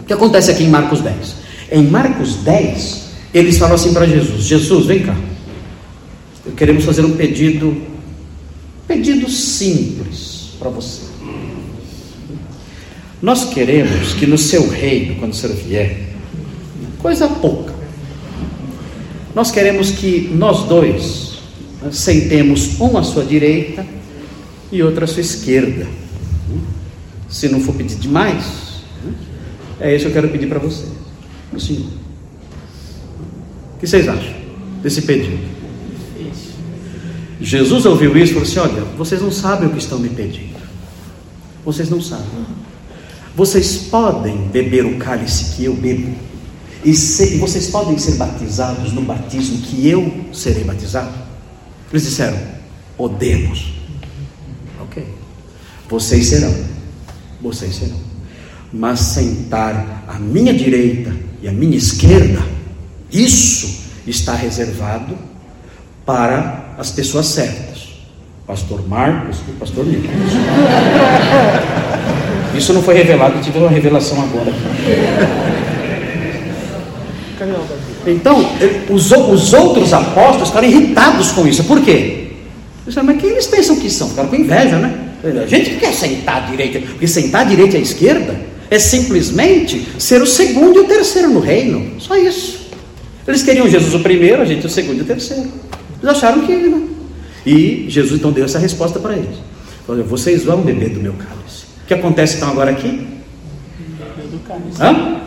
o 0.05 0.07
que 0.07 0.13
acontece 0.13 0.51
aqui 0.51 0.63
em 0.63 0.69
Marcos 0.69 1.01
10? 1.01 1.35
Em 1.71 1.87
Marcos 1.87 2.35
10, 2.35 3.05
eles 3.33 3.57
falam 3.57 3.73
assim 3.73 3.91
para 3.91 4.05
Jesus: 4.05 4.43
Jesus, 4.43 4.85
vem 4.85 4.99
cá. 4.99 5.17
Queremos 6.55 6.85
fazer 6.85 7.03
um 7.03 7.17
pedido, 7.17 7.75
pedido 8.87 9.27
simples 9.27 10.51
para 10.59 10.69
você. 10.69 11.01
Nós 13.19 13.45
queremos 13.45 14.13
que 14.13 14.27
no 14.27 14.37
seu 14.37 14.69
reino, 14.69 15.15
quando 15.15 15.33
o 15.33 15.35
Senhor 15.35 15.55
vier, 15.55 16.09
coisa 16.99 17.27
pouca, 17.27 17.73
nós 19.33 19.49
queremos 19.49 19.89
que 19.89 20.29
nós 20.31 20.67
dois 20.67 21.39
sentemos 21.91 22.79
um 22.79 22.95
à 22.95 23.01
sua 23.01 23.25
direita 23.25 23.83
e 24.71 24.83
outro 24.83 25.03
à 25.03 25.07
sua 25.07 25.21
esquerda. 25.21 25.87
Se 27.27 27.49
não 27.49 27.59
for 27.59 27.73
pedir 27.73 27.95
demais, 27.95 28.64
é 29.79 29.95
isso 29.95 30.05
que 30.05 30.11
eu 30.11 30.13
quero 30.13 30.29
pedir 30.29 30.47
para 30.47 30.59
você 30.59 30.85
o 31.53 31.59
Senhor. 31.59 31.87
O 33.75 33.79
que 33.79 33.87
vocês 33.87 34.07
acham 34.07 34.33
desse 34.81 35.01
pedido? 35.01 35.55
Jesus 37.39 37.85
ouviu 37.85 38.17
isso 38.17 38.31
e 38.31 38.33
falou 38.33 38.47
assim: 38.47 38.59
Olha, 38.59 38.83
vocês 38.97 39.21
não 39.21 39.31
sabem 39.31 39.67
o 39.67 39.71
que 39.71 39.79
estão 39.79 39.99
me 39.99 40.09
pedindo. 40.09 40.55
Vocês 41.63 41.89
não 41.89 42.01
sabem. 42.01 42.25
Vocês 43.35 43.77
podem 43.89 44.47
beber 44.47 44.85
o 44.85 44.97
cálice 44.97 45.55
que 45.55 45.65
eu 45.65 45.75
bebo. 45.75 46.15
E, 46.83 46.93
ser, 46.93 47.37
vocês 47.39 47.67
podem 47.67 47.97
ser 47.97 48.15
batizados 48.15 48.93
no 48.93 49.01
batismo 49.01 49.57
que 49.57 49.87
eu 49.87 50.25
serei 50.31 50.63
batizado. 50.63 51.13
Eles 51.91 52.03
disseram: 52.03 52.37
Podemos. 52.95 53.73
Ok. 54.81 55.03
Vocês 55.89 56.27
serão. 56.27 56.55
Vocês 57.41 57.75
serão. 57.75 58.14
Mas 58.75 58.99
sentar 58.99 60.03
à 60.05 60.19
minha 60.19 60.53
direita 60.53 61.13
e 61.41 61.47
a 61.47 61.51
minha 61.51 61.77
esquerda, 61.77 62.41
isso 63.09 63.85
está 64.05 64.35
reservado 64.35 65.17
para 66.05 66.75
as 66.77 66.91
pessoas 66.91 67.27
certas. 67.27 67.95
pastor 68.45 68.85
Marcos 68.87 69.37
e 69.47 69.53
pastor 69.53 69.85
Nicolas. 69.85 70.15
Isso 72.55 72.71
não 72.71 72.81
foi 72.81 72.95
revelado, 72.95 73.41
tive 73.41 73.59
uma 73.59 73.69
revelação 73.69 74.17
agora. 74.21 74.53
Então, 78.07 78.49
os, 78.89 79.11
os 79.11 79.53
outros 79.53 79.91
apóstolos 79.91 80.47
ficaram 80.49 80.67
irritados 80.67 81.33
com 81.33 81.45
isso. 81.45 81.65
Por 81.65 81.81
quê? 81.81 82.31
Mas 83.03 83.21
quem 83.21 83.31
eles 83.31 83.47
pensam 83.47 83.75
que 83.75 83.89
são? 83.89 84.07
Ficaram 84.09 84.29
com 84.29 84.37
inveja, 84.37 84.77
né? 84.77 84.93
A 85.43 85.47
gente 85.47 85.71
que 85.71 85.77
quer 85.77 85.91
sentar 85.91 86.37
à 86.37 86.39
direita, 86.41 86.79
porque 86.79 87.07
sentar 87.07 87.41
à 87.41 87.43
direita 87.43 87.75
e 87.75 87.79
à 87.79 87.81
esquerda 87.81 88.35
é 88.69 88.79
simplesmente 88.79 89.87
ser 89.99 90.21
o 90.21 90.27
segundo 90.27 90.77
e 90.77 90.81
o 90.81 90.87
terceiro 90.87 91.29
no 91.29 91.39
reino. 91.39 91.99
Só 91.99 92.15
isso. 92.17 92.65
Eles 93.27 93.43
queriam 93.43 93.67
Jesus 93.67 93.93
o 93.93 93.99
primeiro, 93.99 94.41
a 94.41 94.45
gente 94.45 94.65
o 94.65 94.69
segundo 94.69 94.99
e 94.99 95.01
o 95.01 95.05
terceiro. 95.05 95.49
Eles 96.01 96.15
acharam 96.15 96.45
que 96.45 96.51
ele, 96.51 96.69
né? 96.69 96.87
E 97.45 97.85
Jesus 97.89 98.19
então 98.19 98.31
deu 98.31 98.45
essa 98.45 98.59
resposta 98.59 98.99
para 98.99 99.15
eles. 99.15 99.37
Falou, 99.85 100.03
vocês 100.03 100.43
vão 100.43 100.61
beber 100.61 100.89
do 100.89 100.99
meu 100.99 101.13
cálice. 101.13 101.65
O 101.83 101.87
que 101.87 101.93
acontece 101.93 102.37
então 102.37 102.49
agora 102.49 102.71
aqui? 102.71 102.87
Bebeu 102.87 104.27
do 104.31 104.39
cálice. 104.47 104.81
Hã? 104.81 105.21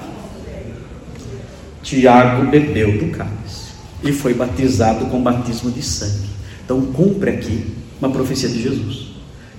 Tiago 1.82 2.50
bebeu 2.50 2.98
do 2.98 3.16
cálice 3.16 3.68
e 4.02 4.12
foi 4.12 4.34
batizado 4.34 5.06
com 5.06 5.22
batismo 5.22 5.70
de 5.70 5.82
sangue. 5.82 6.28
Então 6.64 6.80
cumpre 6.92 7.30
aqui 7.30 7.64
uma 8.00 8.10
profecia 8.10 8.48
de 8.48 8.62
Jesus. 8.62 9.08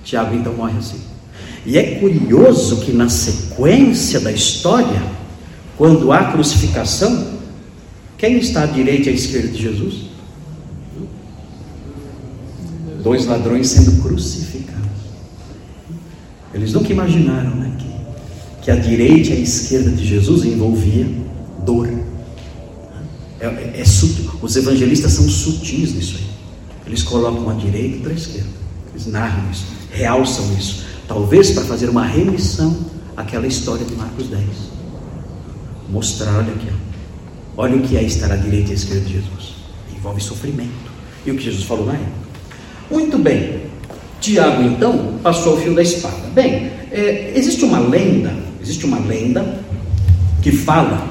Tiago 0.04 0.34
então 0.34 0.52
morre 0.52 0.78
assim. 0.78 1.00
E 1.66 1.76
é 1.76 1.96
curioso 1.96 2.80
que 2.80 2.92
na 2.92 3.08
sequência 3.08 4.20
da 4.20 4.32
história, 4.32 5.02
quando 5.76 6.10
há 6.12 6.32
crucificação, 6.32 7.38
quem 8.16 8.38
está 8.38 8.62
à 8.62 8.66
direita 8.66 9.08
e 9.08 9.12
à 9.12 9.14
esquerda 9.14 9.48
de 9.48 9.62
Jesus? 9.62 10.10
Dois 13.02 13.26
ladrões 13.26 13.68
sendo 13.68 14.02
crucificados. 14.02 14.80
Eles 16.52 16.72
nunca 16.72 16.92
imaginaram 16.92 17.54
né, 17.54 17.72
que, 17.78 18.64
que 18.64 18.70
a 18.70 18.76
direita 18.76 19.30
e 19.30 19.32
a 19.34 19.40
esquerda 19.40 19.90
de 19.90 20.04
Jesus 20.04 20.44
envolvia 20.44 21.06
dor. 21.64 21.88
É, 23.38 23.46
é, 23.46 23.74
é 23.78 23.84
sutil. 23.84 24.30
Os 24.42 24.56
evangelistas 24.56 25.12
são 25.12 25.28
sutis 25.28 25.94
nisso 25.94 26.16
aí. 26.18 26.26
Eles 26.86 27.02
colocam 27.02 27.48
a 27.48 27.54
direita 27.54 28.08
e 28.08 28.12
a 28.12 28.14
esquerda. 28.14 28.50
Eles 28.92 29.06
narram 29.06 29.50
isso, 29.50 29.64
realçam 29.92 30.52
isso. 30.58 30.89
Talvez 31.10 31.50
para 31.50 31.64
fazer 31.64 31.90
uma 31.90 32.06
remissão 32.06 32.86
àquela 33.16 33.44
história 33.44 33.84
de 33.84 33.96
Marcos 33.96 34.28
10. 34.28 34.44
Mostrar, 35.90 36.36
olha 36.36 36.52
aqui, 36.52 36.68
olha 37.56 37.76
o 37.76 37.80
que 37.80 37.96
é 37.96 38.02
estar 38.04 38.30
à 38.30 38.36
direita 38.36 38.68
e 38.68 38.70
à 38.70 38.74
esquerda 38.76 39.00
de 39.00 39.14
Jesus. 39.14 39.56
Envolve 39.92 40.20
sofrimento. 40.20 40.70
E 41.26 41.32
o 41.32 41.36
que 41.36 41.42
Jesus 41.42 41.64
falou 41.64 41.84
na 41.86 41.94
época. 41.94 42.12
Muito 42.92 43.18
bem. 43.18 43.62
Tiago, 44.20 44.62
então, 44.62 45.18
passou 45.20 45.56
o 45.56 45.60
fio 45.60 45.74
da 45.74 45.82
espada. 45.82 46.28
Bem, 46.32 46.70
é, 46.92 47.32
existe 47.34 47.64
uma 47.64 47.80
lenda, 47.80 48.32
existe 48.62 48.86
uma 48.86 49.00
lenda 49.00 49.64
que 50.40 50.52
fala 50.52 51.08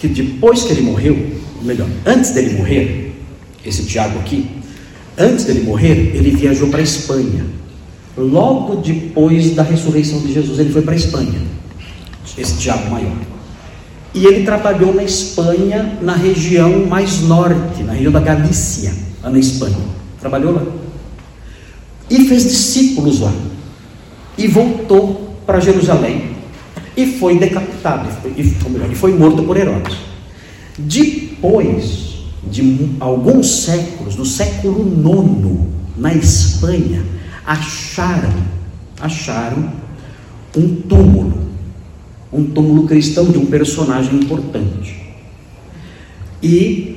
que 0.00 0.08
depois 0.08 0.64
que 0.64 0.72
ele 0.72 0.82
morreu, 0.82 1.38
melhor, 1.62 1.88
antes 2.04 2.32
dele 2.32 2.58
morrer, 2.58 3.14
esse 3.64 3.84
Tiago 3.84 4.18
aqui, 4.18 4.50
antes 5.16 5.44
dele 5.44 5.60
morrer, 5.60 6.16
ele 6.16 6.32
viajou 6.32 6.68
para 6.68 6.80
a 6.80 6.82
Espanha. 6.82 7.46
Logo 8.16 8.76
depois 8.76 9.54
da 9.54 9.62
ressurreição 9.62 10.20
de 10.20 10.32
Jesus, 10.32 10.58
ele 10.58 10.72
foi 10.72 10.82
para 10.82 10.94
a 10.94 10.96
Espanha. 10.96 11.38
Esse 12.36 12.56
Tiago 12.58 12.90
maior. 12.90 13.16
E 14.14 14.24
ele 14.24 14.44
trabalhou 14.44 14.94
na 14.94 15.04
Espanha, 15.04 15.98
na 16.00 16.14
região 16.14 16.86
mais 16.86 17.20
norte, 17.20 17.82
na 17.82 17.92
região 17.92 18.10
da 18.10 18.20
Galícia, 18.20 18.94
lá 19.22 19.28
na 19.28 19.38
Espanha. 19.38 19.76
Trabalhou 20.18 20.54
lá. 20.54 20.62
E 22.08 22.24
fez 22.26 22.44
discípulos 22.44 23.20
lá. 23.20 23.32
E 24.38 24.46
voltou 24.48 25.36
para 25.44 25.60
Jerusalém. 25.60 26.30
E 26.96 27.18
foi 27.18 27.38
decapitado. 27.38 28.08
E 28.36 28.42
foi, 28.42 28.70
melhor, 28.70 28.90
e 28.90 28.94
foi 28.94 29.12
morto 29.12 29.42
por 29.42 29.56
Herodes. 29.56 29.96
Depois 30.78 32.06
de 32.50 32.90
alguns 33.00 33.64
séculos, 33.64 34.16
no 34.16 34.24
século 34.24 34.86
IX, 34.86 35.60
na 35.98 36.14
Espanha, 36.14 37.04
acharam, 37.46 38.32
acharam 39.00 39.70
um 40.56 40.74
túmulo, 40.82 41.38
um 42.32 42.44
túmulo 42.44 42.86
cristão 42.86 43.26
de 43.26 43.38
um 43.38 43.46
personagem 43.46 44.16
importante. 44.16 44.96
E 46.42 46.96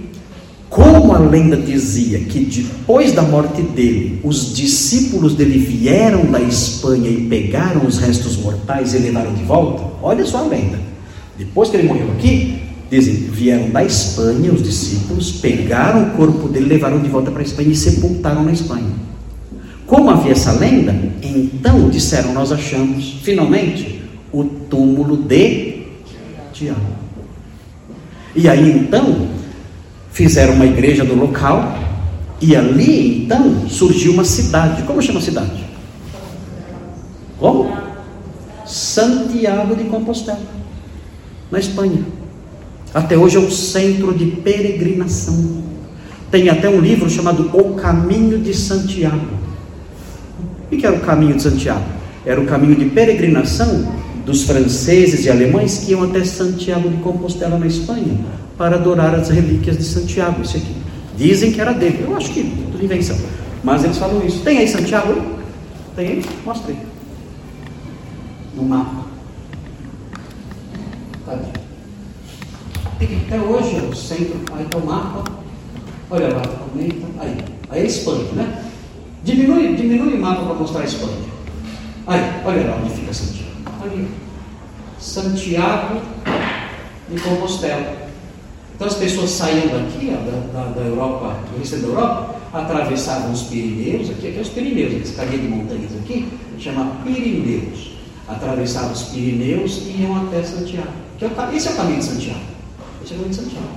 como 0.69 1.13
a 1.13 1.19
lenda 1.19 1.57
dizia 1.57 2.19
que 2.19 2.45
depois 2.45 3.13
da 3.13 3.21
morte 3.21 3.61
dele, 3.61 4.19
os 4.23 4.55
discípulos 4.55 5.35
dele 5.35 5.57
vieram 5.57 6.25
da 6.25 6.41
Espanha 6.41 7.09
e 7.09 7.27
pegaram 7.27 7.85
os 7.85 7.97
restos 7.97 8.37
mortais 8.37 8.93
e 8.93 8.99
levaram 8.99 9.33
de 9.33 9.43
volta, 9.43 9.83
olha 10.01 10.25
só 10.25 10.39
a 10.39 10.47
lenda. 10.47 10.79
Depois 11.37 11.69
que 11.69 11.77
ele 11.77 11.87
morreu 11.87 12.11
aqui, 12.11 12.61
dizem, 12.89 13.15
vieram 13.15 13.69
da 13.69 13.83
Espanha 13.83 14.51
os 14.51 14.61
discípulos, 14.61 15.31
pegaram 15.31 16.09
o 16.09 16.11
corpo 16.11 16.47
dele, 16.47 16.65
levaram 16.65 16.99
de 16.99 17.09
volta 17.09 17.31
para 17.31 17.41
a 17.41 17.45
Espanha 17.45 17.69
e 17.69 17.75
sepultaram 17.75 18.43
na 18.43 18.51
Espanha. 18.51 19.09
Como 19.89 20.11
havia 20.11 20.33
essa 20.33 20.51
lenda, 20.51 20.95
então 21.23 21.89
disseram: 21.89 22.31
Nós 22.31 22.51
achamos, 22.51 23.19
finalmente, 23.23 24.03
o 24.31 24.43
túmulo 24.43 25.17
de 25.17 25.87
Tiago. 26.53 26.79
E 28.35 28.47
aí 28.47 28.71
então 28.71 29.27
fizeram 30.11 30.53
uma 30.53 30.67
igreja 30.67 31.03
no 31.03 31.15
local, 31.15 31.75
e 32.39 32.55
ali 32.55 33.23
então 33.23 33.67
surgiu 33.67 34.13
uma 34.13 34.23
cidade. 34.23 34.83
Como 34.83 35.01
chama 35.01 35.17
a 35.17 35.23
cidade? 35.23 35.65
Como? 37.39 37.75
Santiago 38.67 39.75
de 39.75 39.85
Compostela, 39.85 40.39
na 41.49 41.57
Espanha. 41.57 42.05
Até 42.93 43.17
hoje 43.17 43.37
é 43.37 43.39
um 43.39 43.49
centro 43.49 44.13
de 44.13 44.27
peregrinação. 44.27 45.63
Tem 46.29 46.47
até 46.47 46.69
um 46.69 46.79
livro 46.79 47.09
chamado 47.09 47.49
O 47.51 47.73
Caminho 47.73 48.37
de 48.37 48.53
Santiago. 48.53 49.48
O 50.72 50.78
que 50.78 50.86
era 50.86 50.95
o 50.95 50.99
Caminho 50.99 51.36
de 51.36 51.43
Santiago? 51.43 51.99
Era 52.26 52.39
o 52.39 52.45
caminho 52.45 52.76
de 52.76 52.86
peregrinação 52.86 53.88
dos 54.26 54.43
franceses 54.43 55.26
e 55.26 55.30
alemães 55.30 55.80
que 55.80 55.91
iam 55.91 56.03
até 56.03 56.24
Santiago 56.24 56.89
de 56.89 56.97
Compostela, 56.97 57.57
na 57.57 57.65
Espanha, 57.65 58.20
para 58.57 58.76
adorar 58.76 59.15
as 59.15 59.30
relíquias 59.30 59.78
de 59.78 59.84
Santiago. 59.84 60.41
Isso 60.41 60.57
aqui. 60.57 60.76
Dizem 61.17 61.51
que 61.51 61.59
era 61.59 61.74
dele. 61.74 62.05
Eu 62.07 62.15
acho 62.15 62.32
que 62.32 62.43
tudo 62.72 62.84
invenção. 62.84 63.17
Mas 63.63 63.84
eles 63.84 63.97
falam 63.97 64.26
isso. 64.26 64.41
Tem 64.41 64.59
aí 64.59 64.67
Santiago? 64.67 65.20
Tem 65.95 66.07
aí? 66.07 66.26
Mostra 66.45 66.72
aí. 66.72 66.78
No 68.55 68.63
mapa. 68.63 69.05
Tá 71.26 71.34
Até 73.01 73.39
hoje 73.39 73.76
é 73.76 73.89
o 73.89 73.95
centro. 73.95 74.39
Aí 74.53 74.65
está 74.65 74.78
o 74.78 74.86
mapa. 74.86 75.24
Olha 76.11 76.28
lá, 76.30 76.41
comenta. 76.41 77.07
Aí. 77.20 77.38
Aí 77.72 77.82
é 77.82 77.86
Espanha, 77.86 78.24
né? 78.34 78.68
Diminui, 79.24 79.76
diminui 79.76 80.13
o 80.13 80.22
mapa 80.22 80.43
para 80.43 80.53
mostrar 80.53 80.82
a 80.82 80.86
Espanha. 80.86 81.30
Aí, 82.07 82.22
olha 82.45 82.70
lá 82.70 82.78
onde 82.82 82.93
fica 82.93 83.13
Santiago. 83.13 83.49
Ali. 83.84 84.07
Santiago 84.99 86.01
de 87.09 87.20
Compostela. 87.22 88.09
Então 88.76 88.88
as 88.88 88.95
pessoas 88.95 89.30
saíam 89.32 89.67
daqui, 89.67 90.07
da, 90.07 90.53
da, 90.53 90.70
da, 90.70 90.82
Europa, 90.82 91.36
do 91.51 91.59
resto 91.59 91.78
da 91.78 91.88
Europa, 91.88 92.36
atravessavam 92.53 93.32
os 93.34 93.41
Pirineus, 93.43 94.09
aqui, 94.09 94.30
aqui 94.30 94.38
é 94.38 94.41
os 94.41 94.49
Pirineus, 94.49 95.01
essa 95.01 95.22
cadeia 95.22 95.41
de 95.41 95.47
montanhas 95.49 95.91
aqui, 96.01 96.28
chama 96.57 96.95
Pirineus. 97.03 97.91
Atravessavam 98.28 98.91
os 98.91 99.03
Pirineus 99.03 99.82
e 99.86 100.01
iam 100.01 100.15
até 100.15 100.43
Santiago. 100.43 100.88
É 101.20 101.26
o, 101.26 101.55
esse 101.55 101.67
é 101.67 101.72
o 101.72 101.76
caminho 101.76 101.99
de 101.99 102.05
Santiago. 102.05 102.39
Esse 103.03 103.13
é 103.13 103.15
o 103.15 103.20
caminho 103.20 103.30
de 103.30 103.36
Santiago. 103.36 103.67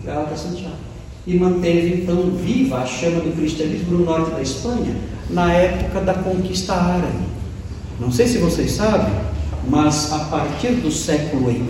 Que 0.00 0.08
é 0.08 0.12
até 0.12 0.36
Santiago. 0.36 0.85
E 1.26 1.36
manteve 1.36 2.02
então 2.02 2.30
viva 2.30 2.78
a 2.78 2.86
chama 2.86 3.20
do 3.20 3.36
cristianismo 3.36 3.98
no 3.98 4.04
norte 4.04 4.30
da 4.30 4.42
Espanha, 4.42 4.94
na 5.28 5.52
época 5.52 6.00
da 6.00 6.14
conquista 6.14 6.74
árabe. 6.74 7.24
Não 7.98 8.12
sei 8.12 8.28
se 8.28 8.38
vocês 8.38 8.72
sabem, 8.72 9.12
mas 9.68 10.12
a 10.12 10.20
partir 10.20 10.72
do 10.74 10.90
século 10.90 11.46
VIII, 11.46 11.64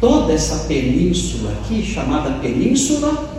toda 0.00 0.32
essa 0.32 0.64
península 0.66 1.52
aqui, 1.52 1.82
chamada 1.82 2.30
Península, 2.40 3.30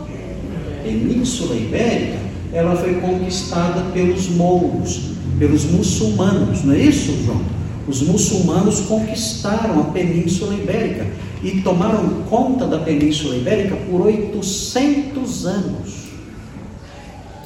Península 0.81 1.55
Ibérica, 1.55 2.19
ela 2.53 2.75
foi 2.75 2.93
conquistada 2.95 3.81
pelos 3.93 4.29
mouros, 4.29 5.11
pelos 5.39 5.65
muçulmanos, 5.65 6.63
não 6.63 6.73
é 6.73 6.79
isso, 6.79 7.11
João? 7.25 7.41
Os 7.87 8.01
muçulmanos 8.01 8.81
conquistaram 8.81 9.81
a 9.81 9.83
Península 9.85 10.53
Ibérica 10.53 11.05
e 11.43 11.61
tomaram 11.61 12.23
conta 12.29 12.65
da 12.65 12.79
Península 12.79 13.35
Ibérica 13.35 13.75
por 13.75 14.01
800 14.01 15.45
anos. 15.45 16.03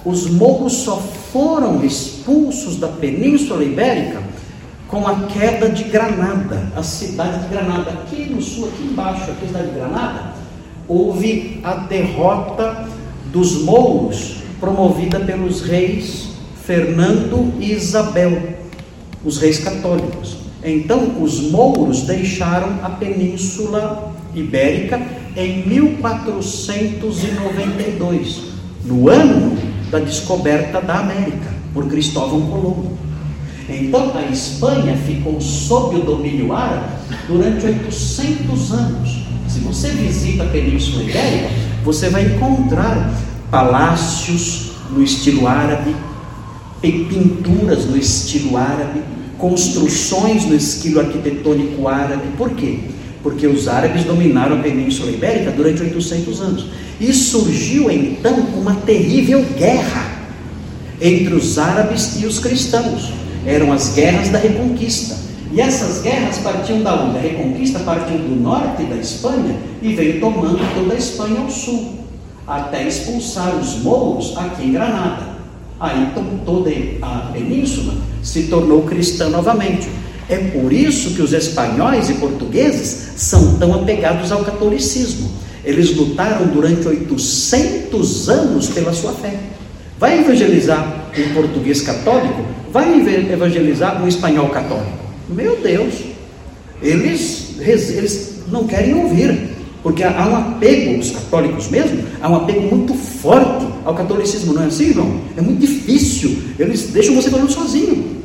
Os 0.06 0.30
mouros 0.30 0.74
só 0.74 0.98
foram 1.34 1.84
expulsos 1.84 2.78
da 2.78 2.88
Península 2.88 3.64
Ibérica 3.64 4.22
com 4.88 5.06
a 5.06 5.24
queda 5.24 5.70
de 5.70 5.86
Granada, 5.86 6.72
a 6.76 6.84
cidade 6.84 7.44
de 7.44 7.50
Granada. 7.50 7.92
Aqui 7.92 8.30
no 8.30 8.42
sul, 8.42 8.68
aqui 8.68 8.84
embaixo, 8.84 9.32
aqui 9.32 9.42
na 9.42 9.48
cidade 9.48 9.68
de 9.70 9.74
Granada, 9.74 10.34
houve 10.88 11.60
a 11.64 11.74
derrota 11.74 12.88
dos 13.34 13.64
mouros 13.64 14.38
promovida 14.60 15.20
pelos 15.20 15.62
reis 15.62 16.30
Fernando 16.64 17.54
e 17.60 17.72
Isabel, 17.74 18.58
os 19.26 19.40
reis 19.40 19.60
católicos. 19.60 20.37
Então, 20.64 21.22
os 21.22 21.52
mouros 21.52 22.02
deixaram 22.02 22.80
a 22.84 22.90
Península 22.90 24.12
Ibérica 24.34 25.00
em 25.36 25.68
1492, 25.68 28.42
no 28.84 29.08
ano 29.10 29.56
da 29.92 30.00
descoberta 30.00 30.82
da 30.82 30.98
América 31.00 31.54
por 31.74 31.88
Cristóvão 31.88 32.42
Colombo. 32.42 32.98
Então, 33.70 34.14
a 34.16 34.24
Espanha 34.24 34.98
ficou 34.98 35.40
sob 35.42 35.98
o 35.98 36.04
domínio 36.04 36.54
árabe 36.54 36.86
durante 37.28 37.66
800 37.66 38.72
anos. 38.72 39.26
Se 39.48 39.60
você 39.60 39.90
visita 39.90 40.44
a 40.44 40.48
Península 40.48 41.04
Ibérica, 41.04 41.50
você 41.84 42.10
vai 42.10 42.26
encontrar 42.26 43.14
palácios 43.52 44.72
no 44.90 45.04
estilo 45.04 45.48
árabe, 45.48 45.96
pinturas 46.82 47.86
no 47.86 47.96
estilo 47.98 48.58
árabe, 48.58 49.04
construções 49.38 50.46
no 50.46 50.56
estilo 50.56 51.00
arquitetônico 51.00 51.88
árabe. 51.88 52.28
Por 52.38 52.52
quê? 52.52 52.80
Porque 53.22 53.48
os 53.48 53.68
árabes 53.68 54.04
dominaram 54.04 54.60
a 54.60 54.62
Península 54.62 55.12
Ibérica 55.12 55.52
durante 55.52 55.82
800 55.82 56.42
anos. 56.42 56.66
E 57.00 57.14
surgiu 57.14 57.90
então 57.92 58.34
uma 58.56 58.76
terrível 58.76 59.46
guerra 59.58 60.18
entre 61.00 61.34
os 61.34 61.58
árabes 61.58 62.20
e 62.20 62.26
os 62.26 62.40
cristãos. 62.40 63.12
Eram 63.46 63.72
as 63.72 63.94
guerras 63.94 64.30
da 64.30 64.40
Reconquista. 64.40 65.16
E 65.52 65.62
essas 65.62 66.02
guerras 66.02 66.40
partiam 66.40 66.82
da 66.82 66.96
onde? 66.96 67.18
A 67.18 67.22
Reconquista 67.22 67.80
partiu 67.80 68.18
do 68.18 68.36
norte 68.36 68.84
da 68.84 68.96
Espanha 68.96 69.56
e 69.82 69.94
veio 69.94 70.20
tomando 70.20 70.60
toda 70.76 70.94
a 70.94 70.98
Espanha 70.98 71.40
ao 71.40 71.50
sul, 71.50 72.00
até 72.46 72.86
expulsar 72.86 73.56
os 73.56 73.82
mouros 73.82 74.36
aqui 74.36 74.66
em 74.66 74.74
Granada. 74.74 75.37
Aí 75.80 76.12
toda 76.46 76.72
a 77.02 77.30
península 77.32 77.94
se 78.24 78.44
tornou 78.44 78.82
cristã 78.84 79.30
novamente. 79.30 79.88
É 80.30 80.38
por 80.38 80.74
isso 80.74 81.14
que 81.16 81.22
os 81.22 81.34
espanhóis 81.34 82.10
e 82.10 82.16
portugueses 82.16 83.14
são 83.16 83.58
tão 83.58 83.74
apegados 83.74 84.32
ao 84.32 84.44
catolicismo. 84.44 85.32
Eles 85.64 85.96
lutaram 85.96 86.48
durante 86.48 86.88
800 86.88 88.30
anos 88.30 88.70
pela 88.70 88.94
sua 88.94 89.14
fé. 89.14 89.40
Vai 90.00 90.20
evangelizar 90.20 91.12
um 91.18 91.34
português 91.34 91.82
católico? 91.82 92.42
Vai 92.72 93.00
evangelizar 93.32 94.04
um 94.04 94.08
espanhol 94.08 94.50
católico? 94.50 94.98
Meu 95.30 95.58
Deus! 95.58 95.94
Eles, 96.82 97.56
eles 97.60 98.44
não 98.52 98.68
querem 98.68 98.94
ouvir, 98.94 99.50
porque 99.82 100.04
há 100.04 100.28
um 100.28 100.36
apego, 100.36 101.00
os 101.00 101.12
católicos 101.12 101.70
mesmo, 101.70 102.04
há 102.22 102.30
um 102.30 102.36
apego 102.36 102.76
muito 102.76 102.94
forte 102.94 103.66
ao 103.88 103.96
catolicismo, 103.96 104.54
não 104.54 104.64
é 104.64 104.66
assim, 104.66 104.92
João? 104.92 105.22
É 105.38 105.42
muito 105.42 105.62
difícil, 105.62 106.44
eles 106.60 106.90
deixam 106.92 107.16
você 107.16 107.30
falando 107.30 107.50
sozinho, 107.50 108.18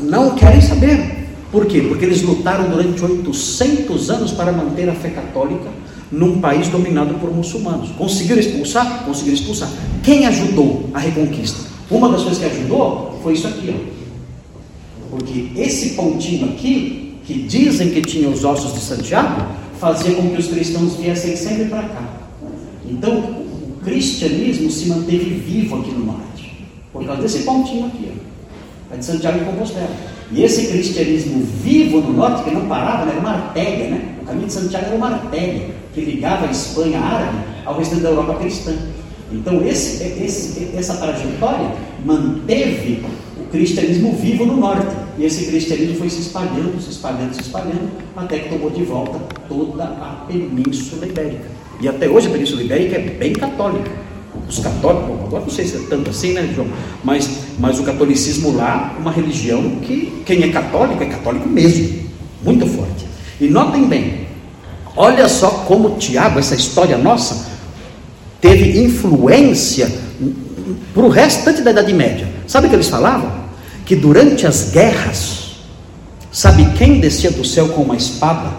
não 0.00 0.36
querem 0.36 0.60
saber. 0.60 1.26
Por 1.50 1.66
quê? 1.66 1.80
Porque 1.80 2.04
eles 2.04 2.22
lutaram 2.22 2.70
durante 2.70 3.04
800 3.04 4.10
anos 4.10 4.30
para 4.30 4.52
manter 4.52 4.88
a 4.88 4.94
fé 4.94 5.10
católica 5.10 5.68
num 6.10 6.40
país 6.40 6.68
dominado 6.68 7.14
por 7.14 7.34
muçulmanos. 7.34 7.90
Conseguiram 7.90 8.38
expulsar? 8.38 9.04
Conseguiram 9.04 9.34
expulsar. 9.34 9.68
Quem 10.04 10.24
ajudou 10.26 10.88
a 10.94 11.00
reconquista? 11.00 11.58
Uma 11.90 12.08
das 12.08 12.22
coisas 12.22 12.38
que 12.38 12.44
ajudou 12.44 13.18
foi 13.24 13.32
isso 13.32 13.48
aqui, 13.48 13.74
ó. 13.74 15.10
Porque 15.10 15.48
esse 15.56 15.90
pontinho 15.90 16.50
aqui, 16.50 17.18
que 17.26 17.34
dizem 17.34 17.90
que 17.90 18.02
tinha 18.02 18.28
os 18.28 18.44
ossos 18.44 18.72
de 18.72 18.80
Santiago, 18.80 19.46
fazia 19.80 20.14
com 20.14 20.30
que 20.30 20.40
os 20.40 20.46
cristãos 20.46 20.94
viessem 20.94 21.36
sempre 21.36 21.64
para 21.64 21.82
cá. 21.82 22.08
Então, 22.88 23.41
cristianismo 23.84 24.70
se 24.70 24.88
manteve 24.88 25.34
vivo 25.34 25.80
aqui 25.80 25.90
no 25.90 26.06
norte, 26.06 26.66
por 26.92 27.04
causa 27.04 27.22
desse 27.22 27.42
pontinho 27.42 27.86
aqui, 27.86 28.10
ó. 28.10 28.32
É 28.94 28.98
de 28.98 29.04
Santiago 29.04 29.38
de 29.38 29.44
Compostela. 29.46 29.90
E 30.30 30.42
esse 30.42 30.66
cristianismo 30.66 31.42
vivo 31.62 32.00
no 32.00 32.12
norte, 32.12 32.44
que 32.44 32.50
não 32.50 32.66
parava, 32.66 33.06
né, 33.06 33.12
era 33.12 33.20
uma 33.20 33.30
artéria, 33.30 33.90
né? 33.90 34.14
O 34.22 34.24
caminho 34.24 34.46
de 34.46 34.52
Santiago 34.52 34.86
era 34.86 34.96
uma 34.96 35.08
artéria 35.08 35.70
que 35.94 36.00
ligava 36.00 36.46
a 36.46 36.50
Espanha 36.50 37.00
árabe 37.00 37.38
ao 37.64 37.78
restante 37.78 38.02
da 38.02 38.10
Europa 38.10 38.38
cristã. 38.40 38.74
Então, 39.30 39.66
esse, 39.66 40.02
esse, 40.02 40.70
essa 40.76 40.96
trajetória 40.96 41.72
manteve 42.04 43.02
o 43.38 43.44
cristianismo 43.50 44.14
vivo 44.16 44.44
no 44.44 44.58
norte. 44.58 44.94
E 45.18 45.24
esse 45.24 45.46
cristianismo 45.46 45.96
foi 45.96 46.10
se 46.10 46.20
espalhando, 46.20 46.80
se 46.80 46.90
espalhando, 46.90 47.34
se 47.34 47.42
espalhando, 47.42 47.90
até 48.16 48.38
que 48.38 48.48
tomou 48.50 48.70
de 48.70 48.82
volta 48.84 49.18
toda 49.48 49.84
a 49.84 50.24
Península 50.26 51.06
Ibérica. 51.06 51.61
E 51.82 51.88
até 51.88 52.08
hoje 52.08 52.28
a 52.28 52.30
Península 52.30 52.62
Ibérica 52.62 52.94
é 52.94 53.00
bem 53.00 53.32
católica. 53.32 53.90
Os 54.48 54.60
católicos, 54.60 55.20
agora 55.26 55.42
não 55.42 55.50
sei 55.50 55.66
se 55.66 55.76
é 55.76 55.80
tanto 55.90 56.10
assim, 56.10 56.32
né, 56.32 56.48
João? 56.54 56.68
Mas, 57.02 57.28
mas 57.58 57.80
o 57.80 57.82
catolicismo 57.82 58.54
lá 58.56 58.94
uma 59.00 59.10
religião 59.10 59.80
que 59.80 60.22
quem 60.24 60.44
é 60.44 60.52
católico 60.52 61.02
é 61.02 61.06
católico 61.06 61.48
mesmo, 61.48 62.08
muito 62.44 62.66
forte. 62.68 63.04
E 63.40 63.48
notem 63.48 63.86
bem, 63.88 64.28
olha 64.96 65.28
só 65.28 65.48
como 65.66 65.96
Tiago, 65.96 66.38
essa 66.38 66.54
história 66.54 66.96
nossa, 66.96 67.50
teve 68.40 68.80
influência 68.80 69.90
para 70.94 71.02
o 71.02 71.08
restante 71.08 71.62
da 71.62 71.72
Idade 71.72 71.92
Média. 71.92 72.28
Sabe 72.46 72.68
o 72.68 72.70
que 72.70 72.76
eles 72.76 72.88
falavam? 72.88 73.32
Que 73.84 73.96
durante 73.96 74.46
as 74.46 74.70
guerras, 74.70 75.56
sabe 76.30 76.64
quem 76.78 77.00
descia 77.00 77.32
do 77.32 77.44
céu 77.44 77.70
com 77.70 77.82
uma 77.82 77.96
espada 77.96 78.52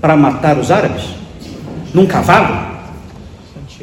para 0.00 0.16
matar 0.16 0.58
os 0.58 0.70
árabes? 0.70 1.25
Num 1.96 2.04
cavalo? 2.04 2.76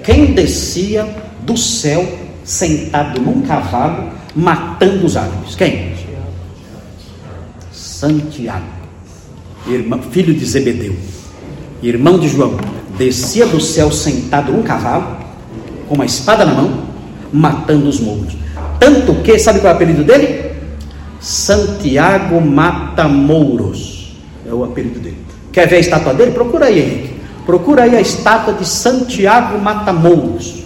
Quem 0.03 0.35
descia 0.35 1.03
do 1.41 1.57
céu 1.57 2.07
sentado 2.43 3.19
num 3.19 3.41
cavalo 3.41 4.11
matando 4.35 5.07
os 5.07 5.17
árabes? 5.17 5.55
Quem? 5.55 5.95
Santiago, 7.71 8.67
irmão, 9.65 9.99
filho 9.99 10.31
de 10.31 10.45
Zebedeu, 10.45 10.95
irmão 11.81 12.19
de 12.19 12.27
João, 12.27 12.55
descia 12.99 13.47
do 13.47 13.59
céu 13.59 13.91
sentado 13.91 14.51
num 14.51 14.61
cavalo, 14.61 15.17
com 15.89 15.95
uma 15.95 16.05
espada 16.05 16.45
na 16.45 16.53
mão, 16.53 16.83
matando 17.31 17.89
os 17.89 17.99
mouros. 17.99 18.35
Tanto 18.79 19.23
que, 19.23 19.39
sabe 19.39 19.59
qual 19.59 19.71
é 19.71 19.73
o 19.73 19.75
apelido 19.75 20.03
dele? 20.03 20.51
Santiago 21.19 22.39
Matamouros. 22.39 24.15
É 24.47 24.53
o 24.53 24.63
apelido 24.63 24.99
dele. 24.99 25.17
Quer 25.51 25.67
ver 25.67 25.77
a 25.77 25.79
estátua 25.79 26.13
dele? 26.13 26.31
Procura 26.31 26.67
aí, 26.67 26.79
Henrique. 26.79 27.12
Procura 27.45 27.83
aí 27.83 27.95
a 27.95 28.01
estátua 28.01 28.53
de 28.53 28.65
Santiago 28.65 29.59
Matamouros. 29.59 30.63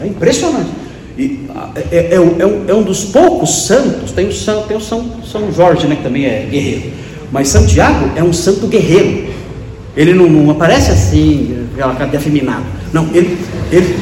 É 0.00 0.06
impressionante. 0.06 0.70
E, 1.18 1.48
é, 1.90 1.96
é, 1.96 2.14
é, 2.14 2.20
um, 2.20 2.64
é, 2.68 2.74
um, 2.74 2.82
dos 2.82 3.04
poucos 3.04 3.66
santos, 3.66 4.12
tem 4.12 4.28
o, 4.28 4.32
São, 4.32 4.62
tem 4.62 4.76
o 4.76 4.80
São, 4.80 5.04
São 5.30 5.52
Jorge, 5.52 5.86
né, 5.86 5.96
que 5.96 6.02
também 6.02 6.24
é 6.24 6.46
guerreiro. 6.50 6.92
Mas 7.30 7.48
Santiago 7.48 8.10
é 8.16 8.22
um 8.22 8.32
santo 8.32 8.66
guerreiro. 8.66 9.32
Ele 9.96 10.14
não, 10.14 10.28
não 10.28 10.50
aparece 10.50 10.90
assim, 10.90 11.66
aquela 11.74 11.94
cara 11.94 12.10
de 12.10 12.16
afeminado. 12.16 12.64
Não, 12.92 13.08
ele, 13.12 13.38
ele, 13.70 13.96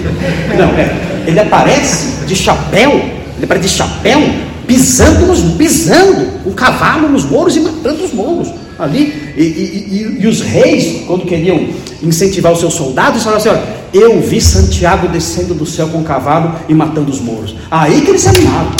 não, 0.56 0.68
é, 0.70 1.24
ele 1.26 1.40
aparece 1.40 2.26
de 2.26 2.36
chapéu, 2.36 2.90
ele 2.90 3.44
aparece 3.44 3.68
de 3.68 3.74
chapéu, 3.74 4.20
pisando, 4.66 5.26
nos, 5.26 5.40
pisando 5.56 6.28
o 6.44 6.52
cavalo 6.52 7.08
nos 7.08 7.24
mouros 7.24 7.56
e 7.56 7.60
matando 7.60 8.04
os 8.04 8.12
mouros 8.12 8.52
ali. 8.82 9.32
E, 9.36 9.42
e, 9.42 10.16
e, 10.18 10.22
e, 10.22 10.26
os 10.26 10.40
reis, 10.40 11.04
quando 11.06 11.24
queriam 11.26 11.68
incentivar 12.02 12.52
os 12.52 12.60
seus 12.60 12.74
soldados, 12.74 13.22
falaram 13.22 13.40
assim: 13.40 13.48
olha, 13.50 13.62
eu 13.92 14.20
vi 14.20 14.40
Santiago 14.40 15.08
descendo 15.08 15.54
do 15.54 15.66
céu 15.66 15.88
com 15.88 15.98
o 15.98 16.04
cavalo 16.04 16.54
e 16.68 16.74
matando 16.74 17.10
os 17.10 17.20
mouros. 17.20 17.56
Aí 17.70 18.00
que 18.02 18.10
eles 18.10 18.22
se 18.22 18.28
animaram. 18.28 18.70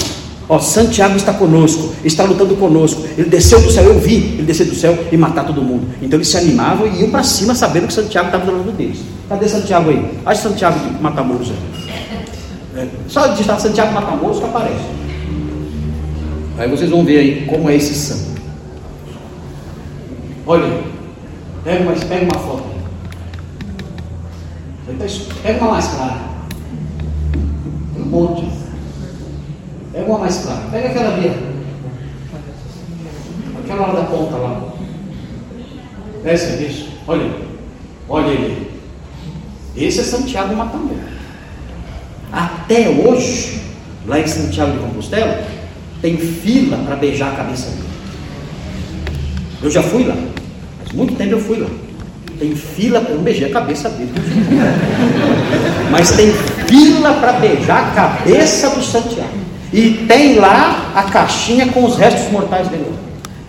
Ó, 0.48 0.58
Santiago 0.58 1.16
está 1.16 1.32
conosco, 1.32 1.94
está 2.04 2.24
lutando 2.24 2.56
conosco. 2.56 3.04
Ele 3.16 3.30
desceu 3.30 3.60
do 3.60 3.70
céu, 3.70 3.84
eu 3.84 4.00
vi 4.00 4.16
ele 4.16 4.42
descer 4.42 4.66
do 4.66 4.74
céu 4.74 4.98
e 5.12 5.16
matar 5.16 5.46
todo 5.46 5.62
mundo. 5.62 5.86
Então 6.02 6.16
eles 6.16 6.26
se 6.26 6.36
animavam 6.36 6.88
e 6.88 7.02
iam 7.02 7.10
para 7.10 7.22
cima 7.22 7.54
sabendo 7.54 7.86
que 7.86 7.92
Santiago 7.92 8.26
estava 8.26 8.46
do 8.46 8.58
lado 8.58 8.72
deles. 8.72 8.98
Cadê 9.28 9.48
Santiago 9.48 9.90
aí? 9.90 10.18
Acha 10.26 10.42
Santiago 10.48 10.76
de 10.80 11.00
Matamoros 11.00 11.50
aí. 11.50 12.82
É. 12.82 12.88
Só 13.06 13.28
digitar 13.28 13.60
Santiago 13.60 13.92
Matamoros 13.92 14.40
que 14.40 14.44
aparece. 14.44 14.84
Aí 16.58 16.68
vocês 16.68 16.90
vão 16.90 17.04
ver 17.04 17.18
aí 17.18 17.46
como 17.46 17.70
é 17.70 17.76
esse 17.76 17.94
santo. 17.94 18.39
Olha, 20.46 20.82
pega 21.62 21.82
uma, 21.82 21.92
pega 21.92 22.24
uma 22.24 22.38
foto. 22.38 22.70
Pega 25.42 25.64
uma 25.64 25.72
mais 25.72 25.88
clara. 25.88 26.20
Tem 27.94 28.02
um 28.02 28.06
monte. 28.06 28.48
Pega 29.92 30.06
uma 30.06 30.18
mais 30.18 30.38
clara. 30.38 30.62
Pega 30.70 30.88
aquela 30.88 31.14
ali. 31.14 31.30
Aquela 33.62 33.86
lá 33.86 34.00
da 34.00 34.06
ponta 34.06 34.36
lá. 34.36 34.72
Essa, 36.24 36.56
bicho. 36.56 36.88
Olha. 37.06 37.30
Olha 38.08 38.28
ele. 38.28 38.70
Esse 39.76 40.00
é 40.00 40.02
Santiago 40.02 40.56
Matambu. 40.56 40.96
Até 42.32 42.88
hoje, 42.88 43.62
lá 44.06 44.18
em 44.18 44.26
Santiago 44.26 44.72
de 44.72 44.78
Compostela, 44.78 45.44
tem 46.00 46.16
fila 46.16 46.78
para 46.78 46.96
beijar 46.96 47.32
a 47.32 47.36
cabeça 47.36 47.70
dele. 47.70 47.88
Eu 49.62 49.70
já 49.70 49.82
fui 49.82 50.04
lá. 50.04 50.16
Muito 50.92 51.14
tempo 51.14 51.32
eu 51.32 51.40
fui 51.40 51.58
lá. 51.58 51.68
Tem 52.38 52.54
fila, 52.54 53.04
eu 53.08 53.16
não 53.16 53.22
beijei 53.22 53.48
a 53.48 53.52
cabeça 53.52 53.88
dele. 53.90 54.10
Mas 55.90 56.10
tem 56.12 56.32
fila 56.66 57.14
para 57.14 57.34
beijar 57.34 57.88
a 57.88 57.90
cabeça 57.90 58.70
do 58.70 58.82
Santiago. 58.82 59.28
E 59.72 60.04
tem 60.08 60.36
lá 60.36 60.92
a 60.94 61.02
caixinha 61.04 61.68
com 61.68 61.84
os 61.84 61.96
restos 61.96 62.30
mortais 62.32 62.68
dele. 62.68 62.86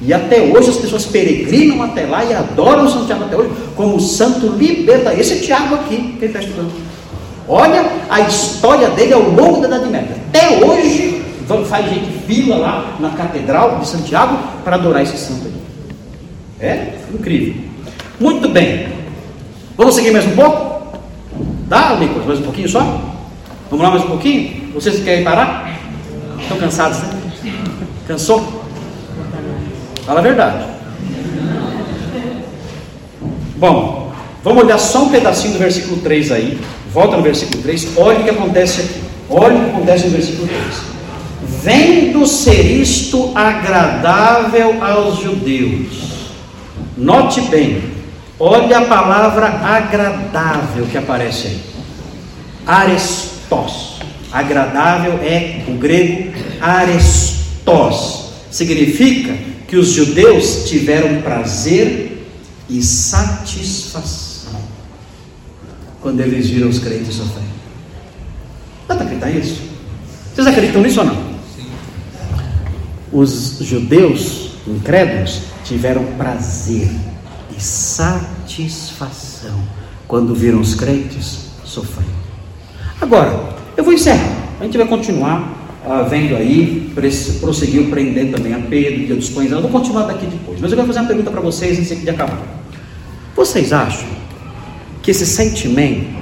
E 0.01 0.13
até 0.13 0.41
hoje 0.41 0.71
as 0.71 0.77
pessoas 0.77 1.05
peregrinam 1.05 1.81
até 1.83 2.05
lá 2.05 2.23
e 2.25 2.33
adoram 2.33 2.89
Santiago 2.89 3.23
até 3.23 3.35
hoje 3.35 3.51
como 3.75 3.95
o 3.95 3.99
santo 3.99 4.47
liberta. 4.47 5.13
Esse 5.13 5.39
Tiago 5.41 5.75
aqui, 5.75 5.95
que 5.95 6.25
ele 6.25 6.25
está 6.25 6.39
estudando. 6.39 6.71
Olha 7.47 7.85
a 8.09 8.21
história 8.21 8.89
dele 8.89 9.13
ao 9.13 9.21
longo 9.21 9.61
da 9.61 9.67
Idade 9.67 9.89
Média. 9.89 10.15
Até 10.29 10.65
hoje 10.65 11.21
faz 11.67 11.89
gente 11.89 12.11
fila 12.25 12.55
lá 12.55 12.95
na 12.99 13.09
Catedral 13.09 13.79
de 13.79 13.87
Santiago 13.87 14.37
para 14.63 14.75
adorar 14.75 15.03
esse 15.03 15.17
santo 15.17 15.45
aí. 15.45 15.70
É 16.61 16.93
incrível. 17.11 17.55
Muito 18.19 18.47
bem. 18.47 18.87
Vamos 19.75 19.95
seguir 19.95 20.11
mais 20.11 20.27
um 20.27 20.35
pouco? 20.35 20.99
Dá, 21.67 21.95
Nicolas? 21.95 22.27
Mais 22.27 22.39
um 22.39 22.43
pouquinho 22.43 22.69
só? 22.69 22.81
Vamos 23.71 23.83
lá 23.83 23.89
mais 23.89 24.03
um 24.03 24.09
pouquinho? 24.09 24.71
Vocês 24.71 25.03
querem 25.03 25.23
parar? 25.23 25.75
Estão 26.39 26.57
cansados, 26.57 26.99
né? 26.99 27.09
Cansou? 28.07 28.63
Fala 30.05 30.19
a 30.19 30.23
verdade. 30.23 30.65
Bom, 33.55 34.13
vamos 34.43 34.63
olhar 34.63 34.77
só 34.77 35.05
um 35.05 35.09
pedacinho 35.09 35.53
do 35.53 35.59
versículo 35.59 35.99
3 36.01 36.31
aí. 36.31 36.59
Volta 36.93 37.17
no 37.17 37.23
versículo 37.23 37.63
3. 37.63 37.97
Olha 37.97 38.19
o 38.19 38.23
que 38.23 38.29
acontece 38.29 38.81
aqui. 38.81 39.01
Olha 39.29 39.55
o 39.55 39.63
que 39.63 39.69
acontece 39.71 40.05
no 40.05 40.11
versículo 40.11 40.47
3. 40.47 40.61
Vendo 41.63 42.27
ser 42.27 42.61
isto 42.61 43.31
agradável 43.33 44.83
aos 44.83 45.21
judeus. 45.21 46.20
Note 47.01 47.41
bem, 47.49 47.81
olha 48.39 48.77
a 48.77 48.85
palavra 48.85 49.47
agradável 49.47 50.85
que 50.85 50.99
aparece 50.99 51.47
aí. 51.47 51.61
Arestos. 52.63 53.99
Agradável 54.31 55.13
é 55.23 55.65
o 55.67 55.73
grego 55.73 56.31
arestos. 56.61 58.29
Significa 58.51 59.35
que 59.67 59.77
os 59.77 59.87
judeus 59.87 60.69
tiveram 60.69 61.23
prazer 61.23 62.23
e 62.69 62.83
satisfação 62.83 64.61
quando 66.01 66.19
eles 66.19 66.51
viram 66.51 66.69
os 66.69 66.77
crentes 66.77 67.15
sofrendo. 67.15 67.49
Dá 68.87 68.95
para 68.95 69.05
acreditar 69.05 69.29
nisso? 69.31 69.59
Vocês 70.35 70.45
acreditam 70.45 70.83
nisso 70.83 70.99
ou 70.99 71.07
não? 71.07 71.15
Sim. 71.55 71.65
Os 73.11 73.57
judeus 73.59 74.51
incrédulos 74.67 75.50
tiveram 75.71 76.03
prazer 76.17 76.89
e 77.57 77.61
satisfação 77.63 79.57
quando 80.05 80.35
viram 80.35 80.59
os 80.59 80.75
crentes 80.75 81.45
sofrendo. 81.63 82.11
Agora, 82.99 83.55
eu 83.77 83.83
vou 83.85 83.93
encerrar. 83.93 84.35
A 84.59 84.65
gente 84.65 84.77
vai 84.77 84.85
continuar 84.85 85.79
ah, 85.85 86.01
vendo 86.01 86.35
aí, 86.35 86.91
prosseguiu 87.39 87.89
prendendo 87.89 88.35
também 88.35 88.53
a 88.53 88.59
Pedro, 88.59 89.05
dia 89.05 89.15
dos 89.15 89.29
pães. 89.29 89.49
Eu 89.49 89.61
vou 89.61 89.71
continuar 89.71 90.07
daqui 90.07 90.25
depois, 90.25 90.59
mas 90.59 90.71
eu 90.71 90.75
quero 90.75 90.87
fazer 90.87 90.99
uma 90.99 91.07
pergunta 91.07 91.31
para 91.31 91.39
vocês 91.39 91.79
antes 91.79 92.01
de 92.01 92.09
acabar. 92.09 92.43
Vocês 93.33 93.71
acham 93.71 94.09
que 95.01 95.11
esse 95.11 95.25
sentimento 95.25 96.19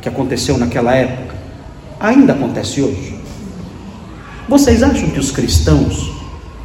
que 0.00 0.08
aconteceu 0.08 0.56
naquela 0.56 0.94
época 0.94 1.34
ainda 1.98 2.34
acontece 2.34 2.80
hoje? 2.80 3.16
Vocês 4.48 4.80
acham 4.80 5.10
que 5.10 5.18
os 5.18 5.32
cristãos, 5.32 6.21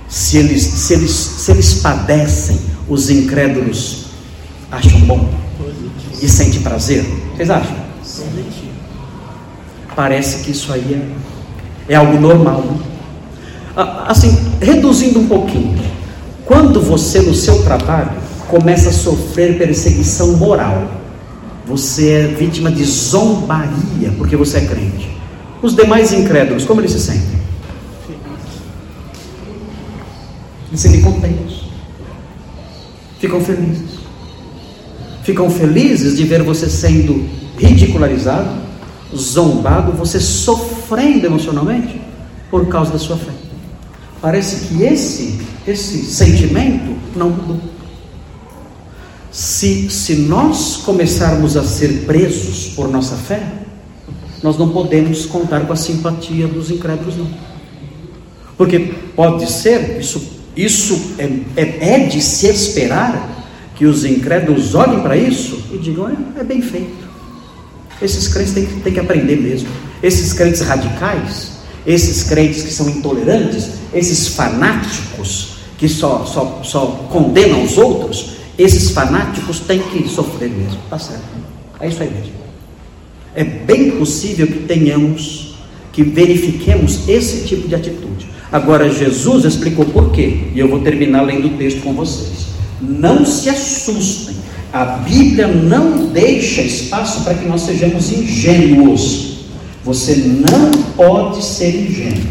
se 0.08 0.38
eles, 0.38 0.64
se 0.64 0.94
eles, 0.94 1.12
se 1.12 1.52
eles 1.52 1.74
padecem, 1.76 2.60
os 2.88 3.10
incrédulos 3.10 4.06
acham 4.72 5.00
bom 5.02 5.30
e 6.22 6.28
sentem 6.28 6.62
prazer? 6.62 7.06
Vocês 7.36 7.50
acham? 7.50 7.76
Parece 9.96 10.44
que 10.44 10.52
isso 10.52 10.72
aí 10.72 10.94
é 10.94 11.28
é 11.90 11.96
algo 11.96 12.20
normal. 12.20 12.62
Né? 12.62 12.78
Assim, 14.08 14.36
reduzindo 14.62 15.20
um 15.20 15.28
pouquinho, 15.28 15.78
quando 16.46 16.82
você 16.82 17.22
no 17.22 17.34
seu 17.34 17.64
trabalho 17.64 18.12
começa 18.48 18.90
a 18.90 18.94
sofrer 18.94 19.58
perseguição 19.58 20.34
moral, 20.34 20.90
você 21.66 22.10
é 22.12 22.28
vítima 22.28 22.72
de 22.72 22.84
zombaria 22.84 24.12
porque 24.18 24.36
você 24.36 24.60
é 24.60 24.66
crente. 24.66 25.18
Os 25.62 25.76
demais 25.76 26.14
incrédulos, 26.14 26.66
como 26.66 26.82
eles 26.82 26.92
se 26.92 27.00
sentem? 27.00 27.37
Eles 30.72 31.04
contentes, 31.04 31.62
ficam 33.20 33.40
felizes. 33.42 33.98
Ficam 35.24 35.50
felizes 35.50 36.18
de 36.18 36.24
ver 36.24 36.44
você 36.44 36.70
sendo 36.70 37.28
ridicularizado, 37.58 38.50
zombado, 39.16 39.92
você 39.92 40.20
sofrendo 40.20 41.26
emocionalmente 41.26 42.00
por 42.50 42.68
causa 42.68 42.92
da 42.92 43.00
sua 43.00 43.18
fé. 43.18 43.32
Parece 44.22 44.68
que 44.68 44.84
esse, 44.84 45.40
esse 45.68 46.04
sentimento 46.04 46.96
não 47.16 47.30
mudou. 47.30 47.60
Se, 49.32 49.90
se 49.90 50.16
nós 50.16 50.78
começarmos 50.78 51.56
a 51.58 51.64
ser 51.64 52.06
presos 52.06 52.74
por 52.76 52.88
nossa 52.88 53.16
fé, 53.16 53.46
nós 54.42 54.58
não 54.58 54.70
podemos 54.70 55.26
contar 55.26 55.66
com 55.66 55.74
a 55.74 55.76
simpatia 55.76 56.48
dos 56.48 56.72
incrédulos, 56.72 57.18
não. 57.18 57.28
Porque 58.58 58.94
pode 59.16 59.50
ser, 59.52 60.00
isso, 60.00 60.37
isso 60.58 61.14
é, 61.20 61.30
é, 61.56 61.94
é 61.94 62.00
de 62.08 62.20
se 62.20 62.48
esperar 62.48 63.46
que 63.76 63.86
os 63.86 64.04
incrédulos 64.04 64.74
olhem 64.74 65.02
para 65.02 65.16
isso 65.16 65.62
e 65.72 65.78
digam: 65.78 66.10
é, 66.10 66.42
é 66.42 66.44
bem 66.44 66.62
feito. 66.62 67.08
Esses 68.02 68.28
crentes 68.28 68.54
têm, 68.54 68.66
têm 68.66 68.94
que 68.94 69.00
aprender 69.00 69.38
mesmo. 69.38 69.70
Esses 70.02 70.34
crentes 70.34 70.62
radicais, 70.62 71.52
esses 71.86 72.24
crentes 72.24 72.64
que 72.64 72.72
são 72.72 72.90
intolerantes, 72.90 73.70
esses 73.94 74.30
fanáticos 74.30 75.58
que 75.78 75.88
só, 75.88 76.26
só, 76.26 76.62
só 76.64 77.08
condenam 77.12 77.64
os 77.64 77.78
outros, 77.78 78.38
esses 78.58 78.90
fanáticos 78.92 79.60
têm 79.60 79.80
que 79.80 80.08
sofrer 80.10 80.50
mesmo. 80.50 80.80
Está 80.84 80.98
certo. 80.98 81.24
É 81.80 81.88
isso 81.88 82.02
aí 82.02 82.10
mesmo. 82.10 82.34
É 83.36 83.44
bem 83.44 83.92
possível 83.92 84.48
que 84.48 84.60
tenhamos, 84.62 85.56
que 85.94 86.02
verifiquemos 86.02 87.08
esse 87.08 87.46
tipo 87.46 87.68
de 87.68 87.76
atitude. 87.76 88.37
Agora, 88.52 88.90
Jesus 88.90 89.46
explicou 89.46 89.86
por 89.86 90.12
quê, 90.12 90.46
e 90.54 90.60
eu 90.60 90.68
vou 90.68 90.80
terminar 90.80 91.22
lendo 91.22 91.48
o 91.48 91.58
texto 91.58 91.82
com 91.82 91.94
vocês. 91.94 92.48
Não 92.82 93.26
se 93.26 93.50
assustem 93.50 94.38
a 94.72 94.84
Bíblia 94.84 95.48
não 95.48 96.08
deixa 96.08 96.62
espaço 96.62 97.24
para 97.24 97.34
que 97.36 97.48
nós 97.48 97.62
sejamos 97.62 98.12
ingênuos. 98.12 99.38
Você 99.84 100.16
não 100.16 100.72
pode 100.96 101.44
ser 101.44 101.74
ingênuo. 101.76 102.28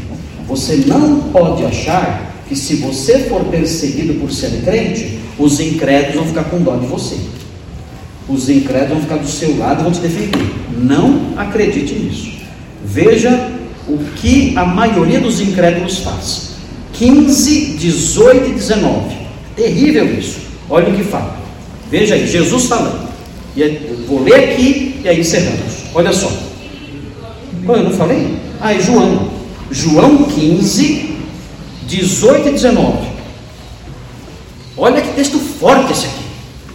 Você 0.46 0.84
não 0.86 1.20
pode 1.32 1.64
achar 1.64 2.44
que 2.48 2.54
se 2.54 2.76
você 2.76 3.20
for 3.20 3.44
perseguido 3.46 4.14
por 4.14 4.30
ser 4.30 4.62
crente, 4.62 5.18
os 5.38 5.58
incrédulos 5.58 6.14
vão 6.14 6.26
ficar 6.26 6.44
com 6.44 6.60
dó 6.60 6.76
de 6.76 6.86
você. 6.86 7.16
Os 8.28 8.48
incrédulos 8.48 8.90
vão 8.90 9.02
ficar 9.02 9.16
do 9.16 9.28
seu 9.28 9.56
lado 9.58 9.80
e 9.80 9.84
vão 9.84 9.92
te 9.92 10.00
defender. 10.00 10.46
Não 10.78 11.32
acredite 11.36 11.94
nisso. 11.94 12.30
Veja 12.84 13.50
o 13.88 13.98
que 14.16 14.56
a 14.56 14.64
maioria 14.64 15.20
dos 15.20 15.40
incrédulos 15.40 15.98
faz. 15.98 16.56
15, 16.92 17.76
18 17.78 18.50
e 18.50 18.52
19. 18.54 19.16
Terrível 19.54 20.18
isso. 20.18 20.38
Olha 20.68 20.88
o 20.92 20.96
que 20.96 21.04
fala. 21.04 21.36
Veja 21.90 22.14
aí, 22.14 22.26
Jesus 22.26 22.66
falando. 22.66 23.08
E 23.56 23.62
vou 24.06 24.22
ler 24.22 24.50
aqui 24.50 25.00
e 25.02 25.08
aí 25.08 25.20
encerramos. 25.20 25.84
Olha 25.94 26.12
só. 26.12 26.30
eu 27.68 27.82
não 27.82 27.92
falei? 27.92 28.36
Ah, 28.60 28.74
é 28.74 28.80
João. 28.80 29.30
João 29.70 30.24
15, 30.24 31.16
18 31.86 32.48
e 32.48 32.52
19. 32.52 33.08
Olha 34.76 35.00
que 35.00 35.14
texto 35.14 35.38
forte 35.38 35.92
esse 35.92 36.06
aqui. 36.06 36.24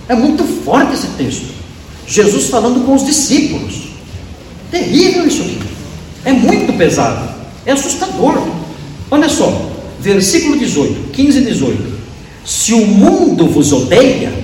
É 0.10 0.16
muito 0.16 0.44
forte 0.64 0.94
esse 0.94 1.08
texto. 1.08 1.54
Jesus 2.08 2.50
falando 2.50 2.86
com 2.86 2.96
os 2.96 3.06
discípulos. 3.06 3.90
Terrível 4.72 5.28
isso 5.28 5.42
aqui. 5.44 5.71
É 6.24 6.32
muito 6.32 6.78
pesado. 6.78 7.30
É 7.66 7.72
assustador. 7.72 8.48
Olha 9.10 9.30
só. 9.30 9.70
Versículo 10.00 10.58
18, 10.58 11.12
15 11.12 11.38
e 11.38 11.46
18. 11.46 12.02
Se 12.44 12.74
o 12.74 12.86
mundo 12.86 13.48
vos 13.48 13.72
odeia, 13.72 14.42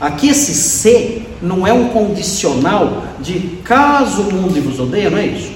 Aqui 0.00 0.30
esse 0.30 0.54
se 0.54 1.22
não 1.42 1.66
é 1.66 1.72
um 1.74 1.90
condicional 1.90 3.04
de 3.20 3.38
caso 3.62 4.22
o 4.22 4.32
mundo 4.32 4.58
vos 4.62 4.80
odeia, 4.80 5.10
não 5.10 5.18
é 5.18 5.26
isso? 5.26 5.50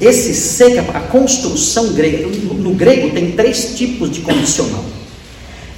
Esse 0.00 0.32
se, 0.32 0.78
a 0.78 1.00
construção 1.00 1.92
grega, 1.92 2.26
no 2.26 2.72
grego 2.72 3.10
tem 3.10 3.32
três 3.32 3.74
tipos 3.76 4.10
de 4.10 4.22
condicional. 4.22 4.82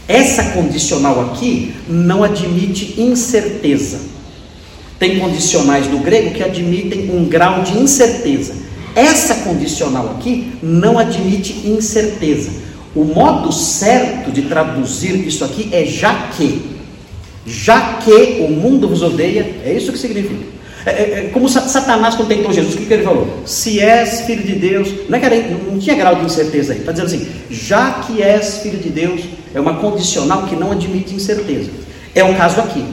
Essa 0.06 0.50
condicional 0.50 1.20
aqui 1.20 1.74
não 1.88 2.22
admite 2.22 3.00
incerteza. 3.00 3.98
Tem 5.00 5.18
condicionais 5.18 5.90
no 5.90 5.98
grego 5.98 6.30
que 6.30 6.44
admitem 6.44 7.10
um 7.10 7.24
grau 7.24 7.64
de 7.64 7.76
incerteza. 7.76 8.54
Essa 8.94 9.36
condicional 9.36 10.16
aqui 10.18 10.52
não 10.62 10.98
admite 10.98 11.66
incerteza. 11.66 12.50
O 12.94 13.04
modo 13.04 13.50
certo 13.50 14.30
de 14.30 14.42
traduzir 14.42 15.26
isso 15.26 15.44
aqui 15.44 15.68
é 15.72 15.84
já 15.84 16.28
que. 16.36 16.72
Já 17.44 17.94
que 17.94 18.40
o 18.40 18.50
mundo 18.50 18.86
vos 18.86 19.02
odeia, 19.02 19.56
é 19.64 19.72
isso 19.72 19.90
que 19.90 19.98
significa. 19.98 20.52
É, 20.84 20.90
é, 20.90 21.18
é 21.26 21.30
como 21.32 21.48
Satanás 21.48 22.14
quando 22.14 22.52
Jesus, 22.52 22.74
o 22.74 22.78
que, 22.78 22.86
que, 22.86 22.94
ele 22.94 23.04
falou? 23.04 23.42
Se 23.46 23.80
és 23.80 24.22
filho 24.22 24.42
de 24.42 24.54
Deus, 24.54 24.88
não, 25.08 25.16
é 25.16 25.20
que 25.20 25.26
era, 25.26 25.36
não 25.70 25.78
tinha 25.78 25.94
grau 25.94 26.16
de 26.16 26.24
incerteza 26.24 26.72
aí, 26.72 26.80
está 26.80 26.92
dizendo 26.92 27.06
assim: 27.06 27.26
já 27.50 27.90
que 28.06 28.22
és 28.22 28.58
filho 28.58 28.78
de 28.78 28.88
Deus, 28.90 29.20
é 29.54 29.60
uma 29.60 29.74
condicional 29.74 30.44
que 30.46 30.56
não 30.56 30.72
admite 30.72 31.14
incerteza. 31.14 31.70
É 32.14 32.24
o 32.24 32.34
caso 32.36 32.60
aqui. 32.60 32.84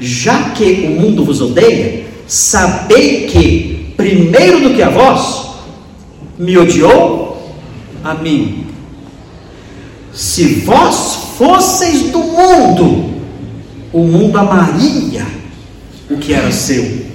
Já 0.00 0.50
que 0.50 0.64
o 0.86 1.00
mundo 1.00 1.24
vos 1.24 1.40
odeia, 1.40 2.04
sabei 2.26 3.26
que, 3.26 3.75
primeiro 3.96 4.60
do 4.60 4.74
que 4.74 4.82
a 4.82 4.90
vós, 4.90 5.46
me 6.38 6.56
odiou 6.56 7.54
a 8.04 8.14
mim. 8.14 8.66
Se 10.12 10.44
vós 10.60 11.34
fosseis 11.36 12.10
do 12.10 12.18
mundo, 12.18 13.14
o 13.92 14.00
mundo 14.00 14.36
amaria 14.38 15.26
o 16.10 16.16
que 16.16 16.32
era 16.32 16.50
seu. 16.52 17.06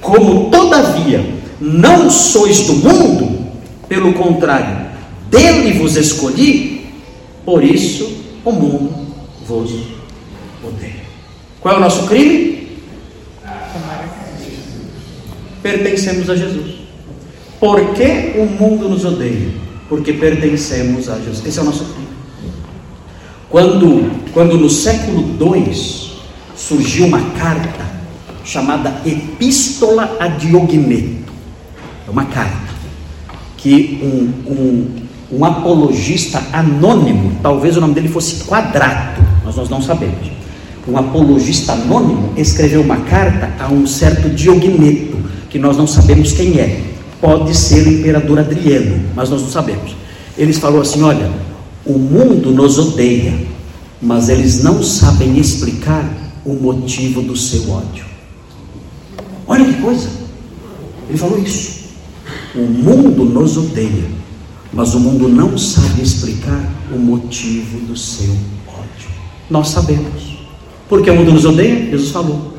Como, 0.00 0.50
todavia, 0.50 1.24
não 1.60 2.10
sois 2.10 2.60
do 2.60 2.74
mundo, 2.74 3.46
pelo 3.88 4.12
contrário, 4.14 4.86
dele 5.30 5.78
vos 5.78 5.96
escolhi, 5.96 6.86
por 7.44 7.62
isso 7.64 8.24
o 8.44 8.52
mundo 8.52 8.94
vos 9.46 9.70
odeia. 10.64 11.04
Qual 11.60 11.74
é 11.74 11.78
o 11.78 11.80
nosso 11.80 12.06
crime? 12.06 12.55
Pertencemos 15.66 16.30
a 16.30 16.36
Jesus. 16.36 16.76
Por 17.58 17.92
que 17.94 18.34
o 18.38 18.46
mundo 18.46 18.88
nos 18.88 19.04
odeia? 19.04 19.48
Porque 19.88 20.12
pertencemos 20.12 21.08
a 21.08 21.16
Jesus. 21.18 21.44
Esse 21.44 21.58
é 21.58 21.62
o 21.62 21.64
nosso 21.64 21.84
crime. 21.86 22.06
Quando, 23.50 24.32
quando 24.32 24.56
no 24.56 24.70
século 24.70 25.22
II 25.40 25.74
surgiu 26.54 27.06
uma 27.06 27.20
carta 27.30 27.84
chamada 28.44 29.02
Epístola 29.04 30.16
a 30.20 30.28
Diogneto, 30.28 31.32
é 32.06 32.10
uma 32.12 32.26
carta 32.26 32.72
que 33.56 33.98
um, 34.04 34.52
um, 34.52 34.96
um 35.32 35.44
apologista 35.44 36.40
anônimo, 36.52 37.40
talvez 37.42 37.76
o 37.76 37.80
nome 37.80 37.94
dele 37.94 38.08
fosse 38.08 38.44
Quadrato, 38.44 39.20
mas 39.44 39.56
nós 39.56 39.68
não 39.68 39.82
sabemos. 39.82 40.30
Um 40.86 40.96
apologista 40.96 41.72
anônimo 41.72 42.34
escreveu 42.36 42.82
uma 42.82 42.98
carta 42.98 43.50
a 43.58 43.66
um 43.66 43.84
certo 43.84 44.30
Diogneto, 44.30 45.16
que 45.56 45.58
nós 45.58 45.78
não 45.78 45.86
sabemos 45.86 46.32
quem 46.32 46.60
é. 46.60 46.82
Pode 47.18 47.56
ser 47.56 47.86
o 47.86 47.90
imperador 47.90 48.40
Adriano, 48.40 49.02
mas 49.14 49.30
nós 49.30 49.40
não 49.40 49.48
sabemos. 49.48 49.96
Eles 50.36 50.58
falou 50.58 50.82
assim: 50.82 51.00
olha, 51.00 51.32
o 51.86 51.98
mundo 51.98 52.50
nos 52.50 52.78
odeia, 52.78 53.32
mas 54.02 54.28
eles 54.28 54.62
não 54.62 54.82
sabem 54.82 55.38
explicar 55.38 56.04
o 56.44 56.52
motivo 56.52 57.22
do 57.22 57.34
seu 57.34 57.70
ódio. 57.70 58.04
Olha 59.46 59.64
que 59.64 59.80
coisa! 59.80 60.10
Ele 61.08 61.16
falou 61.16 61.38
isso. 61.38 61.86
O 62.54 62.60
mundo 62.60 63.24
nos 63.24 63.56
odeia, 63.56 64.04
mas 64.74 64.94
o 64.94 65.00
mundo 65.00 65.26
não 65.26 65.56
sabe 65.56 66.02
explicar 66.02 66.70
o 66.92 66.98
motivo 66.98 67.78
do 67.86 67.96
seu 67.96 68.30
ódio. 68.68 69.08
Nós 69.48 69.68
sabemos. 69.68 70.36
Por 70.86 71.00
que 71.00 71.10
o 71.10 71.16
mundo 71.16 71.32
nos 71.32 71.46
odeia? 71.46 71.90
Jesus 71.90 72.10
falou. 72.10 72.52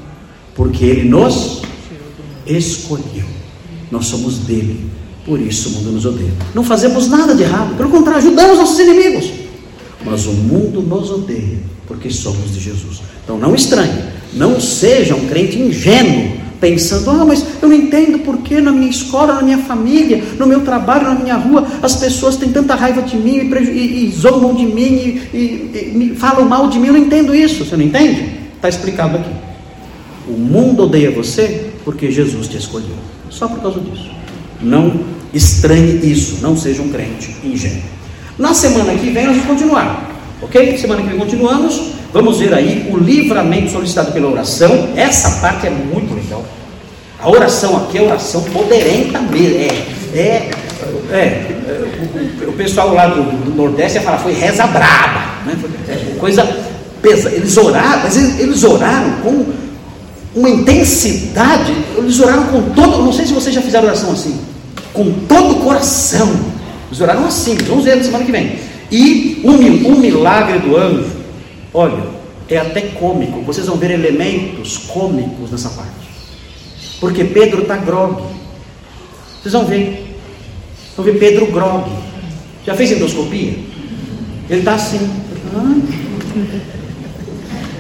Porque 0.56 0.84
ele 0.84 1.08
nos 1.08 1.57
escolheu. 2.48 3.26
Nós 3.92 4.06
somos 4.06 4.40
dele. 4.40 4.90
Por 5.26 5.40
isso 5.42 5.70
o 5.70 5.72
mundo 5.74 5.92
nos 5.92 6.06
odeia. 6.06 6.32
Não 6.56 6.64
fazemos 6.64 7.08
nada 7.08 7.36
de 7.36 7.44
errado, 7.44 7.76
pelo 7.76 7.90
contrário, 7.90 8.20
ajudamos 8.20 8.58
nossos 8.58 8.80
inimigos. 8.80 9.30
Mas 10.06 10.26
o 10.26 10.32
mundo 10.32 10.82
nos 10.82 11.12
odeia 11.12 11.60
porque 11.86 12.10
somos 12.10 12.54
de 12.54 12.60
Jesus. 12.60 13.02
Então 13.24 13.38
não 13.38 13.56
estranhe, 13.56 14.04
não 14.34 14.60
seja 14.60 15.16
um 15.16 15.28
crente 15.28 15.58
ingênuo, 15.58 16.38
pensando, 16.60 17.10
ah, 17.12 17.26
mas 17.26 17.46
eu 17.62 17.70
não 17.70 17.76
entendo 17.76 18.20
porque 18.20 18.60
na 18.60 18.72
minha 18.72 18.90
escola, 18.90 19.36
na 19.36 19.42
minha 19.42 19.58
família, 19.60 20.24
no 20.38 20.48
meu 20.48 20.62
trabalho, 20.62 21.06
na 21.06 21.16
minha 21.16 21.36
rua, 21.36 21.68
as 21.82 21.96
pessoas 21.96 22.36
têm 22.36 22.50
tanta 22.50 22.76
raiva 22.76 23.02
de 23.02 23.16
mim 23.16 23.38
e, 23.38 23.56
e, 23.56 24.06
e 24.06 24.12
zombam 24.12 24.56
de 24.56 24.66
mim 24.66 25.22
e, 25.34 25.38
e 25.38 26.16
falam 26.18 26.48
mal 26.48 26.70
de 26.70 26.80
mim. 26.80 26.88
Eu 26.88 26.94
não 26.94 27.00
entendo 27.00 27.36
isso. 27.36 27.64
Você 27.64 27.76
não 27.76 27.84
entende? 27.84 28.30
Está 28.56 28.70
explicado 28.70 29.18
aqui. 29.18 29.30
O 30.28 30.34
mundo 30.34 30.84
odeia 30.84 31.12
você 31.12 31.67
porque 31.88 32.12
Jesus 32.12 32.50
te 32.50 32.58
escolheu. 32.58 32.98
Só 33.30 33.48
por 33.48 33.62
causa 33.62 33.80
disso. 33.80 34.12
Não 34.62 35.06
estranhe 35.34 36.02
isso, 36.04 36.40
não 36.42 36.58
seja 36.58 36.82
um 36.82 36.90
crente 36.90 37.34
ingênuo. 37.42 37.82
Na 38.38 38.54
semana 38.54 38.94
que 38.94 39.10
vem 39.10 39.26
nós 39.26 39.38
vamos 39.38 39.48
continuar, 39.48 40.12
ok? 40.42 40.78
Semana 40.78 41.02
que 41.02 41.08
vem 41.08 41.18
continuamos, 41.18 41.94
vamos 42.12 42.40
ver 42.40 42.54
aí 42.54 42.90
o 42.92 42.98
livramento 42.98 43.72
solicitado 43.72 44.12
pela 44.12 44.28
oração. 44.28 44.90
Essa 44.98 45.40
parte 45.40 45.68
é 45.68 45.70
muito 45.70 46.14
legal. 46.14 46.44
A 47.22 47.30
oração 47.30 47.78
aqui 47.78 48.00
é 48.00 48.02
oração 48.02 48.44
poderenta 48.44 49.22
mesmo. 49.22 49.58
É, 49.58 49.86
é, 50.14 50.52
é, 51.14 51.56
o, 52.46 52.50
o, 52.50 52.54
pessoal 52.54 52.94
lá 52.94 53.08
do, 53.08 53.24
do, 53.46 53.56
Nordeste 53.56 53.98
ia 53.98 54.04
falar, 54.04 54.18
foi 54.18 54.34
reza 54.34 54.68
braba, 54.68 55.42
né? 55.46 55.58
É, 55.88 56.20
coisa 56.20 56.44
pesa. 57.02 57.30
Eles 57.32 57.56
oraram, 57.56 58.02
mas 58.04 58.18
eles, 58.18 58.40
eles 58.42 58.64
oraram 58.66 59.22
com 59.22 59.67
uma 60.38 60.50
intensidade, 60.50 61.74
eles 61.98 62.20
oraram 62.20 62.48
com 62.48 62.62
todo, 62.70 63.04
não 63.04 63.12
sei 63.12 63.26
se 63.26 63.34
vocês 63.34 63.54
já 63.54 63.62
fizeram 63.62 63.88
oração 63.88 64.12
assim 64.12 64.40
com 64.98 65.12
todo 65.28 65.58
o 65.58 65.60
coração. 65.60 66.28
Eles 66.88 67.00
oraram 67.00 67.26
assim, 67.26 67.56
vamos 67.68 67.86
ver 67.86 67.98
na 67.98 68.04
semana 68.04 68.26
que 68.26 68.32
vem. 68.32 68.58
E 68.92 69.42
um, 69.44 69.92
um 69.92 70.00
milagre 70.00 70.58
do 70.60 70.76
anjo, 70.76 71.12
olha, 71.74 72.04
é 72.50 72.58
até 72.58 72.82
cômico. 72.82 73.42
Vocês 73.42 73.68
vão 73.68 73.78
ver 73.78 73.92
elementos 73.92 74.78
cômicos 74.78 75.52
nessa 75.52 75.70
parte. 75.70 75.92
Porque 77.00 77.24
Pedro 77.24 77.62
está 77.62 77.78
grogue. 77.78 78.24
Vocês 79.40 79.54
vão 79.54 79.66
ver. 79.66 80.18
Vão 80.96 81.06
ver 81.06 81.20
Pedro 81.20 81.46
grogue. 81.52 81.92
Já 82.66 82.74
fez 82.74 82.92
endoscopia? 82.92 83.54
Ele 84.50 84.60
está 84.60 84.74
assim. 84.74 85.00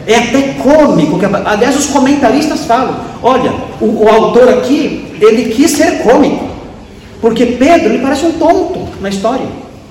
É 0.07 0.15
até 0.15 0.53
cômico. 0.53 1.19
Aliás, 1.45 1.77
os 1.77 1.87
comentaristas 1.87 2.63
falam: 2.63 2.95
olha, 3.21 3.53
o, 3.81 4.05
o 4.05 4.09
autor 4.09 4.47
aqui, 4.49 5.05
ele 5.19 5.53
quis 5.53 5.71
ser 5.71 6.01
cômico. 6.01 6.47
Porque 7.19 7.45
Pedro, 7.45 7.89
ele 7.89 7.99
parece 8.01 8.25
um 8.25 8.31
tonto 8.31 8.87
na 9.01 9.09
história. 9.09 9.45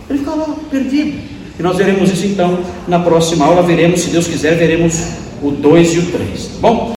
Ele 0.08 0.18
fica 0.18 0.30
lá 0.30 0.46
perdido. 0.70 1.18
E 1.58 1.62
nós 1.62 1.76
veremos 1.76 2.10
isso 2.10 2.26
então 2.26 2.58
na 2.88 2.98
próxima 2.98 3.44
aula. 3.44 3.62
Veremos, 3.62 4.00
se 4.00 4.08
Deus 4.08 4.26
quiser, 4.26 4.56
veremos 4.56 4.94
o 5.42 5.50
2 5.50 5.94
e 5.94 5.98
o 5.98 6.06
3. 6.06 6.46
Tá 6.46 6.58
bom? 6.60 6.95